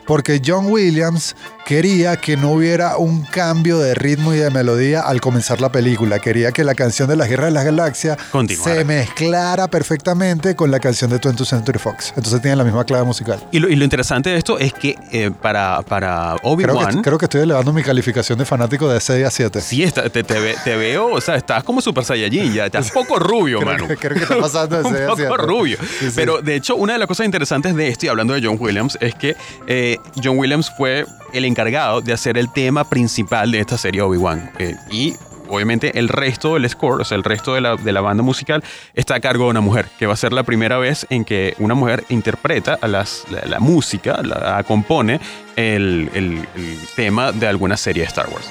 porque 0.06 0.40
John 0.44 0.66
Williams 0.70 1.34
quería 1.66 2.16
que 2.16 2.36
no 2.36 2.52
hubiera 2.52 2.96
un 2.96 3.22
cambio 3.22 3.78
de 3.78 3.94
ritmo 3.94 4.34
y 4.34 4.38
de 4.38 4.50
melodía 4.50 5.02
al 5.02 5.20
comenzar 5.20 5.60
la 5.60 5.70
película. 5.70 6.18
Quería 6.18 6.52
que 6.52 6.64
la 6.64 6.74
canción 6.74 7.08
de 7.08 7.16
las 7.16 7.28
Guerras 7.28 7.46
de 7.46 7.52
las 7.52 7.64
Galaxias 7.64 8.18
Continuara. 8.32 8.74
se 8.74 8.84
mezclara 8.84 9.68
perfectamente 9.68 10.56
con 10.56 10.70
la 10.70 10.80
canción 10.80 11.10
de 11.10 11.20
20th 11.20 11.44
Century 11.44 11.78
Fox. 11.78 12.12
Entonces 12.16 12.40
tienen 12.40 12.58
la 12.58 12.64
misma 12.64 12.84
clave 12.84 13.04
musical. 13.04 13.38
Y 13.52 13.58
lo, 13.60 13.68
y 13.68 13.76
lo 13.76 13.84
interesante 13.84 14.30
de 14.30 14.36
esto 14.36 14.58
es 14.58 14.72
que 14.72 14.96
eh, 15.12 15.30
para, 15.30 15.82
para 15.82 16.36
Obi-Wan... 16.42 17.02
creo 17.02 17.18
que 17.18 17.26
estoy 17.26 17.42
elevando 17.42 17.72
mi 17.72 17.82
calificación 17.82 18.38
de 18.38 18.44
fanático 18.44 18.88
de 18.88 19.00
6 19.00 19.26
a 19.26 19.30
7. 19.30 19.60
Sí, 19.60 19.82
está- 19.82 20.08
te, 20.10 20.24
te 20.24 20.40
ve- 20.40 20.56
te 20.64 20.76
veo, 20.76 21.06
o 21.12 21.20
sea, 21.20 21.36
estás 21.36 21.62
como 21.64 21.80
Super 21.80 22.04
Saiyajin, 22.04 22.52
ya 22.52 22.66
estás 22.66 22.86
un 22.88 22.92
poco 23.04 23.18
rubio, 23.18 23.60
Creo 23.60 23.88
que- 23.88 23.96
creo 23.96 24.16
que 24.16 24.22
está 24.22 24.38
pasando 24.40 24.78
de 24.82 24.84
un 24.88 24.90
seis 24.94 25.04
a 25.04 25.08
poco 25.10 25.16
siete. 25.16 25.36
rubio. 25.36 25.78
Sí, 25.80 26.06
sí. 26.06 26.12
Pero 26.16 26.42
de 26.42 26.56
hecho, 26.56 26.74
una 26.76 26.94
de 26.94 26.98
las 26.98 27.06
cosas 27.08 27.26
interesantes 27.26 27.74
de 27.76 27.88
esto, 27.88 28.06
y 28.06 28.08
hablando 28.08 28.34
de 28.34 28.40
John 28.44 28.56
Williams, 28.58 28.98
es 29.00 29.14
que 29.14 29.36
eh, 29.66 29.98
John 30.22 30.38
Williams 30.38 30.70
fue 30.76 31.04
el 31.32 31.44
encargado 31.44 32.00
de 32.00 32.12
hacer 32.12 32.38
el 32.38 32.52
tema 32.52 32.88
principal 32.88 33.50
de 33.52 33.60
esta 33.60 33.76
serie 33.78 34.02
Obi-Wan. 34.02 34.50
Eh, 34.58 34.76
y 34.90 35.16
obviamente 35.48 35.98
el 35.98 36.08
resto 36.08 36.54
del 36.54 36.68
score, 36.70 37.00
o 37.00 37.04
sea, 37.04 37.16
el 37.16 37.24
resto 37.24 37.54
de 37.54 37.60
la, 37.60 37.76
de 37.76 37.92
la 37.92 38.00
banda 38.00 38.22
musical, 38.22 38.62
está 38.94 39.16
a 39.16 39.20
cargo 39.20 39.44
de 39.44 39.50
una 39.50 39.60
mujer, 39.60 39.86
que 39.98 40.06
va 40.06 40.14
a 40.14 40.16
ser 40.16 40.32
la 40.32 40.42
primera 40.44 40.78
vez 40.78 41.06
en 41.10 41.24
que 41.24 41.54
una 41.58 41.74
mujer 41.74 42.04
interpreta 42.08 42.78
a 42.80 42.86
las, 42.88 43.24
la, 43.30 43.40
la 43.46 43.58
música, 43.60 44.20
la, 44.22 44.62
compone 44.62 45.20
el, 45.56 46.10
el- 46.14 46.46
el 46.54 46.78
tema 46.94 47.32
de 47.32 47.46
alguna 47.48 47.76
serie 47.76 48.02
de 48.02 48.08
Star 48.08 48.28
Wars. 48.28 48.48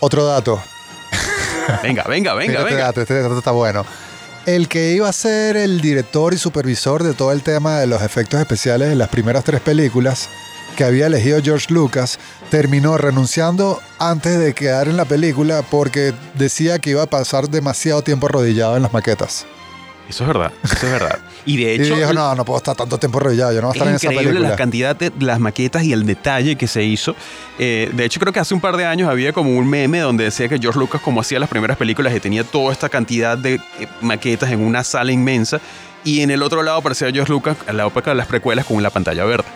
Otro 0.00 0.26
dato. 0.26 0.60
Venga, 1.82 2.02
venga, 2.04 2.34
venga, 2.34 2.58
este 2.60 2.64
venga. 2.74 2.84
dato, 2.86 3.00
este 3.02 3.20
dato 3.22 3.38
está 3.38 3.52
bueno. 3.52 3.86
El 4.44 4.66
que 4.66 4.90
iba 4.92 5.08
a 5.08 5.12
ser 5.12 5.56
el 5.56 5.80
director 5.80 6.34
y 6.34 6.36
supervisor 6.38 7.04
de 7.04 7.14
todo 7.14 7.30
el 7.30 7.42
tema 7.42 7.78
de 7.78 7.86
los 7.86 8.02
efectos 8.02 8.40
especiales 8.40 8.88
de 8.88 8.96
las 8.96 9.08
primeras 9.08 9.44
tres 9.44 9.60
películas 9.60 10.28
que 10.72 10.84
había 10.84 11.06
elegido 11.06 11.40
George 11.42 11.72
Lucas, 11.72 12.18
terminó 12.50 12.96
renunciando 12.98 13.80
antes 13.98 14.38
de 14.38 14.54
quedar 14.54 14.88
en 14.88 14.96
la 14.96 15.04
película 15.04 15.62
porque 15.62 16.12
decía 16.34 16.78
que 16.78 16.90
iba 16.90 17.02
a 17.02 17.06
pasar 17.06 17.48
demasiado 17.48 18.02
tiempo 18.02 18.26
arrodillado 18.26 18.76
en 18.76 18.82
las 18.82 18.92
maquetas. 18.92 19.46
Eso 20.08 20.24
es 20.24 20.28
verdad, 20.28 20.52
eso 20.62 20.74
es 20.74 20.92
verdad. 20.92 21.18
Y 21.46 21.56
de 21.56 21.74
Y 21.76 21.82
hecho, 21.82 21.96
dijo, 21.96 22.12
no, 22.12 22.34
no 22.34 22.44
puedo 22.44 22.58
estar 22.58 22.76
tanto 22.76 22.98
tiempo 22.98 23.18
arrodillado, 23.18 23.52
yo 23.52 23.62
no 23.62 23.68
voy 23.68 23.74
a 23.74 23.78
estar 23.78 23.88
en 23.88 23.94
es 23.94 24.02
esa 24.02 24.12
increíble 24.12 24.32
película. 24.32 24.50
la 24.50 24.56
cantidad 24.56 24.96
de 24.96 25.12
las 25.20 25.40
maquetas 25.40 25.84
y 25.84 25.92
el 25.92 26.04
detalle 26.04 26.56
que 26.56 26.66
se 26.66 26.82
hizo. 26.82 27.14
Eh, 27.58 27.90
de 27.94 28.04
hecho, 28.04 28.20
creo 28.20 28.32
que 28.32 28.40
hace 28.40 28.52
un 28.52 28.60
par 28.60 28.76
de 28.76 28.84
años 28.84 29.08
había 29.08 29.32
como 29.32 29.56
un 29.56 29.68
meme 29.68 30.00
donde 30.00 30.24
decía 30.24 30.48
que 30.48 30.58
George 30.58 30.78
Lucas, 30.78 31.00
como 31.00 31.20
hacía 31.20 31.38
las 31.38 31.48
primeras 31.48 31.76
películas, 31.76 32.14
y 32.14 32.20
tenía 32.20 32.44
toda 32.44 32.72
esta 32.72 32.88
cantidad 32.88 33.38
de 33.38 33.54
eh, 33.54 33.60
maquetas 34.00 34.50
en 34.50 34.60
una 34.60 34.84
sala 34.84 35.12
inmensa. 35.12 35.60
Y 36.04 36.20
en 36.20 36.30
el 36.30 36.42
otro 36.42 36.62
lado 36.62 36.78
aparecía 36.78 37.10
George 37.12 37.32
Lucas, 37.32 37.56
en 37.66 37.76
la 37.76 37.86
época 37.86 38.10
de 38.10 38.16
las 38.16 38.26
precuelas, 38.26 38.66
con 38.66 38.82
la 38.82 38.90
pantalla 38.90 39.24
verde. 39.24 39.46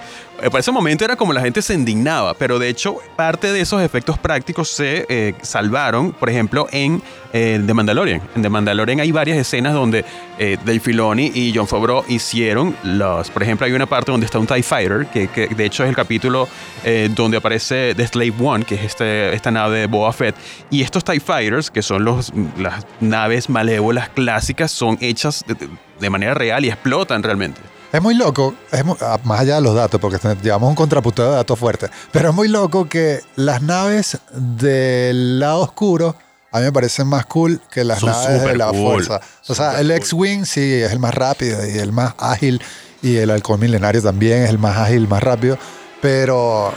Eh, 0.43 0.51
Para 0.51 0.61
ese 0.61 0.71
momento 0.71 1.05
era 1.05 1.17
como 1.17 1.33
la 1.33 1.41
gente 1.41 1.63
se 1.63 1.75
indignaba, 1.75 2.35
pero 2.35 2.59
de 2.59 2.69
hecho 2.69 2.99
parte 3.17 3.53
de 3.53 3.61
esos 3.61 3.81
efectos 3.81 4.19
prácticos 4.19 4.69
se 4.69 5.07
eh, 5.09 5.35
salvaron, 5.43 6.13
por 6.13 6.29
ejemplo, 6.29 6.67
en 6.73 7.03
eh, 7.33 7.63
The 7.67 7.73
Mandalorian. 7.75 8.21
En 8.35 8.43
The 8.43 8.49
Mandalorian 8.51 9.01
hay 9.01 9.13
varias 9.13 9.39
escenas 9.39 9.73
donde 9.73 10.05
eh, 10.39 10.59
Dave 10.65 10.81
Filoni 10.81 11.33
y 11.35 11.53
John 11.55 11.67
Favreau 11.67 12.05
hicieron 12.09 12.77
los... 12.83 13.31
Por 13.31 13.43
ejemplo, 13.43 13.67
hay 13.67 13.73
una 13.73 13.87
parte 13.87 14.11
donde 14.11 14.27
está 14.27 14.39
un 14.39 14.47
TIE 14.47 14.63
Fighter, 14.63 15.07
que, 15.07 15.49
de 15.49 15.65
hecho 15.65 15.85
es 15.85 15.89
el 15.89 15.97
capítulo 15.97 16.49
donde 17.17 17.39
aparece 17.39 17.95
The 17.97 18.07
Slave 18.07 18.35
One, 18.41 18.65
que 18.65 18.77
es 18.77 18.85
este, 18.85 19.35
esta 19.35 19.51
nave 19.51 19.81
de 19.81 19.87
Boba 19.87 20.13
Fett. 20.13 20.37
Y 20.71 20.83
estos 20.83 21.03
TIE 21.03 21.21
Fighters, 21.21 21.71
que 21.71 21.83
son 21.83 22.05
las 22.05 22.87
naves 23.01 23.49
malévolas 23.49 24.09
clásicas, 24.11 24.71
son 24.71 24.97
hechas 25.01 25.45
de 25.99 26.11
manera 26.11 26.35
real 26.35 26.65
y 26.65 26.69
explotan 26.69 27.23
realmente. 27.23 27.61
Es 27.97 28.03
muy 28.03 28.15
loco, 28.15 28.55
es 28.73 28.85
mu- 28.85 28.97
ah, 29.01 29.19
más 29.25 29.41
allá 29.41 29.55
de 29.55 29.61
los 29.63 29.75
datos, 29.75 29.99
porque 29.99 30.19
llevamos 30.43 30.69
un 30.69 30.75
contrapunteo 30.75 31.31
de 31.31 31.37
datos 31.37 31.59
fuerte, 31.59 31.89
pero 32.13 32.29
es 32.29 32.35
muy 32.35 32.47
loco 32.49 32.89
que 32.89 33.21
las 33.37 33.63
naves 33.63 34.19
del 34.33 35.39
lado 35.41 35.61
oscuro 35.61 36.15
a 36.53 36.59
mí 36.59 36.65
me 36.65 36.73
parecen 36.73 37.07
más 37.07 37.25
cool 37.27 37.59
que 37.71 37.85
las 37.85 38.01
Son 38.01 38.11
naves 38.11 38.43
de 38.43 38.57
la 38.57 38.67
cool, 38.69 39.05
fuerza. 39.05 39.21
O 39.49 39.55
sea, 39.55 39.81
el 39.81 39.87
cool. 39.89 39.97
X-Wing 39.97 40.45
sí 40.45 40.75
es 40.83 40.93
el 40.93 40.99
más 40.99 41.15
rápido 41.15 41.67
y 41.67 41.79
el 41.79 41.91
más 41.93 42.13
ágil, 42.19 42.61
y 43.03 43.17
el 43.17 43.31
halcón 43.31 43.61
milenario 43.61 44.03
también 44.03 44.43
es 44.43 44.51
el 44.51 44.59
más 44.59 44.77
ágil, 44.77 45.09
más 45.09 45.23
rápido, 45.23 45.57
pero, 46.03 46.73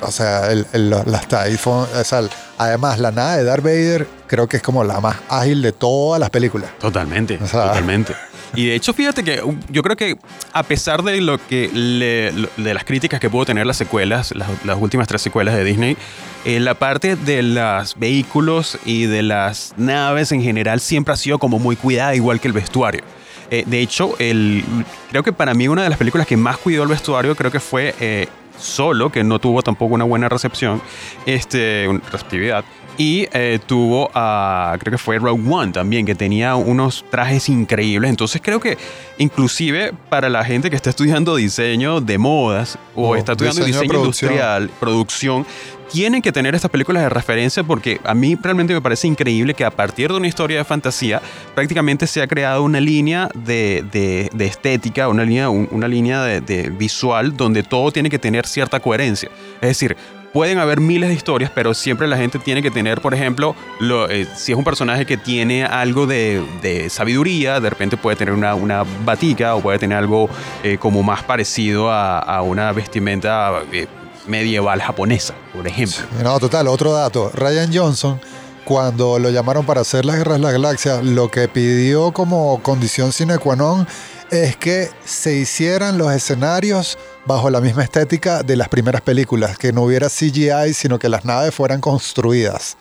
o 0.00 0.10
sea, 0.10 0.50
el, 0.50 0.66
el- 0.72 0.90
las 0.90 1.26
o 1.32 2.04
sea, 2.04 2.22
además 2.58 2.98
la 2.98 3.12
nave 3.12 3.36
de 3.38 3.44
Darth 3.44 3.62
Vader 3.64 4.08
creo 4.26 4.48
que 4.48 4.56
es 4.56 4.62
como 4.64 4.82
la 4.84 5.00
más 5.00 5.16
ágil 5.28 5.62
de 5.62 5.70
todas 5.72 6.18
las 6.18 6.30
películas. 6.30 6.70
Totalmente, 6.80 7.38
O 7.40 7.46
sea- 7.46 7.68
totalmente. 7.68 8.14
Y 8.54 8.66
de 8.66 8.74
hecho, 8.74 8.92
fíjate 8.92 9.22
que 9.22 9.42
um, 9.42 9.58
yo 9.68 9.82
creo 9.82 9.96
que 9.96 10.16
a 10.52 10.62
pesar 10.62 11.02
de 11.02 11.20
lo 11.20 11.38
que 11.38 11.68
de 11.68 12.74
las 12.74 12.84
críticas 12.84 13.20
que 13.20 13.30
pudo 13.30 13.44
tener 13.44 13.66
las 13.66 13.76
secuelas, 13.76 14.34
las, 14.34 14.78
últimas 14.78 15.06
tres 15.06 15.22
secuelas 15.22 15.54
de 15.54 15.64
Disney, 15.64 15.96
eh, 16.44 16.58
la 16.58 16.74
parte 16.74 17.16
de 17.16 17.42
los 17.42 17.98
vehículos 17.98 18.78
y 18.84 19.06
de 19.06 19.22
las 19.22 19.74
naves 19.76 20.32
en 20.32 20.42
general 20.42 20.80
siempre 20.80 21.14
ha 21.14 21.16
sido 21.16 21.38
como 21.38 21.58
muy 21.58 21.76
cuidada, 21.76 22.14
igual 22.14 22.40
que 22.40 22.48
el 22.48 22.54
vestuario. 22.54 23.02
Eh, 23.50 23.64
de 23.66 23.80
hecho, 23.80 24.14
el, 24.18 24.64
creo 25.10 25.22
que 25.22 25.32
para 25.32 25.54
mí 25.54 25.68
una 25.68 25.82
de 25.82 25.88
las 25.88 25.98
películas 25.98 26.26
que 26.26 26.36
más 26.36 26.56
cuidó 26.58 26.84
el 26.84 26.88
vestuario 26.88 27.34
creo 27.34 27.50
que 27.50 27.60
fue 27.60 27.94
eh, 28.00 28.28
Solo, 28.60 29.10
que 29.10 29.24
no 29.24 29.38
tuvo 29.38 29.62
tampoco 29.62 29.94
una 29.94 30.04
buena 30.04 30.28
recepción, 30.28 30.82
este, 31.24 31.88
receptividad. 32.12 32.64
Y 32.98 33.26
eh, 33.32 33.58
tuvo 33.66 34.10
a, 34.14 34.76
creo 34.78 34.90
que 34.92 34.98
fue 34.98 35.18
Rogue 35.18 35.42
One 35.50 35.72
también, 35.72 36.04
que 36.04 36.14
tenía 36.14 36.54
unos 36.56 37.02
trajes 37.10 37.48
increíbles. 37.48 38.10
Entonces 38.10 38.42
creo 38.44 38.60
que 38.60 38.76
inclusive 39.18 39.92
para 40.10 40.28
la 40.28 40.44
gente 40.44 40.68
que 40.70 40.76
está 40.76 40.90
estudiando 40.90 41.36
diseño 41.36 42.00
de 42.00 42.18
modas 42.18 42.78
o 42.94 43.08
O 43.10 43.16
está 43.16 43.32
estudiando 43.32 43.64
diseño 43.64 43.80
de 43.80 43.84
diseño, 43.86 44.00
producción. 44.00 44.30
industrial, 44.32 44.70
producción, 44.78 45.46
tienen 45.90 46.22
que 46.22 46.30
tener 46.30 46.54
estas 46.54 46.70
películas 46.70 47.02
de 47.02 47.08
referencia 47.08 47.64
porque 47.64 48.00
a 48.04 48.14
mí 48.14 48.36
realmente 48.40 48.72
me 48.74 48.80
parece 48.80 49.08
increíble 49.08 49.54
que 49.54 49.64
a 49.64 49.70
partir 49.70 50.10
de 50.10 50.16
una 50.18 50.28
historia 50.28 50.58
de 50.58 50.64
fantasía 50.64 51.20
prácticamente 51.54 52.06
se 52.06 52.22
ha 52.22 52.28
creado 52.28 52.62
una 52.62 52.80
línea 52.80 53.28
de, 53.34 53.84
de- 53.90 54.30
de 54.32 54.46
estética, 54.46 55.08
una 55.08 55.24
línea, 55.24 55.48
un- 55.48 55.68
una 55.72 55.88
línea 55.88 56.22
de, 56.22 56.40
de 56.42 56.70
visual 56.70 57.36
donde 57.36 57.62
todo 57.62 57.90
tiene 57.90 58.08
que 58.10 58.18
tener 58.18 58.46
cierta 58.46 58.78
coherencia. 58.78 59.30
Es 59.60 59.68
decir, 59.68 59.96
pueden 60.32 60.58
haber 60.58 60.80
miles 60.80 61.08
de 61.08 61.14
historias, 61.14 61.50
pero 61.54 61.74
siempre 61.74 62.06
la 62.06 62.16
gente 62.16 62.38
tiene 62.38 62.62
que 62.62 62.70
tener, 62.70 63.00
por 63.00 63.14
ejemplo, 63.14 63.54
lo, 63.80 64.08
eh, 64.08 64.26
si 64.36 64.52
es 64.52 64.58
un 64.58 64.64
personaje 64.64 65.06
que 65.06 65.16
tiene 65.16 65.64
algo 65.64 66.06
de, 66.06 66.44
de 66.62 66.88
sabiduría, 66.90 67.60
de 67.60 67.70
repente 67.70 67.96
puede 67.96 68.16
tener 68.16 68.34
una, 68.34 68.54
una 68.54 68.84
batica 69.04 69.54
o 69.54 69.60
puede 69.60 69.78
tener 69.78 69.98
algo 69.98 70.28
eh, 70.62 70.78
como 70.78 71.02
más 71.02 71.22
parecido 71.22 71.90
a, 71.90 72.18
a 72.18 72.42
una 72.42 72.72
vestimenta 72.72 73.62
eh, 73.72 73.86
medieval 74.26 74.80
japonesa, 74.80 75.34
por 75.52 75.66
ejemplo. 75.66 75.98
No, 76.22 76.38
total, 76.38 76.68
otro 76.68 76.92
dato. 76.92 77.30
Ryan 77.34 77.70
Johnson, 77.72 78.20
cuando 78.64 79.18
lo 79.18 79.30
llamaron 79.30 79.66
para 79.66 79.80
hacer 79.80 80.04
las 80.04 80.16
guerras 80.16 80.36
de 80.36 80.42
las 80.42 80.52
galaxias, 80.52 81.04
lo 81.04 81.30
que 81.30 81.48
pidió 81.48 82.12
como 82.12 82.62
condición 82.62 83.12
sine 83.12 83.38
qua 83.38 83.56
non 83.56 83.86
es 84.30 84.56
que 84.56 84.88
se 85.04 85.34
hicieran 85.34 85.98
los 85.98 86.12
escenarios 86.12 86.98
bajo 87.26 87.50
la 87.50 87.60
misma 87.60 87.82
estética 87.84 88.42
de 88.42 88.56
las 88.56 88.68
primeras 88.68 89.02
películas, 89.02 89.58
que 89.58 89.72
no 89.72 89.82
hubiera 89.82 90.08
CGI, 90.08 90.72
sino 90.74 90.98
que 90.98 91.08
las 91.08 91.24
naves 91.24 91.54
fueran 91.54 91.80
construidas. 91.80 92.76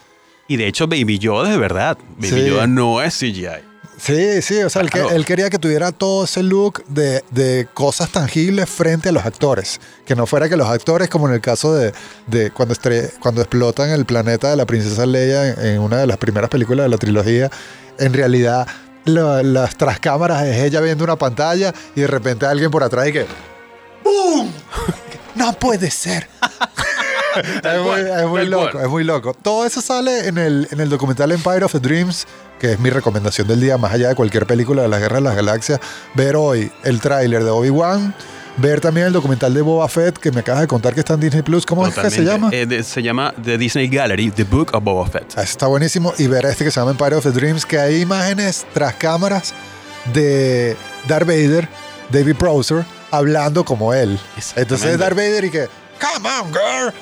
Y 0.48 0.58
de 0.58 0.68
hecho, 0.68 0.88
Baby 0.88 1.20
Yoda 1.20 1.52
es 1.52 1.60
verdad. 1.60 1.98
Baby 2.18 2.30
Sí. 2.30 2.46
Yoda 2.48 2.68
no 2.68 3.02
es 3.02 3.14
CGI. 3.18 3.68
Sí, 4.02 4.42
sí, 4.42 4.58
o 4.64 4.70
sea, 4.70 4.82
él, 4.82 4.90
que- 4.90 5.02
él 5.02 5.26
quería 5.26 5.50
que 5.50 5.60
tuviera 5.60 5.92
todo 5.92 6.24
ese 6.24 6.42
look 6.42 6.86
de, 6.88 7.22
de 7.32 7.68
cosas 7.74 8.10
tangibles 8.10 8.70
frente 8.70 9.10
a 9.10 9.12
los 9.12 9.26
actores. 9.26 9.82
Que 10.06 10.16
no 10.16 10.26
fuera 10.26 10.48
que 10.48 10.56
los 10.56 10.68
actores, 10.70 11.10
como 11.10 11.28
en 11.28 11.34
el 11.34 11.42
caso 11.42 11.76
de, 11.76 11.92
de 12.28 12.50
cuando, 12.52 12.74
estre- 12.74 13.12
cuando 13.20 13.42
explotan 13.42 13.90
el 13.90 14.06
planeta 14.06 14.50
de 14.52 14.56
la 14.56 14.66
princesa 14.66 15.06
Leia 15.06 15.50
en, 15.50 15.66
en 15.66 15.80
una 15.82 15.98
de 15.98 16.08
las 16.08 16.18
primeras 16.18 16.50
películas 16.50 16.86
de 16.86 16.90
la 16.90 16.98
trilogía, 16.98 17.52
en 18.00 18.14
realidad 18.14 18.66
las 19.14 19.76
tras 19.76 20.00
cámaras 20.00 20.44
es 20.44 20.64
ella 20.64 20.82
viendo 20.82 21.04
una 21.04 21.16
pantalla 21.16 21.74
y 21.96 22.02
de 22.02 22.08
repente 22.08 22.46
alguien 22.46 22.72
por 22.72 22.84
atrás 22.84 23.08
y 23.08 23.14
que 23.14 23.26
¡Boom! 24.04 24.52
No 25.36 25.54
puede 25.54 25.92
ser. 25.92 26.28
es 27.64 28.28
muy, 28.28 28.42
es 28.42 28.50
loco, 28.50 28.72
cual. 28.72 28.84
es 28.84 28.90
muy 28.90 29.04
loco. 29.04 29.34
Todo 29.34 29.66
eso 29.66 29.82
sale 29.82 30.28
en 30.28 30.38
el, 30.38 30.68
en 30.72 30.80
el 30.80 30.90
documental 30.90 31.32
Empire 31.32 31.64
of 31.64 31.72
the 31.72 31.80
Dreams, 31.80 32.28
que 32.60 32.74
es 32.74 32.80
mi 32.80 32.90
recomendación 32.90 33.48
del 33.48 33.62
día, 33.62 33.78
más 33.78 33.94
allá 33.94 34.10
de 34.10 34.16
cualquier 34.16 34.46
película 34.46 34.82
de 34.82 34.88
la 34.88 35.00
Guerra 35.00 35.18
de 35.18 35.22
las 35.22 35.36
Galaxias. 35.36 35.80
Ver 36.16 36.36
hoy 36.36 36.72
el 36.84 37.00
tráiler 37.00 37.44
de 37.44 37.50
Obi-Wan, 37.50 38.14
ver 38.58 38.82
también 38.82 39.08
el 39.08 39.14
documental 39.14 39.54
de 39.54 39.62
Boba 39.62 39.88
Fett, 39.88 40.18
que 40.18 40.32
me 40.32 40.42
acabas 40.42 40.62
de 40.62 40.68
contar 40.68 40.94
que 40.94 41.00
está 41.00 41.14
en 41.14 41.20
Disney 41.22 41.42
Plus. 41.44 41.66
¿Cómo 41.66 41.86
es 41.88 41.96
que 41.96 42.10
se 42.10 42.24
llama? 42.24 42.50
Eh, 42.52 42.66
de- 42.66 42.84
se 42.84 43.02
llama 43.02 43.34
The 43.44 43.58
Disney 43.58 43.88
Gallery, 43.88 44.32
The 44.32 44.44
Book 44.44 44.70
of 44.74 44.84
Boba 44.84 45.08
Fett. 45.08 45.34
Ah, 45.38 45.44
Está 45.44 45.68
buenísimo. 45.68 46.14
Y 46.18 46.28
ver 46.28 46.46
este 46.46 46.66
que 46.66 46.72
se 46.72 46.80
llama 46.80 46.92
Empire 46.92 47.16
of 47.16 47.24
the 47.24 47.32
Dreams, 47.32 47.66
que 47.66 47.80
hay 47.80 48.02
imágenes 48.02 48.66
tras 48.74 48.96
cámaras 48.96 49.54
de 50.14 50.76
Darth 51.08 51.28
Vader, 51.28 51.68
David 52.12 52.36
Prowser, 52.36 52.86
hablando 53.12 53.64
como 53.64 53.94
él. 53.94 54.20
Entonces 54.56 54.98
Darth 54.98 55.16
Vader 55.16 55.46
y 55.46 55.50
que, 55.52 55.68
come 56.00 56.30
on, 56.30 56.52
girl. 56.52 56.94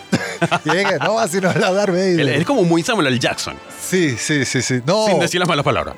y 0.66 0.70
dije, 0.78 0.98
no, 1.00 1.20
así 1.20 1.40
no 1.42 1.50
habla 1.50 1.72
Darth 1.72 1.90
Vader. 1.92 2.20
Él 2.20 2.30
es 2.30 2.46
como 2.46 2.64
muy 2.64 2.84
Samuel 2.84 3.08
L. 3.08 3.20
Jackson, 3.20 3.56
Sí, 3.82 4.16
sí, 4.18 4.44
sí, 4.46 4.62
sí. 4.62 4.82
No, 4.86 5.06
sin 5.08 5.20
decir 5.20 5.40
las 5.40 5.48
malas 5.48 5.64
palabras. 5.64 5.96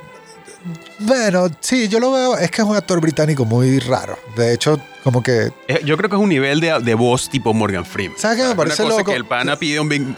Bueno, 0.99 1.47
sí, 1.59 1.87
yo 1.87 1.99
lo 1.99 2.11
veo, 2.11 2.37
es 2.37 2.51
que 2.51 2.61
es 2.61 2.67
un 2.67 2.75
actor 2.75 2.99
británico 2.99 3.45
muy 3.45 3.79
raro. 3.79 4.17
De 4.35 4.53
hecho, 4.53 4.79
como 5.03 5.23
que, 5.23 5.51
Eh, 5.67 5.81
Yo 5.85 5.95
creo 5.97 6.09
que 6.09 6.15
es 6.15 6.21
un 6.21 6.29
nivel 6.29 6.59
de, 6.59 6.79
de 6.81 6.93
voz 6.95 7.29
tipo 7.29 7.53
Morgan 7.53 7.85
Freeman. 7.85 8.17
¿Sabes 8.17 8.37
qué 8.37 8.43
me 8.43 8.49
Una 8.49 8.57
parece 8.57 8.83
cosa 8.83 8.97
loco? 8.97 9.11
que 9.11 9.15
el 9.17 9.25
pana 9.25 9.55
pide 9.57 9.79
un 9.79 10.15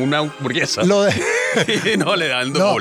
una 0.00 0.18
hamburguesa 0.18 0.82
lo 0.84 1.02
de... 1.02 1.12
y 1.94 1.96
no 1.96 2.16
le 2.16 2.28
dan 2.28 2.52
No, 2.52 2.76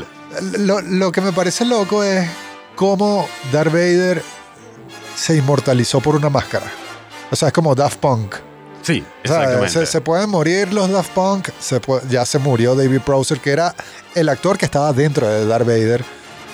lo, 0.58 0.82
lo 0.82 1.12
que 1.12 1.22
me 1.22 1.32
parece 1.32 1.64
loco 1.66 2.04
es 2.04 2.28
cómo 2.76 3.28
Darth 3.52 3.72
Vader 3.72 4.24
se 5.16 5.36
inmortalizó 5.38 6.02
por 6.02 6.16
una 6.16 6.30
máscara. 6.30 6.66
O 7.30 7.36
sea, 7.36 7.50
es 7.50 7.54
como 7.54 7.76
Daft 7.76 7.98
Punk. 8.00 8.36
Sí, 8.82 9.02
O 9.24 9.28
sea, 9.28 9.38
exactamente. 9.44 9.70
se, 9.72 9.86
se 9.86 10.02
pueden 10.02 10.30
morir 10.30 10.74
los 10.74 10.90
Daft 10.90 11.12
Punk, 11.12 11.50
se 11.60 11.80
puede- 11.80 12.02
ya 12.10 12.26
se 12.26 12.38
murió 12.40 12.76
David 12.76 13.00
Prowser, 13.06 13.40
que 13.40 13.52
era 13.52 13.74
el 14.14 14.28
actor 14.28 14.58
que 14.58 14.66
estaba 14.66 14.92
dentro 14.92 15.26
de 15.28 15.46
Darth 15.46 15.66
Vader, 15.66 16.04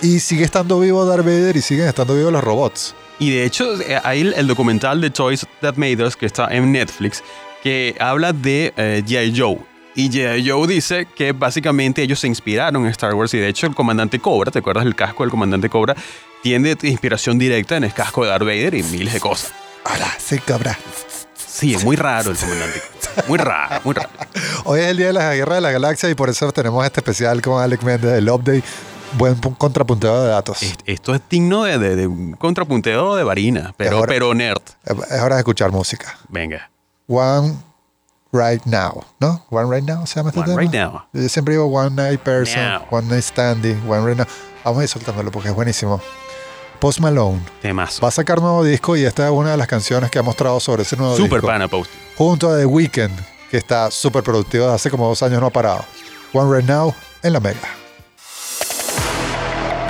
y 0.02 0.20
sigue 0.20 0.44
estando 0.44 0.80
vivo 0.80 1.06
Darth 1.06 1.26
Vader 1.26 1.56
y 1.58 1.62
siguen 1.62 1.88
estando 1.88 2.16
vivos 2.16 2.32
los 2.32 2.44
robots. 2.44 2.96
Y 3.20 3.32
de 3.32 3.46
hecho, 3.46 3.80
eh, 3.82 4.00
hay 4.04 4.22
el, 4.22 4.48
documental 4.48 5.02
de 5.02 5.10
Toys 5.10 5.46
That 5.62 5.76
Made 5.76 6.04
Us 6.04 6.16
que 6.16 6.26
está 6.26 6.48
en 6.52 6.72
Netflix 6.72 7.24
que 7.64 7.96
habla 8.00 8.32
de 8.32 8.74
eh, 8.78 9.04
G.I. 9.06 9.38
Joe. 9.38 9.58
Y 9.96 10.10
G.I. 10.10 10.50
Joe 10.50 10.68
dice 10.68 11.08
que 11.14 11.34
básicamente 11.34 12.02
ellos 12.02 12.20
se 12.22 12.28
inspiraron 12.28 12.86
en 12.86 12.92
Star 12.92 13.14
Wars 13.14 13.34
y 13.34 13.38
de 13.38 13.50
hecho 13.50 13.68
el 13.68 13.76
comandante 13.76 14.20
Cobra, 14.20 14.52
¿te 14.52 14.60
acuerdas 14.60 14.86
del 14.86 14.96
casco 14.96 15.24
del 15.24 15.32
comandante 15.32 15.70
Cobra? 15.70 15.96
Tiene 16.42 16.78
inspiración 16.84 17.38
directa 17.38 17.76
en 17.76 17.84
el 17.84 17.94
casco 17.94 18.24
de 18.24 18.30
Darth 18.30 18.46
Vader 18.46 18.76
y 18.76 18.84
miles 18.84 19.14
de 19.14 19.20
cosas. 19.20 19.52
Hola, 19.84 20.10
sí, 20.18 20.40
cabra. 20.40 20.80
Sí, 21.36 21.74
es 21.74 21.84
muy 21.84 21.98
raro 21.98 22.32
el 22.32 22.38
comandante 22.38 22.80
Cobra. 22.80 23.26
Muy 23.28 23.38
raro, 23.38 23.82
muy 23.84 23.94
raro. 23.94 24.10
Hoy 24.64 24.80
es 24.80 24.88
el 24.88 24.98
día 24.98 25.08
de 25.08 25.14
la 25.14 25.36
Guerra 25.36 25.56
de 25.56 25.62
la 25.62 25.72
Galaxia 25.72 26.10
y 26.10 26.16
por 26.16 26.30
eso 26.30 26.50
tenemos 26.54 26.86
este 26.86 27.02
especial 27.02 27.42
con 27.42 27.62
Alec 27.62 27.84
Méndez, 27.84 28.14
el 28.14 28.30
update. 28.30 28.64
Buen 29.18 29.40
pu- 29.42 29.58
contrapunteo 29.58 30.22
de 30.24 30.30
datos. 30.30 30.62
Est- 30.64 30.82
Esto 30.86 31.14
es 31.16 31.22
digno 31.30 31.64
de, 31.64 31.78
de- 31.80 31.96
de 31.96 32.08
un 32.08 32.34
contrapunteo 32.34 33.16
de 33.16 33.24
varina, 33.24 33.74
pero, 33.78 34.34
nerd. 34.34 34.62
Es 34.86 35.22
hora 35.22 35.36
de 35.36 35.42
escuchar 35.42 35.72
música. 35.72 36.18
Venga. 36.30 36.70
One 37.08 37.56
Right 38.32 38.64
Now, 38.66 39.04
¿no? 39.20 39.44
One 39.50 39.76
Right 39.76 39.88
Now 39.90 40.06
se 40.06 40.16
llama 40.20 40.30
este 40.30 40.42
One 40.42 40.50
tema. 40.50 40.62
Right 40.62 40.74
Now. 40.74 41.04
Yo 41.14 41.28
siempre 41.30 41.56
digo 41.56 41.66
One 41.66 41.90
Night 41.96 42.20
Person, 42.22 42.64
Now. 42.64 42.82
One 42.92 43.08
Night 43.08 43.24
Standing, 43.24 43.82
One 43.90 44.06
Right 44.06 44.18
Now. 44.18 44.28
Vamos 44.64 44.82
a 44.82 44.84
ir 44.84 44.90
soltándolo 44.90 45.32
porque 45.32 45.50
es 45.50 45.56
buenísimo. 45.56 46.00
Post 46.80 47.00
Malone 47.00 47.42
Temazo. 47.62 48.02
va 48.02 48.08
a 48.08 48.12
sacar 48.12 48.40
nuevo 48.40 48.64
disco 48.64 48.96
y 48.96 49.04
esta 49.04 49.26
es 49.26 49.32
una 49.32 49.52
de 49.52 49.58
las 49.58 49.68
canciones 49.68 50.10
que 50.12 50.20
ha 50.20 50.24
mostrado 50.24 50.60
sobre 50.62 50.84
ese 50.84 50.96
nuevo 50.96 51.16
Super 51.18 51.40
disco. 51.42 51.48
pana 51.48 51.68
post. 51.68 51.92
Junto 52.16 52.50
a 52.50 52.58
The 52.58 52.66
Weeknd, 52.66 53.12
que 53.52 53.58
está 53.58 53.90
súper 53.92 54.24
productivo 54.24 54.70
hace 54.70 54.90
como 54.92 55.08
dos 55.08 55.22
años 55.24 55.42
no 55.42 55.48
ha 55.48 55.50
parado. 55.50 55.84
One 56.32 56.56
Right 56.56 56.70
Now 56.70 56.94
en 57.24 57.34
la 57.34 57.40
Mega. 57.40 57.58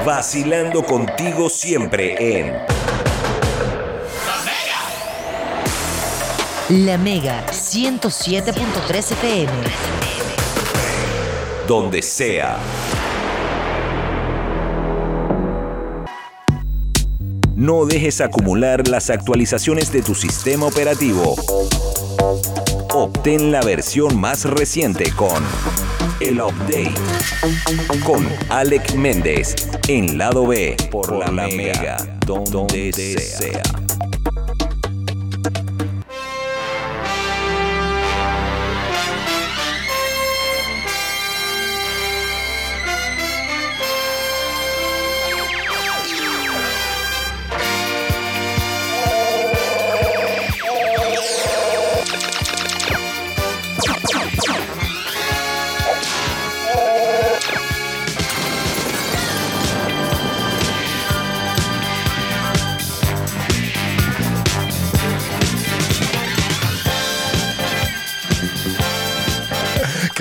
Vacilando 0.06 0.84
contigo 0.84 1.50
siempre 1.50 2.40
en 2.40 2.54
La 6.70 6.98
Mega 6.98 7.46
107.3 7.48 9.12
FM. 9.12 9.52
donde 11.68 12.02
sea. 12.02 12.58
No 17.56 17.86
dejes 17.86 18.22
acumular 18.22 18.88
las 18.88 19.10
actualizaciones 19.10 19.92
de 19.92 20.02
tu 20.02 20.16
sistema 20.16 20.66
operativo. 20.66 21.36
Obtén 22.94 23.52
la 23.52 23.62
versión 23.62 24.20
más 24.20 24.46
reciente 24.46 25.12
con 25.12 25.44
el 26.20 26.42
update. 26.42 26.94
Con 28.06 28.28
Alec 28.50 28.94
Méndez 28.96 29.56
en 29.88 30.18
lado 30.18 30.48
B 30.48 30.76
por 30.92 31.18
la 31.18 31.48
Mega, 31.48 31.98
donde 32.26 32.92
sea. 32.94 33.89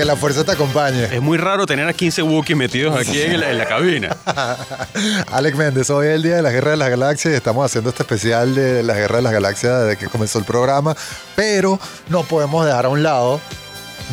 La 0.09 0.17
fuerza 0.17 0.43
te 0.43 0.53
acompañe. 0.53 1.05
Es 1.05 1.21
muy 1.21 1.37
raro 1.37 1.67
tener 1.67 1.87
a 1.87 1.93
15 1.93 2.23
Wookiees 2.23 2.57
metidos 2.59 2.99
aquí 2.99 3.21
en 3.21 3.39
la, 3.41 3.51
en 3.51 3.59
la 3.59 3.67
cabina. 3.67 4.17
Alex 5.33 5.57
Méndez, 5.57 5.91
hoy 5.91 6.07
es 6.09 6.15
el 6.15 6.23
día 6.23 6.37
de 6.37 6.43
la 6.43 6.51
Guerra 6.51 6.71
de 6.73 6.77
las 6.79 6.89
Galaxias 6.89 7.35
y 7.35 7.37
estamos 7.37 7.65
haciendo 7.65 7.91
este 7.91 8.03
especial 8.05 8.55
de 8.55 8.83
la 8.83 8.95
Guerra 8.95 9.17
de 9.17 9.23
las 9.23 9.33
Galaxias 9.35 9.83
desde 9.83 9.97
que 9.99 10.07
comenzó 10.09 10.39
el 10.39 10.47
programa, 10.47 10.97
pero 11.37 11.79
no 12.09 12.23
podemos 12.25 12.65
dejar 12.65 12.87
a 12.87 12.89
un 12.89 13.03
lado 13.03 13.39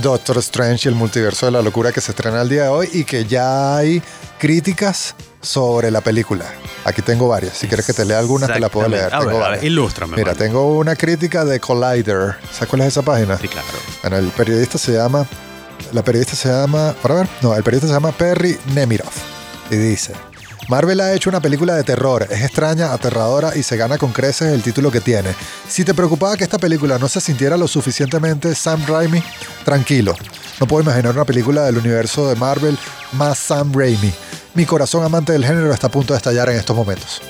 Doctor 0.01 0.37
Strange 0.39 0.89
y 0.89 0.91
el 0.91 0.95
multiverso 0.95 1.45
de 1.45 1.53
la 1.53 1.61
locura 1.61 1.93
que 1.93 2.01
se 2.01 2.11
estrena 2.11 2.41
el 2.41 2.49
día 2.49 2.63
de 2.63 2.69
hoy 2.69 2.89
y 2.91 3.05
que 3.05 3.23
ya 3.25 3.77
hay 3.77 4.03
críticas 4.37 5.15
sobre 5.41 5.91
la 5.91 6.01
película. 6.01 6.43
Aquí 6.83 7.01
tengo 7.03 7.29
varias, 7.29 7.57
si 7.57 7.67
quieres 7.67 7.85
que 7.85 7.93
te 7.93 8.03
lea 8.03 8.19
algunas 8.19 8.51
te 8.51 8.59
la 8.59 8.67
puedo 8.67 8.89
leer. 8.89 9.05
A 9.15 9.19
Tengo 9.19 9.25
ver, 9.25 9.29
a 9.29 9.37
ver, 9.37 9.41
varias. 9.47 9.63
ilústrame, 9.63 10.17
Mira, 10.17 10.33
mano. 10.33 10.37
tengo 10.37 10.77
una 10.77 10.95
crítica 10.97 11.45
de 11.45 11.59
Collider. 11.61 12.35
¿Sabes 12.51 12.67
cuál 12.69 12.81
es 12.81 12.87
esa 12.89 13.01
página? 13.01 13.37
Sí, 13.37 13.47
claro. 13.47 13.67
Bueno, 14.01 14.17
el 14.17 14.27
periodista 14.31 14.77
se 14.77 14.91
llama. 14.91 15.25
La 15.91 16.03
periodista 16.03 16.35
se 16.35 16.49
llama. 16.49 16.93
Para 17.01 17.15
ver. 17.15 17.27
No, 17.41 17.55
el 17.55 17.63
periodista 17.63 17.87
se 17.87 17.93
llama 17.93 18.11
Perry 18.11 18.57
Nemiroff. 18.73 19.15
Y 19.69 19.75
dice: 19.75 20.13
Marvel 20.67 20.99
ha 21.01 21.13
hecho 21.13 21.29
una 21.29 21.39
película 21.41 21.75
de 21.75 21.83
terror, 21.83 22.27
es 22.29 22.41
extraña, 22.41 22.91
aterradora 22.93 23.55
y 23.55 23.63
se 23.63 23.77
gana 23.77 23.97
con 23.97 24.11
creces 24.11 24.51
el 24.51 24.61
título 24.63 24.91
que 24.91 25.01
tiene. 25.01 25.33
Si 25.67 25.83
te 25.83 25.93
preocupaba 25.93 26.35
que 26.37 26.43
esta 26.43 26.57
película 26.57 26.97
no 26.99 27.07
se 27.07 27.21
sintiera 27.21 27.55
lo 27.57 27.67
suficientemente 27.67 28.53
Sam 28.55 28.83
Raimi, 28.87 29.23
tranquilo. 29.63 30.15
No 30.59 30.67
puedo 30.67 30.83
imaginar 30.83 31.13
una 31.13 31.25
película 31.25 31.63
del 31.63 31.77
universo 31.77 32.27
de 32.29 32.35
Marvel 32.35 32.77
más 33.13 33.37
Sam 33.37 33.71
Raimi. 33.73 34.13
Mi 34.53 34.65
corazón 34.65 35.03
amante 35.03 35.33
del 35.33 35.45
género 35.45 35.73
está 35.73 35.87
a 35.87 35.91
punto 35.91 36.13
de 36.13 36.17
estallar 36.17 36.49
en 36.49 36.55
estos 36.57 36.75
momentos. 36.75 37.21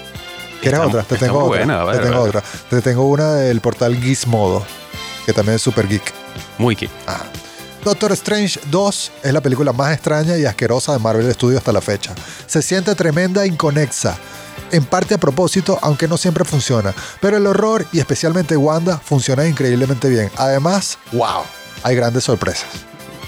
¿Quieres 0.61 0.79
Está- 0.79 0.87
otra? 0.87 1.03
Te 1.03 1.15
tengo 1.17 1.39
otra. 1.39 1.47
buena, 1.57 1.81
a 1.81 1.85
ver, 1.85 1.97
te 2.01 2.03
tengo 2.07 2.21
otra. 2.21 2.43
Te 2.69 2.81
tengo 2.81 3.03
una 3.09 3.33
del 3.33 3.61
portal 3.61 3.95
Gizmodo, 3.97 4.63
que 5.25 5.33
también 5.33 5.55
es 5.55 5.61
super 5.61 5.87
geek. 5.87 6.13
Muy 6.57 6.75
que. 6.75 6.89
Ajá. 7.07 7.23
Doctor 7.85 8.11
Strange 8.13 8.59
2 8.71 9.11
es 9.23 9.31
la 9.31 9.41
película 9.41 9.71
más 9.71 9.93
extraña 9.93 10.35
y 10.37 10.45
asquerosa 10.45 10.91
de 10.93 10.97
Marvel 10.99 11.31
Studios 11.31 11.59
hasta 11.59 11.71
la 11.71 11.81
fecha. 11.81 12.15
Se 12.47 12.63
siente 12.63 12.95
tremenda 12.95 13.43
e 13.43 13.47
inconexa. 13.47 14.17
En 14.71 14.83
parte 14.85 15.13
a 15.13 15.17
propósito, 15.19 15.77
aunque 15.83 16.07
no 16.07 16.17
siempre 16.17 16.43
funciona. 16.45 16.95
Pero 17.21 17.37
el 17.37 17.45
horror 17.45 17.85
y 17.91 17.99
especialmente 17.99 18.57
Wanda 18.57 18.97
funciona 18.97 19.45
increíblemente 19.45 20.09
bien. 20.09 20.31
Además, 20.37 20.97
wow, 21.11 21.43
hay 21.83 21.95
grandes 21.95 22.23
sorpresas. 22.23 22.65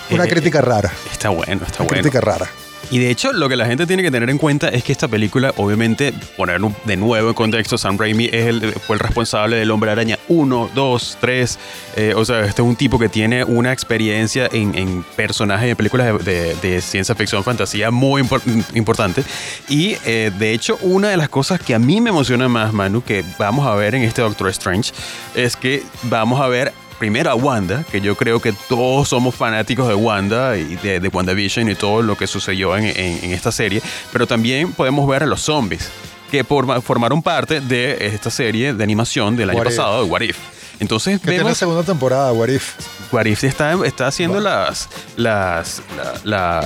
Una 0.09 0.23
Eh, 0.25 0.29
crítica 0.29 0.59
rara. 0.61 0.91
Está 1.11 1.29
bueno, 1.29 1.63
está 1.63 1.83
Una 1.83 1.89
bueno. 1.89 2.01
crítica 2.01 2.21
rara. 2.21 2.47
Y 2.89 2.99
de 2.99 3.09
hecho, 3.09 3.33
lo 3.33 3.49
que 3.49 3.57
la 3.57 3.65
gente 3.65 3.85
tiene 3.85 4.01
que 4.01 4.11
tener 4.11 4.29
en 4.29 4.37
cuenta 4.37 4.69
es 4.69 4.83
que 4.83 4.93
esta 4.93 5.07
película, 5.09 5.53
obviamente, 5.57 6.13
poner 6.37 6.61
de 6.85 6.95
nuevo 6.95 7.27
en 7.27 7.33
contexto, 7.33 7.77
Sam 7.77 7.97
Raimi 7.97 8.25
es 8.31 8.45
el, 8.47 8.73
fue 8.73 8.95
el 8.95 8.99
responsable 9.01 9.57
del 9.57 9.71
Hombre 9.71 9.91
Araña 9.91 10.17
1, 10.29 10.69
2, 10.73 11.17
3. 11.19 11.59
eh, 11.97 12.13
o 12.15 12.23
sea, 12.23 12.39
este 12.45 12.61
es 12.61 12.67
un 12.67 12.75
tipo 12.77 12.97
que 12.97 13.09
tiene 13.09 13.43
una 13.43 13.73
experiencia 13.73 14.47
en, 14.51 15.03
personajes 15.17 15.67
de 15.67 15.75
películas 15.75 16.23
de, 16.23 16.81
ciencia 16.81 17.13
ficción, 17.15 17.43
fantasía 17.43 17.91
muy 17.91 18.21
impor- 18.21 18.41
importante. 18.73 19.23
Y 19.67 19.97
eh, 20.05 20.31
de 20.37 20.53
hecho, 20.53 20.77
una 20.81 21.09
de 21.09 21.17
las 21.17 21.27
cosas 21.29 21.59
que 21.59 21.75
a 21.75 21.79
mí 21.79 21.99
me 21.99 22.09
emociona 22.11 22.47
más, 22.47 22.71
Manu, 22.71 23.03
que 23.03 23.25
vamos 23.37 23.67
a 23.67 23.75
ver 23.75 23.95
en 23.95 24.03
este 24.03 24.21
Doctor 24.21 24.47
Strange, 24.49 24.93
es 25.35 25.57
que 25.57 25.83
vamos 26.03 26.39
a 26.39 26.47
ver 26.47 26.71
primero 26.99 27.29
a 27.31 27.35
Wanda, 27.35 27.83
que 27.91 28.01
yo 28.01 28.15
creo 28.15 28.39
que 28.41 28.53
todos 28.53 29.09
somos 29.09 29.35
fanáticos 29.35 29.87
de 29.87 29.93
Wanda 29.95 30.57
y 30.57 30.75
de, 30.77 30.99
de 30.99 31.07
WandaVision 31.09 31.69
y 31.69 31.75
todo 31.75 32.01
lo 32.01 32.17
que 32.17 32.27
sucedió 32.27 32.75
en, 32.77 32.85
en- 32.85 33.23
en 33.23 33.31
esta 33.33 33.51
serie, 33.51 33.81
pero 34.11 34.25
también 34.27 34.73
podemos 34.73 35.07
ver 35.07 35.23
a 35.23 35.25
los 35.25 35.41
zombies, 35.41 35.89
que 36.31 36.43
forma- 36.43 36.81
formaron 36.81 37.21
parte 37.21 37.61
de 37.61 38.07
esta 38.07 38.29
serie 38.29 38.73
de 38.73 38.83
animación 38.83 39.35
del 39.35 39.49
año 39.51 39.59
What 39.59 39.65
pasado, 39.65 40.03
de 40.03 40.09
What 40.09 40.21
If. 40.21 40.37
Entonces 40.79 41.19
Que 41.19 41.27
tiene 41.27 41.43
vemos 41.43 41.57
segunda 41.57 41.83
temporada, 41.83 42.31
What 42.33 42.49
If. 42.49 42.73
What 43.11 43.25
If 43.25 43.43
está, 43.43 43.73
está 43.85 44.07
haciendo 44.07 44.39
las. 44.39 44.89
las. 45.15 45.81
la- 45.95 46.13
las. 46.23 46.65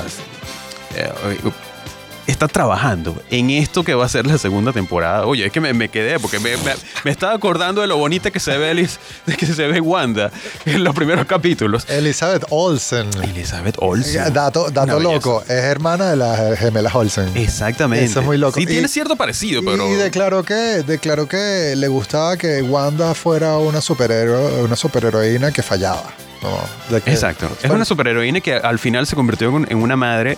eh, 0.96 1.12
está 2.28 2.48
trabajando 2.48 3.22
en 3.30 3.50
esto 3.50 3.84
que 3.84 3.94
va 3.94 4.06
a 4.06 4.10
ser 4.10 4.26
la 4.28 4.38
segunda 4.38 4.72
temporada. 4.72 5.26
Oye, 5.26 5.46
es 5.48 5.52
que 5.52 5.60
me, 5.60 5.74
me 5.74 5.90
quedé 5.90 6.20
porque 6.20 6.40
me, 6.40 6.56
me- 6.58 6.76
me 7.04 7.12
estaba 7.12 7.34
acordando 7.34 7.82
de 7.82 7.88
lo 7.88 7.98
bonita 7.98 8.32
que 8.32 8.40
se 8.40 8.58
ve 8.58 8.70
Alice, 8.70 8.98
de 9.26 9.36
que 9.36 9.46
se 9.46 9.68
ve 9.68 9.82
Wanda 9.82 10.32
en 10.66 10.84
los 10.84 10.94
primeros 10.96 11.26
capítulos. 11.26 11.90
Elizabeth 11.90 12.46
Olsen. 12.50 13.10
Elizabeth 13.24 13.76
Olsen. 13.80 14.34
Dato, 14.34 14.70
dato 14.70 14.98
belleza. 14.98 15.14
loco, 15.14 15.42
es 15.44 15.50
hermana 15.52 16.10
de 16.12 16.16
las 16.18 16.58
gemelas 16.60 16.94
Olsen. 16.96 17.36
Exactamente. 17.36 18.06
Eso 18.06 18.20
es 18.22 18.26
muy 18.26 18.38
loco. 18.38 18.58
Sí, 18.58 18.64
Y- 18.64 18.68
tiene 18.68 18.88
cierto 18.88 19.16
parecido, 19.16 19.62
pero. 19.64 19.88
Y 19.92 19.96
declaró 19.96 20.44
que, 20.44 20.84
declaró 20.86 21.28
que 21.28 21.74
le 21.76 21.88
gustaba 21.88 22.38
que 22.38 22.62
Wanda 22.62 23.14
fuera 23.14 23.58
una 23.58 23.82
superhéroe, 23.82 24.62
una 24.64 24.76
superheroína 24.76 25.52
que 25.52 25.62
fallaba. 25.64 26.04
Exacto. 27.06 27.48
Es 27.62 27.70
una 27.70 27.86
superheroína 27.86 28.42
que 28.42 28.54
al 28.56 28.80
final 28.80 29.06
se 29.08 29.16
convirtió 29.16 29.56
en 29.68 29.78
una 29.78 29.96
madre 29.96 30.38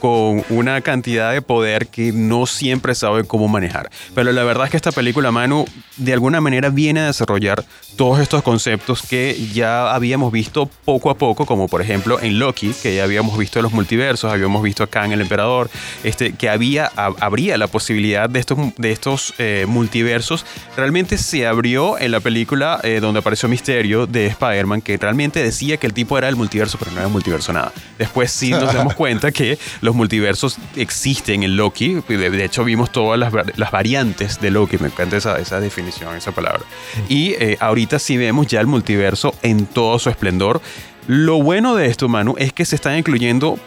con 0.00 0.44
una 0.50 0.80
cantidad 0.80 1.23
de 1.30 1.42
poder 1.42 1.88
que 1.88 2.12
no 2.12 2.46
siempre 2.46 2.94
sabe 2.94 3.24
cómo 3.24 3.48
manejar. 3.48 3.90
Pero 4.14 4.32
la 4.32 4.44
verdad 4.44 4.64
es 4.66 4.70
que 4.70 4.76
esta 4.76 4.92
película, 4.92 5.30
Manu, 5.30 5.64
de 5.96 6.12
alguna 6.12 6.40
manera 6.40 6.68
viene 6.70 7.00
a 7.00 7.06
desarrollar 7.06 7.64
todos 7.96 8.18
estos 8.20 8.42
conceptos 8.42 9.02
que 9.02 9.36
ya 9.52 9.94
habíamos 9.94 10.32
visto 10.32 10.68
poco 10.84 11.10
a 11.10 11.14
poco, 11.16 11.46
como 11.46 11.68
por 11.68 11.80
ejemplo 11.80 12.20
en 12.20 12.38
Loki, 12.40 12.74
que 12.82 12.96
ya 12.96 13.04
habíamos 13.04 13.38
visto 13.38 13.62
los 13.62 13.72
multiversos, 13.72 14.32
habíamos 14.32 14.62
visto 14.62 14.82
acá 14.82 15.04
en 15.04 15.12
El 15.12 15.20
Emperador, 15.20 15.70
este, 16.02 16.32
que 16.32 16.48
había, 16.48 16.90
hab- 16.96 17.14
habría 17.20 17.56
la 17.56 17.68
posibilidad 17.68 18.28
de 18.28 18.40
estos, 18.40 18.58
de 18.76 18.90
estos 18.90 19.34
eh, 19.38 19.66
multiversos. 19.68 20.44
Realmente 20.76 21.18
se 21.18 21.46
abrió 21.46 21.98
en 21.98 22.10
la 22.10 22.18
película 22.20 22.80
eh, 22.82 22.98
donde 23.00 23.20
apareció 23.20 23.48
Misterio 23.48 24.06
de 24.06 24.26
Spider-Man, 24.26 24.80
que 24.82 24.96
realmente 24.96 25.42
decía 25.42 25.76
que 25.76 25.86
el 25.86 25.92
tipo 25.94 26.18
era 26.18 26.28
el 26.28 26.34
multiverso, 26.36 26.78
pero 26.78 26.90
no 26.90 26.98
era 26.98 27.08
multiverso 27.08 27.52
nada. 27.52 27.72
Después 27.98 28.32
sí 28.32 28.50
nos 28.50 28.72
damos 28.74 28.94
cuenta 28.96 29.30
que 29.30 29.56
los 29.82 29.94
multiversos 29.94 30.56
existen 30.74 31.13
en 31.26 31.56
Loki. 31.56 31.94
De, 32.08 32.44
hecho, 32.44 32.64
vimos 32.64 32.90
todas 32.90 33.18
las, 33.18 33.32
las 33.56 33.70
variantes 33.70 34.40
de 34.40 34.50
Loki. 34.50 34.78
Me 34.78 34.88
encanta 34.88 35.16
esa, 35.16 35.38
esa 35.38 35.60
definición, 35.60 36.16
esa 36.16 36.32
palabra. 36.32 36.62
Y 37.08 37.32
eh, 37.32 37.56
ahorita 37.60 37.98
sí 37.98 38.16
vemos 38.16 38.46
ya 38.46 38.60
el 38.60 38.66
multiverso 38.66 39.34
en 39.42 39.66
todo 39.66 39.98
su 39.98 40.10
esplendor. 40.10 40.60
Lo 41.06 41.42
bueno 41.42 41.74
de 41.74 41.86
esto, 41.86 42.08
Manu, 42.08 42.34
es 42.38 42.52
que 42.52 42.64
se 42.64 42.76
están 42.76 42.96
incluyendo 42.96 43.58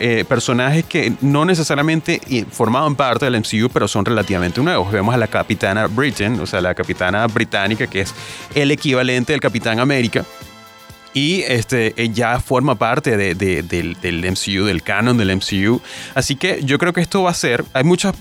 eh, 0.00 0.24
personajes 0.26 0.84
que 0.84 1.12
no 1.20 1.44
necesariamente 1.44 2.20
formaban 2.50 2.96
parte 2.96 3.26
del 3.26 3.38
MCU, 3.38 3.68
pero 3.70 3.88
son 3.88 4.04
relativamente 4.04 4.60
nuevos. 4.62 4.90
Vemos 4.90 5.14
a 5.14 5.18
la 5.18 5.26
capitana 5.26 5.86
Britain, 5.86 6.40
o 6.40 6.46
sea, 6.46 6.60
la 6.60 6.74
capitana 6.74 7.26
británica, 7.26 7.86
que 7.86 8.00
es 8.00 8.14
el 8.54 8.70
equivalente 8.70 9.32
del 9.32 9.40
Capitán 9.40 9.80
América. 9.80 10.24
Y 11.16 11.40
este, 11.48 11.94
eh, 11.96 12.10
ya 12.12 12.40
forma 12.40 12.74
parte 12.74 13.16
de- 13.16 13.34
de- 13.34 13.62
del, 13.62 13.94
del 14.02 14.22
MCU, 14.24 14.66
del 14.66 14.82
canon 14.82 15.16
del 15.16 15.30
MCU. 15.30 15.80
Así 16.14 16.36
que 16.36 16.60
yo 16.62 16.78
creo 16.78 16.92
que 16.92 17.00
esto 17.00 17.22
va 17.22 17.30
a 17.30 17.34
ser. 17.34 17.64
Hay 17.72 17.84
muchas 17.84 18.14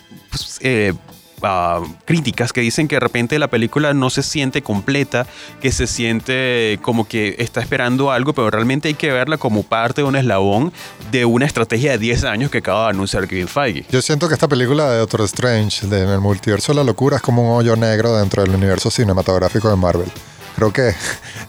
ah, 1.43 1.81
críticas 2.05 2.53
que 2.53 2.61
dicen 2.61 2.87
que 2.87 2.95
de 2.95 2.99
repente 3.01 3.37
la 3.37 3.49
película 3.49 3.93
no 3.93 4.09
se 4.09 4.23
siente 4.23 4.61
completa, 4.61 5.27
que 5.61 5.71
se 5.73 5.87
siente 5.87 6.79
como 6.81 7.05
que 7.07 7.35
está 7.39 7.59
esperando 7.61 8.11
algo, 8.11 8.31
pero 8.33 8.49
realmente 8.49 8.87
hay 8.87 8.93
que 8.93 9.11
verla 9.11 9.37
como 9.37 9.63
parte 9.63 10.01
de 10.01 10.07
un 10.07 10.15
eslabón 10.15 10.71
de 11.11 11.25
una 11.25 11.45
estrategia 11.45 11.91
de 11.91 11.97
10 11.97 12.23
años 12.23 12.49
que 12.49 12.59
acaba 12.59 12.85
de 12.85 12.89
anunciar 12.91 13.27
Kevin 13.27 13.47
Feige. 13.49 13.85
Yo 13.91 14.01
siento 14.01 14.27
que 14.29 14.33
esta 14.35 14.47
película 14.47 14.89
de 14.89 14.99
Doctor 14.99 15.21
Strange, 15.23 15.85
de, 15.87 16.03
en 16.03 16.09
el 16.09 16.21
multiverso 16.21 16.71
de 16.71 16.77
la 16.77 16.83
locura, 16.85 17.17
es 17.17 17.21
como 17.21 17.43
un 17.43 17.59
hoyo 17.59 17.75
negro 17.75 18.15
dentro 18.17 18.41
del 18.41 18.55
universo 18.55 18.89
cinematográfico 18.89 19.69
de 19.69 19.75
Marvel. 19.75 20.07
Creo 20.55 20.71
que 20.71 20.93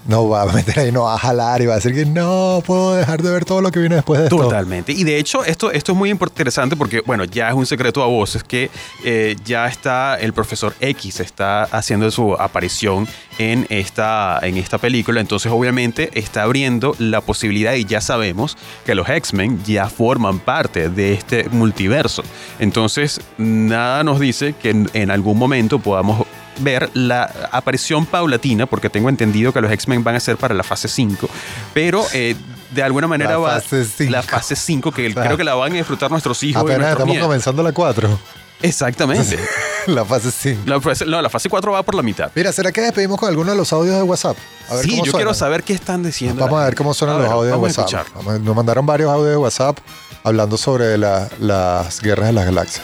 no 0.06 0.28
va 0.28 0.42
a 0.42 0.46
meter 0.46 0.80
ahí, 0.80 0.92
no 0.92 1.04
va 1.04 1.14
a 1.14 1.18
jalar 1.18 1.62
y 1.62 1.66
va 1.66 1.74
a 1.74 1.76
decir 1.76 1.94
que 1.94 2.06
no 2.06 2.62
puedo 2.66 2.94
dejar 2.94 3.22
de 3.22 3.30
ver 3.30 3.44
todo 3.44 3.60
lo 3.60 3.70
que 3.70 3.78
viene 3.80 3.96
después 3.96 4.18
de 4.18 4.26
esto. 4.26 4.36
Totalmente. 4.36 4.92
Y 4.92 5.04
de 5.04 5.18
hecho, 5.18 5.44
esto, 5.44 5.70
esto 5.70 5.92
es 5.92 5.98
muy 5.98 6.10
interesante 6.10 6.76
porque, 6.76 7.02
bueno, 7.06 7.24
ya 7.24 7.48
es 7.48 7.54
un 7.54 7.66
secreto 7.66 8.02
a 8.02 8.06
voces 8.06 8.42
que 8.42 8.70
eh, 9.04 9.36
ya 9.44 9.66
está 9.66 10.16
el 10.16 10.32
profesor 10.32 10.74
X, 10.80 11.20
está 11.20 11.64
haciendo 11.64 12.10
su 12.10 12.34
aparición 12.34 13.06
en 13.38 13.66
esta, 13.68 14.38
en 14.42 14.56
esta 14.56 14.78
película. 14.78 15.20
Entonces, 15.20 15.52
obviamente, 15.52 16.10
está 16.14 16.42
abriendo 16.42 16.94
la 16.98 17.20
posibilidad 17.20 17.74
y 17.74 17.84
ya 17.84 18.00
sabemos 18.00 18.56
que 18.84 18.94
los 18.94 19.08
X-Men 19.08 19.62
ya 19.64 19.88
forman 19.88 20.40
parte 20.40 20.88
de 20.88 21.12
este 21.12 21.48
multiverso. 21.50 22.22
Entonces, 22.58 23.20
nada 23.38 24.02
nos 24.02 24.18
dice 24.18 24.54
que 24.60 24.70
en 24.92 25.10
algún 25.10 25.38
momento 25.38 25.78
podamos 25.78 26.26
ver 26.58 26.90
la 26.94 27.48
aparición 27.52 28.06
paulatina, 28.06 28.66
porque 28.66 28.88
tengo 28.90 29.08
entendido 29.08 29.52
que 29.52 29.60
los 29.60 29.70
X-Men 29.72 30.02
van 30.04 30.16
a 30.16 30.20
ser 30.20 30.36
para 30.36 30.54
la 30.54 30.62
fase 30.62 30.88
5, 30.88 31.28
pero 31.74 32.04
eh, 32.12 32.34
de 32.70 32.82
alguna 32.82 33.06
manera 33.06 33.30
La 33.32 33.38
va 33.38 33.60
fase 33.60 34.08
la 34.10 34.22
fase 34.22 34.56
5, 34.56 34.90
que 34.92 35.12
creo 35.14 35.36
que 35.36 35.44
la 35.44 35.54
van 35.54 35.72
a 35.72 35.76
disfrutar 35.76 36.10
nuestros 36.10 36.42
hijos. 36.42 36.62
y 36.62 36.64
Apenas 36.64 36.80
nuestros 36.80 37.08
estamos 37.08 37.22
comenzando 37.26 37.62
la 37.62 37.72
4. 37.72 38.18
Exactamente. 38.62 39.38
la 39.86 40.04
fase 40.04 40.30
5. 40.30 40.62
la, 40.66 40.80
fase, 40.80 41.04
no, 41.06 41.20
la 41.20 41.28
fase 41.28 41.48
4 41.48 41.72
va 41.72 41.82
por 41.82 41.94
la 41.94 42.02
mitad. 42.02 42.30
Mira, 42.34 42.52
¿será 42.52 42.72
que 42.72 42.80
despedimos 42.80 43.18
con 43.20 43.28
alguno 43.28 43.50
de 43.50 43.56
los 43.56 43.72
audios 43.72 43.96
de 43.96 44.02
WhatsApp? 44.02 44.36
A 44.70 44.74
ver 44.76 44.84
Sí, 44.84 44.90
cómo 44.90 45.04
yo 45.04 45.10
suenan. 45.10 45.18
quiero 45.26 45.34
saber 45.34 45.62
qué 45.62 45.74
están 45.74 46.02
diciendo. 46.02 46.42
Vamos 46.42 46.60
a 46.60 46.64
ver 46.64 46.74
cómo 46.74 46.94
suenan 46.94 47.18
los 47.22 47.30
audios 47.30 47.52
de 47.52 47.58
WhatsApp. 47.58 48.06
Nos 48.40 48.56
mandaron 48.56 48.86
varios 48.86 49.10
audios 49.10 49.30
de 49.30 49.36
WhatsApp 49.36 49.78
hablando 50.24 50.56
sobre 50.56 50.96
la- 50.98 51.28
las 51.38 52.00
guerras 52.00 52.26
de 52.28 52.32
las 52.32 52.46
galaxias. 52.46 52.82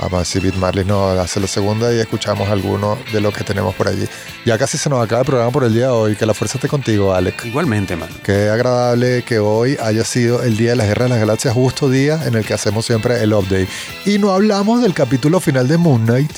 Vamos 0.00 0.22
a 0.22 0.24
si 0.24 0.38
Beat 0.38 0.54
Marley 0.54 0.84
nos 0.84 1.18
hace 1.18 1.40
la 1.40 1.48
segunda 1.48 1.92
y 1.92 1.98
escuchamos 1.98 2.48
alguno 2.48 2.96
de 3.12 3.20
lo 3.20 3.32
que 3.32 3.42
tenemos 3.42 3.74
por 3.74 3.88
allí. 3.88 4.06
Ya 4.44 4.56
casi 4.56 4.78
se 4.78 4.88
nos 4.88 5.02
acaba 5.02 5.22
el 5.22 5.26
programa 5.26 5.50
por 5.50 5.64
el 5.64 5.74
día 5.74 5.86
de 5.86 5.92
hoy. 5.92 6.16
Que 6.16 6.24
la 6.24 6.34
fuerza 6.34 6.58
esté 6.58 6.68
contigo, 6.68 7.12
Alec. 7.12 7.44
Igualmente, 7.44 7.96
man. 7.96 8.08
Qué 8.22 8.48
agradable 8.48 9.22
que 9.24 9.40
hoy 9.40 9.76
haya 9.82 10.04
sido 10.04 10.42
el 10.42 10.56
día 10.56 10.70
de 10.70 10.76
las 10.76 10.86
guerras 10.86 11.06
de 11.06 11.10
las 11.10 11.18
galaxias, 11.18 11.54
justo 11.54 11.90
día 11.90 12.20
en 12.26 12.34
el 12.34 12.44
que 12.44 12.54
hacemos 12.54 12.86
siempre 12.86 13.22
el 13.22 13.32
update. 13.32 13.68
Y 14.06 14.18
no 14.18 14.30
hablamos 14.30 14.82
del 14.82 14.94
capítulo 14.94 15.40
final 15.40 15.66
de 15.66 15.78
Moon 15.78 16.04
Knight 16.04 16.32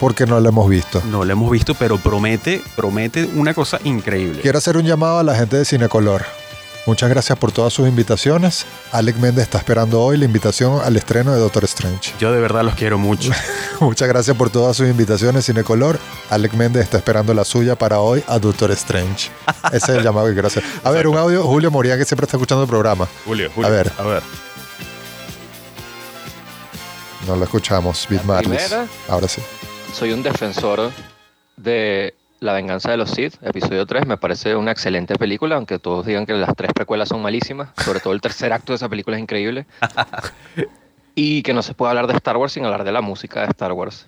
porque 0.00 0.26
no 0.26 0.40
lo 0.40 0.48
hemos 0.48 0.68
visto. 0.68 1.02
No 1.10 1.24
lo 1.24 1.32
hemos 1.32 1.50
visto, 1.50 1.74
pero 1.74 1.98
promete, 1.98 2.62
promete 2.76 3.26
una 3.26 3.54
cosa 3.54 3.78
increíble. 3.84 4.40
Quiero 4.42 4.58
hacer 4.58 4.76
un 4.76 4.84
llamado 4.84 5.18
a 5.18 5.22
la 5.22 5.34
gente 5.34 5.56
de 5.56 5.64
Cinecolor. 5.64 6.24
Muchas 6.86 7.10
gracias 7.10 7.38
por 7.38 7.52
todas 7.52 7.72
sus 7.72 7.86
invitaciones. 7.86 8.64
Alec 8.92 9.16
Méndez 9.18 9.44
está 9.44 9.58
esperando 9.58 10.00
hoy 10.02 10.16
la 10.16 10.24
invitación 10.24 10.80
al 10.82 10.96
estreno 10.96 11.32
de 11.34 11.38
Doctor 11.40 11.64
Strange. 11.64 12.14
Yo 12.18 12.32
de 12.32 12.40
verdad 12.40 12.64
los 12.64 12.74
quiero 12.74 12.96
mucho. 12.96 13.30
Muchas 13.80 14.08
gracias 14.08 14.34
por 14.36 14.48
todas 14.50 14.76
sus 14.76 14.88
invitaciones, 14.88 15.44
Cinecolor. 15.44 15.98
Alec 16.30 16.54
Méndez 16.54 16.84
está 16.84 16.96
esperando 16.96 17.34
la 17.34 17.44
suya 17.44 17.76
para 17.76 18.00
hoy 18.00 18.24
a 18.26 18.38
Doctor 18.38 18.70
Strange. 18.70 19.30
Ese 19.72 19.76
es 19.76 19.98
el 19.98 20.02
llamado 20.02 20.28
que 20.28 20.32
quiero 20.32 20.48
hacer. 20.48 20.64
A 20.82 20.90
ver, 20.90 21.06
un 21.08 21.18
audio, 21.18 21.42
Julio 21.44 21.70
Moría, 21.70 21.98
que 21.98 22.04
siempre 22.06 22.24
está 22.24 22.38
escuchando 22.38 22.62
el 22.62 22.68
programa. 22.70 23.06
Julio, 23.26 23.50
Julio. 23.54 23.68
A 23.68 23.70
ver. 23.70 23.92
A 23.98 24.02
ver. 24.04 24.22
No 27.26 27.36
lo 27.36 27.44
escuchamos, 27.44 28.06
Marlis. 28.24 28.48
primera. 28.62 28.86
Ahora 29.08 29.28
sí. 29.28 29.42
Soy 29.92 30.12
un 30.12 30.22
defensor 30.22 30.90
de 31.56 32.14
La 32.40 32.52
venganza 32.52 32.92
de 32.92 32.96
los 32.96 33.10
Sith, 33.10 33.34
episodio 33.42 33.84
3. 33.84 34.06
Me 34.06 34.16
parece 34.16 34.54
una 34.54 34.70
excelente 34.70 35.16
película, 35.16 35.56
aunque 35.56 35.80
todos 35.80 36.06
digan 36.06 36.24
que 36.24 36.34
las 36.34 36.54
tres 36.54 36.72
precuelas 36.72 37.08
son 37.08 37.20
malísimas. 37.20 37.70
Sobre 37.84 37.98
todo 37.98 38.12
el 38.12 38.20
tercer 38.20 38.52
acto 38.52 38.72
de 38.72 38.76
esa 38.76 38.88
película 38.88 39.16
es 39.16 39.22
increíble. 39.24 39.66
y 41.16 41.42
que 41.42 41.52
no 41.52 41.62
se 41.62 41.74
puede 41.74 41.90
hablar 41.90 42.06
de 42.06 42.14
Star 42.14 42.36
Wars 42.36 42.52
sin 42.52 42.64
hablar 42.64 42.84
de 42.84 42.92
la 42.92 43.00
música 43.00 43.40
de 43.40 43.46
Star 43.48 43.72
Wars. 43.72 44.06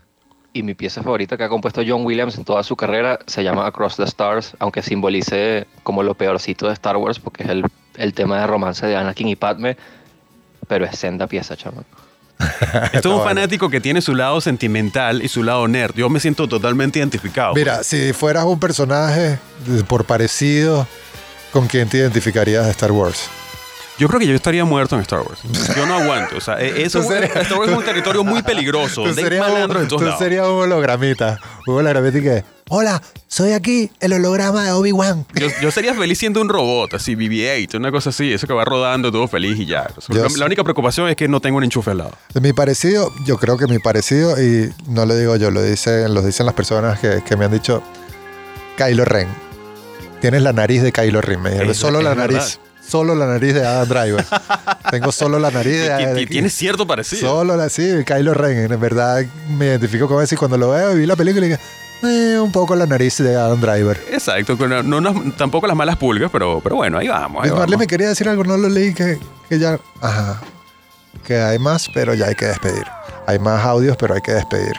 Y 0.52 0.62
mi 0.62 0.74
pieza 0.74 1.02
favorita 1.02 1.36
que 1.36 1.42
ha 1.42 1.48
compuesto 1.48 1.82
John 1.84 2.04
Williams 2.06 2.38
en 2.38 2.44
toda 2.44 2.62
su 2.62 2.76
carrera 2.76 3.18
se 3.26 3.42
llama 3.42 3.66
Across 3.66 3.96
the 3.96 4.04
Stars, 4.04 4.54
aunque 4.60 4.82
simbolice 4.82 5.66
como 5.82 6.04
lo 6.04 6.14
peorcito 6.14 6.68
de 6.68 6.74
Star 6.74 6.98
Wars, 6.98 7.18
porque 7.18 7.42
es 7.42 7.48
el, 7.48 7.64
el 7.96 8.14
tema 8.14 8.38
de 8.38 8.46
romance 8.46 8.86
de 8.86 8.94
Anakin 8.94 9.26
y 9.26 9.34
Padme. 9.34 9.76
Pero 10.68 10.84
es 10.84 10.96
senda 10.96 11.26
pieza, 11.26 11.56
chamo. 11.56 11.82
Esto 12.92 13.10
es 13.12 13.18
un 13.18 13.24
fanático 13.24 13.68
que 13.70 13.80
tiene 13.80 14.00
su 14.02 14.14
lado 14.14 14.40
sentimental 14.40 15.22
y 15.22 15.28
su 15.28 15.42
lado 15.42 15.66
nerd. 15.68 15.94
Yo 15.94 16.08
me 16.08 16.20
siento 16.20 16.48
totalmente 16.48 16.98
identificado. 16.98 17.54
Mira, 17.54 17.82
si 17.84 18.12
fueras 18.12 18.44
un 18.44 18.58
personaje 18.58 19.38
por 19.86 20.04
parecido, 20.04 20.86
¿con 21.52 21.66
quién 21.66 21.88
te 21.88 21.98
identificarías 21.98 22.64
de 22.64 22.70
Star 22.70 22.92
Wars? 22.92 23.28
Yo 23.98 24.08
creo 24.08 24.18
que 24.18 24.26
yo 24.26 24.34
estaría 24.34 24.64
muerto 24.64 24.94
en 24.96 25.02
Star 25.02 25.20
Wars. 25.20 25.40
Yo 25.76 25.84
no 25.84 25.94
aguanto. 25.96 26.38
O 26.38 26.40
sea, 26.40 26.58
eh, 26.58 26.82
eso, 26.84 27.02
serías- 27.02 27.36
Star 27.36 27.58
Wars 27.58 27.70
es 27.70 27.76
un 27.76 27.84
territorio 27.84 28.24
muy 28.24 28.42
peligroso. 28.44 29.04
Tú 29.04 29.12
serías 29.12 29.46
un, 29.46 29.88
tú 29.88 29.98
serías 30.18 30.46
un 30.46 30.52
hologramita. 30.60 31.38
Un 31.66 31.76
hologramita 31.76 32.18
y 32.18 32.22
que, 32.22 32.44
hola, 32.70 33.02
soy 33.26 33.52
aquí 33.52 33.90
el 34.00 34.12
holograma 34.12 34.64
de 34.64 34.72
Obi-Wan. 34.72 35.26
Yo, 35.34 35.48
yo 35.60 35.70
sería 35.70 35.92
feliz 35.92 36.18
siendo 36.18 36.40
un 36.40 36.48
robot, 36.48 36.94
así, 36.94 37.16
BB-8, 37.16 37.76
una 37.76 37.90
cosa 37.90 38.10
así, 38.10 38.32
eso 38.32 38.46
que 38.46 38.52
va 38.52 38.64
rodando 38.64 39.12
todo 39.12 39.28
feliz 39.28 39.58
y 39.58 39.66
ya. 39.66 39.90
La, 40.08 40.46
única 40.46 40.62
preocupación 40.62 41.08
es 41.08 41.16
que 41.16 41.28
no 41.28 41.40
tengo 41.40 41.58
un 41.58 41.64
enchufe 41.64 41.90
al 41.90 41.98
lado. 41.98 42.12
Mi 42.40 42.52
parecido, 42.52 43.12
yo 43.26 43.38
creo 43.38 43.58
que 43.58 43.66
mi 43.66 43.80
parecido, 43.80 44.40
y 44.40 44.72
no 44.86 45.04
lo 45.04 45.16
digo 45.16 45.36
yo, 45.36 45.50
lo 45.50 45.62
dicen, 45.62 46.14
lo 46.14 46.22
dicen 46.22 46.46
las 46.46 46.54
personas 46.54 47.00
que, 47.00 47.22
que 47.26 47.36
me 47.36 47.44
han 47.44 47.52
dicho, 47.52 47.82
Kylo 48.76 49.04
Ren. 49.04 49.28
Tienes 50.20 50.42
la 50.42 50.52
nariz 50.52 50.82
de 50.82 50.92
Kylo 50.92 51.20
Ren. 51.20 51.42
Me 51.42 51.50
dijeron, 51.50 51.74
solo 51.74 52.00
la 52.00 52.10
verdad. 52.10 52.36
nariz. 52.36 52.60
Solo 52.86 53.14
la 53.14 53.26
nariz 53.26 53.54
de 53.54 53.64
Adam 53.64 53.88
Driver. 53.88 54.26
Tengo 54.90 55.12
solo 55.12 55.38
la 55.38 55.50
nariz 55.50 55.74
de, 56.14 56.22
y 56.22 56.26
tiene 56.26 56.50
cierto 56.50 56.86
parecido. 56.86 57.20
Solo 57.20 57.56
la, 57.56 57.68
sí, 57.68 57.88
Kylo 58.04 58.34
Ren. 58.34 58.72
En 58.72 58.80
verdad 58.80 59.24
me 59.48 59.66
identifico 59.66 60.08
con 60.08 60.22
eso 60.22 60.34
y 60.34 60.38
cuando 60.38 60.56
lo 60.56 60.70
veo 60.70 60.92
y 60.92 61.00
vi 61.00 61.06
la 61.06 61.14
película 61.14 61.46
y 61.46 61.50
dije, 61.50 61.62
eh, 62.02 62.38
un 62.40 62.52
poco 62.52 62.74
la 62.74 62.86
nariz 62.86 63.18
de 63.18 63.36
Adam 63.36 63.60
Driver. 63.60 64.00
Exacto, 64.10 64.56
no, 64.82 65.00
no- 65.00 65.32
tampoco 65.32 65.66
las 65.66 65.76
malas 65.76 65.96
pulgas, 65.96 66.30
pero, 66.32 66.60
pero 66.62 66.76
bueno, 66.76 66.98
ahí 66.98 67.08
vamos. 67.08 67.44
ahí 67.44 67.50
Marley 67.50 67.64
vamos. 67.66 67.78
me 67.80 67.86
quería 67.86 68.08
decir 68.08 68.28
algo, 68.28 68.44
no 68.44 68.56
lo 68.56 68.68
leí, 68.68 68.94
que, 68.94 69.18
que 69.48 69.58
ya... 69.58 69.78
Ajá. 70.00 70.40
Que 71.26 71.36
hay 71.38 71.58
más, 71.58 71.88
pero 71.92 72.14
ya 72.14 72.26
hay 72.26 72.34
que 72.34 72.46
despedir. 72.46 72.84
Hay 73.26 73.38
más 73.38 73.64
audios, 73.64 73.96
pero 73.96 74.14
hay 74.14 74.20
que 74.20 74.32
despedir. 74.32 74.74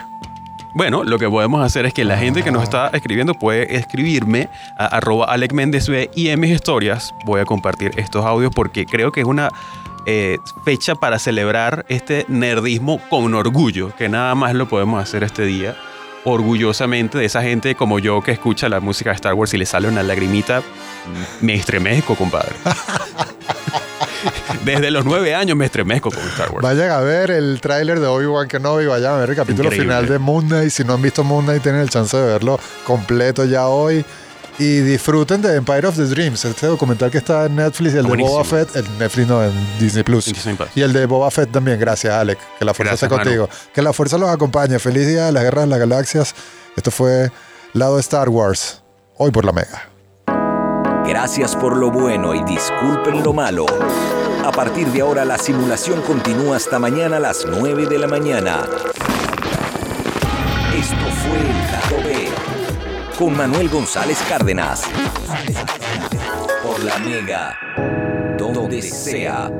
Bueno, 0.74 1.04
lo 1.04 1.18
que 1.18 1.28
podemos 1.28 1.64
hacer 1.64 1.84
es 1.84 1.92
que 1.92 2.04
la 2.04 2.16
gente 2.16 2.42
que 2.42 2.50
nos 2.50 2.62
está 2.62 2.88
escribiendo 2.88 3.34
puede 3.34 3.76
escribirme 3.76 4.48
a 4.78 4.86
arroba 4.86 5.26
Alec 5.26 5.52
Méndez 5.52 5.86
y 6.14 6.28
en 6.28 6.40
mis 6.40 6.50
historias 6.50 7.14
voy 7.26 7.40
a 7.40 7.44
compartir 7.44 7.92
estos 7.96 8.24
audios 8.24 8.52
porque 8.54 8.86
creo 8.86 9.12
que 9.12 9.20
es 9.20 9.26
una 9.26 9.50
eh, 10.06 10.38
fecha 10.64 10.94
para 10.94 11.18
celebrar 11.18 11.84
este 11.88 12.24
nerdismo 12.28 13.00
con 13.10 13.34
orgullo, 13.34 13.94
que 13.96 14.08
nada 14.08 14.34
más 14.34 14.54
lo 14.54 14.66
podemos 14.66 15.00
hacer 15.02 15.22
este 15.22 15.44
día 15.44 15.76
orgullosamente 16.24 17.18
de 17.18 17.24
esa 17.24 17.42
gente 17.42 17.74
como 17.74 17.98
yo 17.98 18.22
que 18.22 18.32
escucha 18.32 18.68
la 18.68 18.80
música 18.80 19.10
de 19.10 19.16
Star 19.16 19.34
Wars 19.34 19.52
y 19.54 19.58
le 19.58 19.66
sale 19.66 19.88
una 19.88 20.02
lagrimita, 20.02 20.62
me 21.40 21.54
estremezco, 21.54 22.14
compadre. 22.14 22.54
Desde 24.64 24.92
los 24.92 25.04
nueve 25.04 25.34
años 25.34 25.56
me 25.56 25.64
estremezco 25.64 26.10
con 26.10 26.22
Star 26.28 26.50
Wars. 26.50 26.62
Vayan 26.62 26.90
a 26.90 27.00
ver 27.00 27.32
el 27.32 27.60
tráiler 27.60 27.98
de 27.98 28.06
Obi-Wan 28.06 28.46
Kenobi, 28.46 28.86
vayan 28.86 29.14
a 29.14 29.18
ver 29.18 29.30
el 29.30 29.36
capítulo 29.36 29.64
Increíble. 29.64 29.88
final 29.88 30.08
de 30.08 30.18
Moon 30.18 30.46
Knight. 30.46 30.70
Si 30.70 30.84
no 30.84 30.94
han 30.94 31.02
visto 31.02 31.24
Moon 31.24 31.44
Knight, 31.44 31.62
tienen 31.62 31.80
el 31.80 31.90
chance 31.90 32.16
de 32.16 32.24
verlo 32.24 32.60
completo 32.84 33.44
ya 33.44 33.66
hoy. 33.66 34.04
Y 34.58 34.80
disfruten 34.80 35.40
de 35.40 35.56
Empire 35.56 35.86
of 35.86 35.96
the 35.96 36.04
Dreams, 36.04 36.44
este 36.44 36.66
documental 36.66 37.10
que 37.10 37.18
está 37.18 37.46
en 37.46 37.56
Netflix 37.56 37.94
y 37.94 37.98
el 37.98 38.06
de. 38.06 38.16
Boba 38.16 38.44
Fett, 38.44 38.76
el 38.76 38.84
Netflix 38.98 39.26
no, 39.26 39.42
en 39.42 39.52
Disney 39.78 40.04
Plus. 40.04 40.28
En 40.28 40.34
Disney 40.34 40.54
Plus. 40.56 40.68
Y 40.74 40.82
el 40.82 40.92
de 40.92 41.06
Boba 41.06 41.30
Fett 41.30 41.50
también, 41.50 41.80
gracias 41.80 42.12
Alec, 42.14 42.38
que 42.58 42.64
la 42.64 42.74
fuerza 42.74 42.92
Gracias, 42.92 43.10
esté 43.10 43.22
contigo. 43.22 43.48
Que 43.74 43.82
la 43.82 43.92
fuerza 43.92 44.18
los 44.18 44.28
acompañe. 44.28 44.78
Feliz 44.78 45.06
día 45.06 45.26
de 45.26 45.32
las 45.32 45.42
guerras 45.42 45.64
de 45.64 45.70
las 45.70 45.78
galaxias. 45.78 46.34
Esto 46.76 46.90
fue 46.90 47.30
Lado 47.72 47.98
Star 47.98 48.28
Wars, 48.28 48.82
hoy 49.16 49.30
por 49.30 49.44
la 49.44 49.52
Mega. 49.52 49.88
Gracias 51.06 51.56
por 51.56 51.76
lo 51.76 51.90
bueno 51.90 52.34
y 52.34 52.44
disculpen 52.44 53.22
lo 53.22 53.32
malo. 53.32 53.66
A 54.44 54.52
partir 54.52 54.86
de 54.88 55.00
ahora 55.00 55.24
la 55.24 55.38
simulación 55.38 56.00
continúa 56.02 56.56
hasta 56.56 56.78
mañana 56.78 57.16
a 57.16 57.20
las 57.20 57.44
9 57.46 57.86
de 57.86 57.98
la 57.98 58.06
mañana. 58.06 58.62
Esto 60.74 60.96
fue 61.22 61.38
el 61.38 61.52
con 63.18 63.36
Manuel 63.36 63.68
González 63.68 64.18
Cárdenas. 64.28 64.82
Por 66.62 66.82
la 66.82 66.98
Mega, 66.98 67.58
donde 68.38 68.82
sea. 68.82 69.50